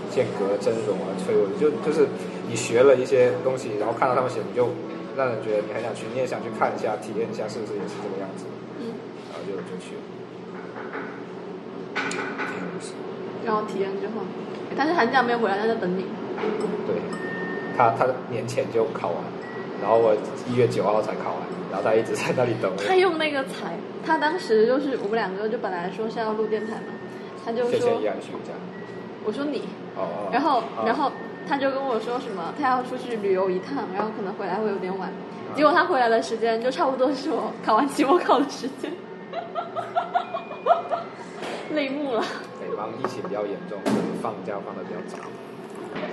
[0.09, 2.07] 剑阁峥嵘而崔嵬，就就是
[2.49, 4.71] 你学了一些东西，然后看到他们写，你就
[5.17, 8.47] 让人觉得你很想去，你也想去看一下，体验一下是不是也是这个样子，
[9.47, 10.03] 就就去了，
[11.95, 12.19] 挺
[12.61, 12.93] 有意思。
[13.45, 14.23] 然后体验之后，
[14.77, 16.05] 但是寒假没有回来，他在等你。
[16.87, 16.97] 对。
[17.79, 19.17] 他他年前就考完，
[19.83, 20.17] 然后我
[20.49, 22.83] 一月九号才考完，然后他一直在那里等我。
[22.83, 26.93] 他用那个才，他当时就是我们两个就本来说是要录电台嘛，
[27.45, 28.01] 他就说。
[29.25, 29.63] 我说你。
[29.95, 30.31] 哦哦。
[30.33, 31.13] 然后然后
[31.47, 35.13] 他就跟我说什么，他要出去旅游一趟，然后可能回来会有点晚。
[35.55, 38.91] 结果他回来的时间就差不多是我考完期末考的时间。
[41.77, 42.25] 泪目了。
[42.59, 43.79] 北方疫情比较严重，
[44.23, 45.23] 放假放的比较早。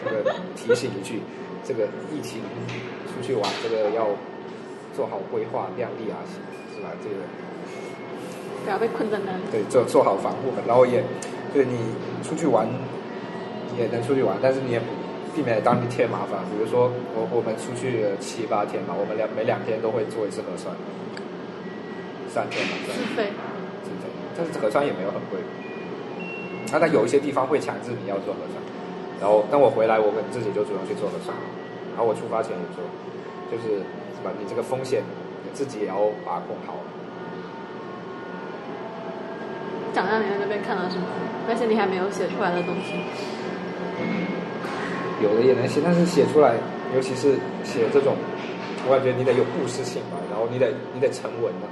[0.04, 1.22] 这个提醒一句，
[1.64, 2.42] 这个疫情
[3.08, 4.08] 出去玩，这个要
[4.94, 6.36] 做好规划，量力而行，
[6.76, 6.92] 是吧？
[7.02, 7.16] 这个
[8.66, 9.44] 不要被困在那里。
[9.52, 11.02] 对，做做好防护门，然后也
[11.54, 11.80] 对你
[12.24, 12.68] 出去玩
[13.80, 14.82] 也能出去玩，但是你也
[15.34, 16.44] 避免当地添麻烦。
[16.52, 20.76] 比如说我我们出去七八天嘛，我们两每两天都会做一次核酸，
[22.28, 23.32] 三天嘛，自费。
[24.38, 25.40] 但是核酸也没有很贵。
[26.72, 28.58] 那它有一些地方会强制你要做核酸，
[29.22, 31.36] 然后当我回来我们自己就主动去做核酸，
[31.94, 32.82] 然后我出发前也做，
[33.52, 33.78] 就是
[34.18, 34.32] 是吧？
[34.40, 35.04] 你这个风险
[35.44, 35.96] 你自己也要
[36.26, 36.76] 把控好。
[39.94, 41.06] 讲讲你在那边看到什么？
[41.48, 42.98] 那些你还没有写出来的东西。
[45.22, 46.56] 有的也能写，但是写出来，
[46.96, 48.16] 尤其是写这种，
[48.88, 51.68] 我感觉你得有故事性吧，然后你得你得成文的，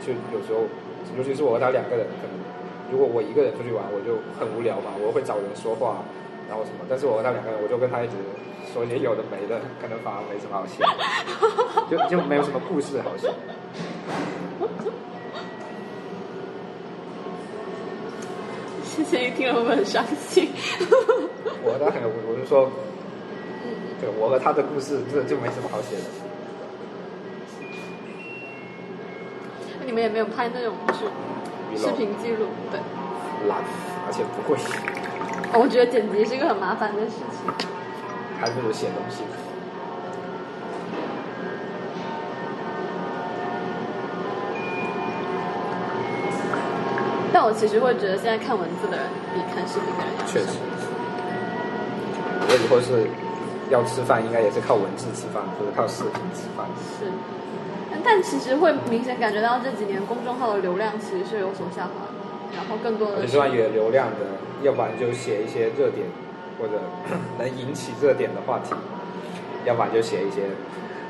[0.00, 0.64] 就有时候，
[1.16, 2.36] 尤其是我和他两个人，可能
[2.90, 5.98] 如果我一个人出去玩，我就很无聊嘛，我会找人说话，
[6.48, 8.14] 然后什么，但是我和他两个人，我就跟他一直
[8.72, 10.82] 说些有的没的，可能反而没什么好写，
[11.90, 13.28] 就就没有什么故事好写。
[18.84, 20.50] 谢谢你听了会很伤心。
[21.62, 22.70] 我的很，我就说，
[24.00, 26.29] 对我和他的故事，这就没什么好写的。
[29.90, 31.00] 你们也没有拍那种就是
[31.76, 32.78] 视频记录，对。
[33.48, 33.58] 懒，
[34.06, 34.56] 而且不会。
[35.52, 37.52] 我觉得剪辑是一个很麻烦的事情。
[38.38, 39.24] 还不如写东西。
[47.32, 50.56] 但我其实会觉得，现在看文字的人比看视频的人确实。
[52.46, 53.10] 我以后是
[53.70, 56.64] 要吃饭，应该也是靠文字吃饭，不是靠视频吃饭。
[56.78, 57.10] 是，
[58.04, 63.18] 但其实会明显感觉到这几年公众号的流量其实是有所下滑的，然后更多的。
[63.18, 64.26] 很希望有流量的，
[64.62, 66.06] 要不然就写一些热点
[66.58, 66.80] 或者
[67.38, 68.74] 能引起热点的话题，
[69.64, 70.42] 要不然就写一些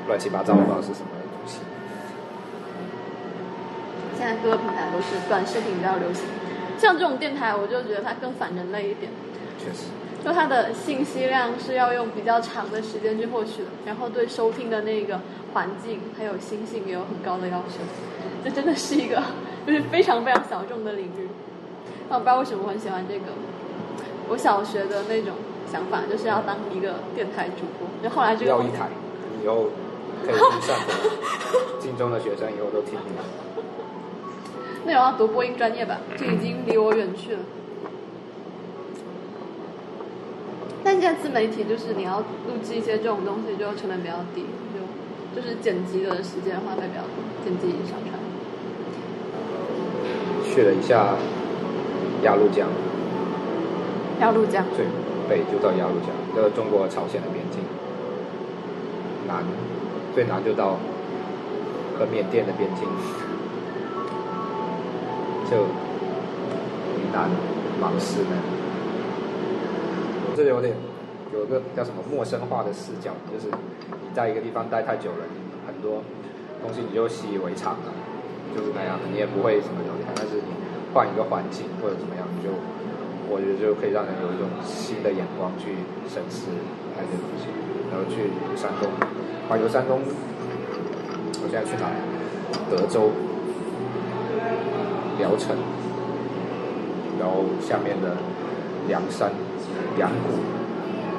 [0.07, 1.59] 乱七八糟不知道是什么东西。
[4.17, 6.25] 现在各个平台都是短视频比较流行，
[6.77, 9.11] 像这种电台，我就觉得它更反人类一点。
[9.57, 9.85] 确实。
[10.23, 15.19] 就它的信息量是要用比较长的时间去获取的，然后对收听的那个
[15.53, 17.79] 环境还有心性也有很高的要求。
[18.43, 19.21] 这真的是一个
[19.65, 21.27] 就是非常非常小众的领域。
[22.09, 23.25] 那我不知道为什么我很喜欢这个。
[24.29, 25.33] 我小学的那种
[25.69, 28.51] 想法就是要当一个电台主播，就后来这个。
[28.51, 28.87] 要一台，
[29.43, 29.67] 以后
[30.23, 30.93] 可以去上课。
[31.81, 33.21] 晋中的学生以后都听你的。
[34.85, 37.39] 那我要读播音专业吧，这已经离我远去了。
[40.83, 48.19] 但现在自媒体就是你要录制一些这种东西，就成本比较低，就就是剪辑的时间花费比较多，剪辑上传。
[50.49, 51.15] 去了一下
[52.23, 52.67] 鸭绿江。
[54.19, 54.65] 鸭绿江。
[54.75, 54.85] 最
[55.29, 57.61] 北就到鸭绿江，这个中国朝鲜的边境。
[59.27, 59.45] 南，
[60.13, 60.77] 最南就到
[61.97, 62.87] 和缅甸的边境。
[65.49, 65.57] 就
[66.97, 67.29] 云南
[67.79, 68.35] 芒市呢，
[70.35, 70.73] 这有点
[71.33, 75.25] 有一个叫什么陌生化的视角，就是你在一个地方待太久了，
[75.67, 76.03] 很多
[76.61, 77.93] 东西你就习以为常了，
[78.55, 80.11] 就是那样的，你也不会什么留下。
[80.15, 80.51] 但是你
[80.93, 82.49] 换一个环境或者怎么样，你就
[83.29, 85.75] 我觉得就可以让人有一种新的眼光去
[86.07, 86.47] 审视
[86.97, 87.47] 那些东西。
[87.91, 88.89] 然后去山东，
[89.49, 89.99] 环游山东，
[91.43, 91.91] 我现在去哪？
[92.69, 93.11] 德州。
[95.19, 95.55] 聊城，
[97.19, 98.15] 然后下面的
[98.87, 99.29] 梁山、
[99.97, 100.37] 阳谷、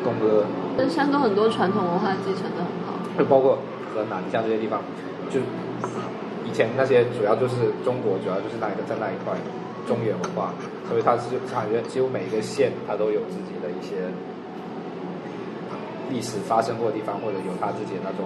[0.05, 0.47] 东阿。
[0.77, 2.97] 跟山东很多传统文化继承的很好。
[3.19, 3.59] 就包括
[3.95, 4.81] 河南像这些地方，
[5.31, 5.41] 就
[6.49, 9.37] 以前那些主要就是中国，主要就是那一个在那一块
[9.87, 10.55] 中原文化，
[10.89, 14.09] 所以它是感觉几乎每一个县它都有自己的一些
[16.09, 18.25] 历史发生过的地方，或者有它自己的那种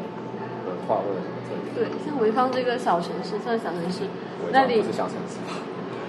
[0.66, 1.74] 文化或者什么特点。
[1.74, 4.06] 对，像潍坊这个小城市，算小城市。
[4.52, 5.58] 那里不是小城市吧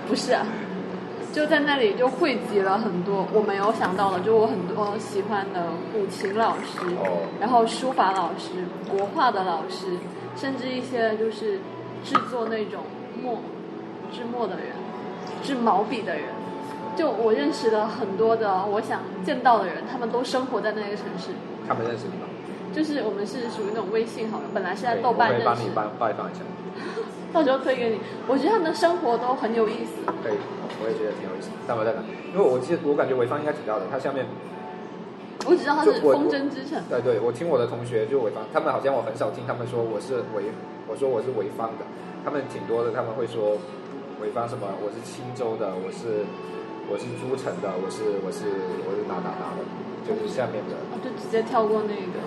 [0.08, 0.45] 不是啊，
[1.38, 6.80] 就在那里就汇集了很多我没有想到的，就我很多喜欢的古琴老师，
[7.39, 9.85] 然后书法老师、国画的老师，
[10.35, 11.59] 甚至一些就是
[12.03, 12.81] 制作那种
[13.22, 13.38] 墨、
[14.11, 14.73] 制墨的人、
[15.43, 16.23] 制毛笔的人，
[16.95, 21.30] 就我认识的很多的我想见到的人，他们都生活在那个城市。
[21.68, 22.26] 他们认识你吗？
[22.73, 25.47] 就是我们是属于那种微信好友，本来是在豆瓣认识。
[25.47, 26.41] 我帮你拜拜访一下。
[27.34, 30.02] 到时候推给你，我觉得他们的生活都很有意思。
[30.24, 30.38] 可以，
[30.82, 31.49] 我也觉得挺有意思。
[31.68, 32.02] 但我在哪？
[32.34, 34.26] 因为我记得，我感觉潍坊应该挺大的，它下面。
[35.45, 36.76] 我只知道它是风筝之城。
[36.90, 40.44] 对对，我听我的同学就潍坊，他们好像我很少听他们说我是潍，
[40.88, 41.88] 我说我是潍坊的，
[42.26, 43.56] 他们挺多的，他们会说
[44.20, 46.28] 潍坊什么，我是青州的，我是
[46.91, 48.44] 我是诸城的，我是我是
[48.84, 49.64] 我是哪哪哪的，
[50.04, 50.76] 就是下面的。
[50.99, 52.20] 就直接跳过那个。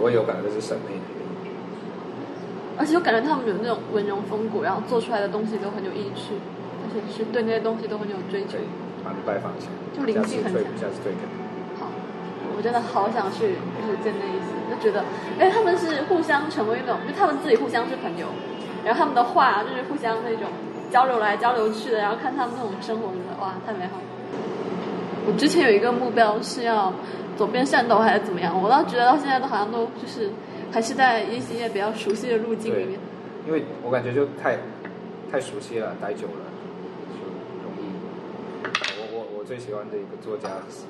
[0.00, 0.96] 我有感觉是省内。
[2.78, 6.34] 而且我感觉他们有那种文人风骨，然后做出来的东西都很有意趣，
[6.82, 8.66] 而且是对那些东西都很有追求你
[9.24, 10.90] 拜访一下，就灵性很强。
[11.78, 11.86] 好，
[12.56, 15.04] 我真的好想去，就是见那一次，就觉得，
[15.38, 18.26] 哎，他们是互相成为那种，就他们自己互相是朋友，
[18.84, 20.50] 然后他们的话就是互相那种
[20.90, 24.04] 交流来交流去的，然后看他们那种生活，觉得哇，太美好了。
[25.26, 26.92] 我之前有一个目标是要
[27.36, 30.30] 走遍汕头还是怎么样，我倒觉得到现在都好像都就是
[30.72, 32.98] 还是在一些比较熟悉的路径里面。
[33.46, 34.58] 因为我感觉就太
[35.30, 36.44] 太熟悉了，待久了
[37.14, 37.22] 就
[37.62, 37.86] 容易。
[38.98, 40.82] 我我我最喜欢的一个作家是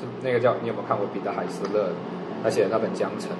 [0.00, 1.90] 是那个叫你有没有看过彼得海斯勒？
[2.42, 3.30] 他写的那本《江城》，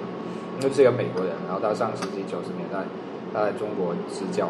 [0.61, 2.79] 那是一个美国人，然后他上世纪九十年代
[3.33, 4.47] 他在中国支教，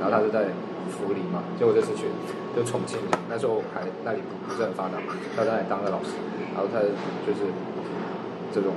[0.00, 0.50] 然后他是在
[0.90, 2.10] 涪陵嘛，结果这次去
[2.56, 2.98] 就重庆，
[3.30, 4.98] 那时候还那里不不是很发达，
[5.36, 6.18] 他在那里当了老师，
[6.50, 7.46] 然后他就是
[8.50, 8.74] 这种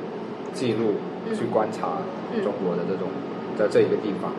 [0.56, 0.96] 记录
[1.36, 2.00] 去观察
[2.42, 3.12] 中国的这种
[3.60, 4.32] 在这一个地方，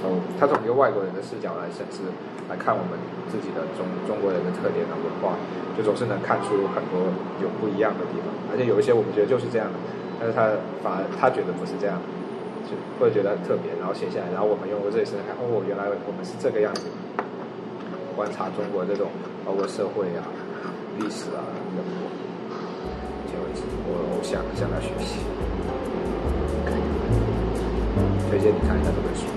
[0.00, 2.00] 然后他从一个外国人的视角来审视
[2.48, 2.96] 来看我们
[3.28, 5.36] 自己的中中国人的特点的文化，
[5.76, 7.12] 就总是能看出很多
[7.44, 9.76] 有不一样的地方，而且有一些我们觉得就是这样的，
[10.18, 10.48] 但是他
[10.82, 12.00] 反而他觉得不是这样，
[12.64, 16.88] 就会觉得很特别，然后写下来，然后我们用过这里是看，哦，原来我们是这个样子，
[18.16, 19.12] 观察中国这种
[19.44, 20.24] 包括社会啊、
[20.96, 21.44] 历史啊、
[21.76, 22.08] 人物，
[23.86, 25.18] 我我想向他学习，
[28.30, 29.33] 推荐你看一下这本书。